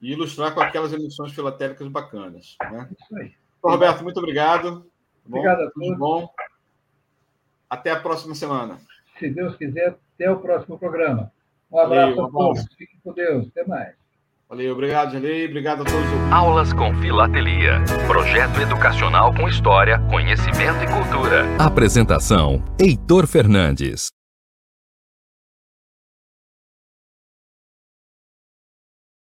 E 0.00 0.12
ilustrar 0.12 0.54
com 0.54 0.60
aquelas 0.60 0.92
emissões 0.92 1.32
filatélicas 1.32 1.86
bacanas. 1.88 2.56
Né? 2.62 2.88
Isso 2.98 3.16
aí. 3.16 3.32
Roberto, 3.62 4.02
muito 4.02 4.18
obrigado. 4.18 4.86
Obrigado 5.26 5.62
a 5.62 5.70
todos. 5.70 5.98
Bom. 5.98 6.30
Até 7.68 7.90
a 7.90 8.00
próxima 8.00 8.34
semana. 8.34 8.78
Se 9.18 9.28
Deus 9.28 9.56
quiser, 9.56 9.98
até 10.14 10.30
o 10.30 10.40
próximo 10.40 10.78
programa. 10.78 11.30
Um 11.70 11.78
abraço 11.78 12.16
Valeu, 12.16 12.26
a 12.26 12.30
todos. 12.30 12.74
Fiquem 12.74 12.98
com 13.02 13.12
Deus. 13.12 13.48
Até 13.48 13.66
mais. 13.66 13.94
Valeu, 14.48 14.72
obrigado, 14.72 15.12
Janei. 15.12 15.46
Obrigado 15.46 15.82
a 15.82 15.84
todos. 15.84 16.32
Aulas 16.32 16.72
com 16.72 16.94
Filatelia. 17.02 17.82
Projeto 18.06 18.58
educacional 18.60 19.34
com 19.34 19.46
história, 19.46 19.98
conhecimento 20.08 20.82
e 20.82 20.86
cultura. 20.86 21.44
Apresentação: 21.58 22.64
Heitor 22.80 23.26
Fernandes. 23.26 24.17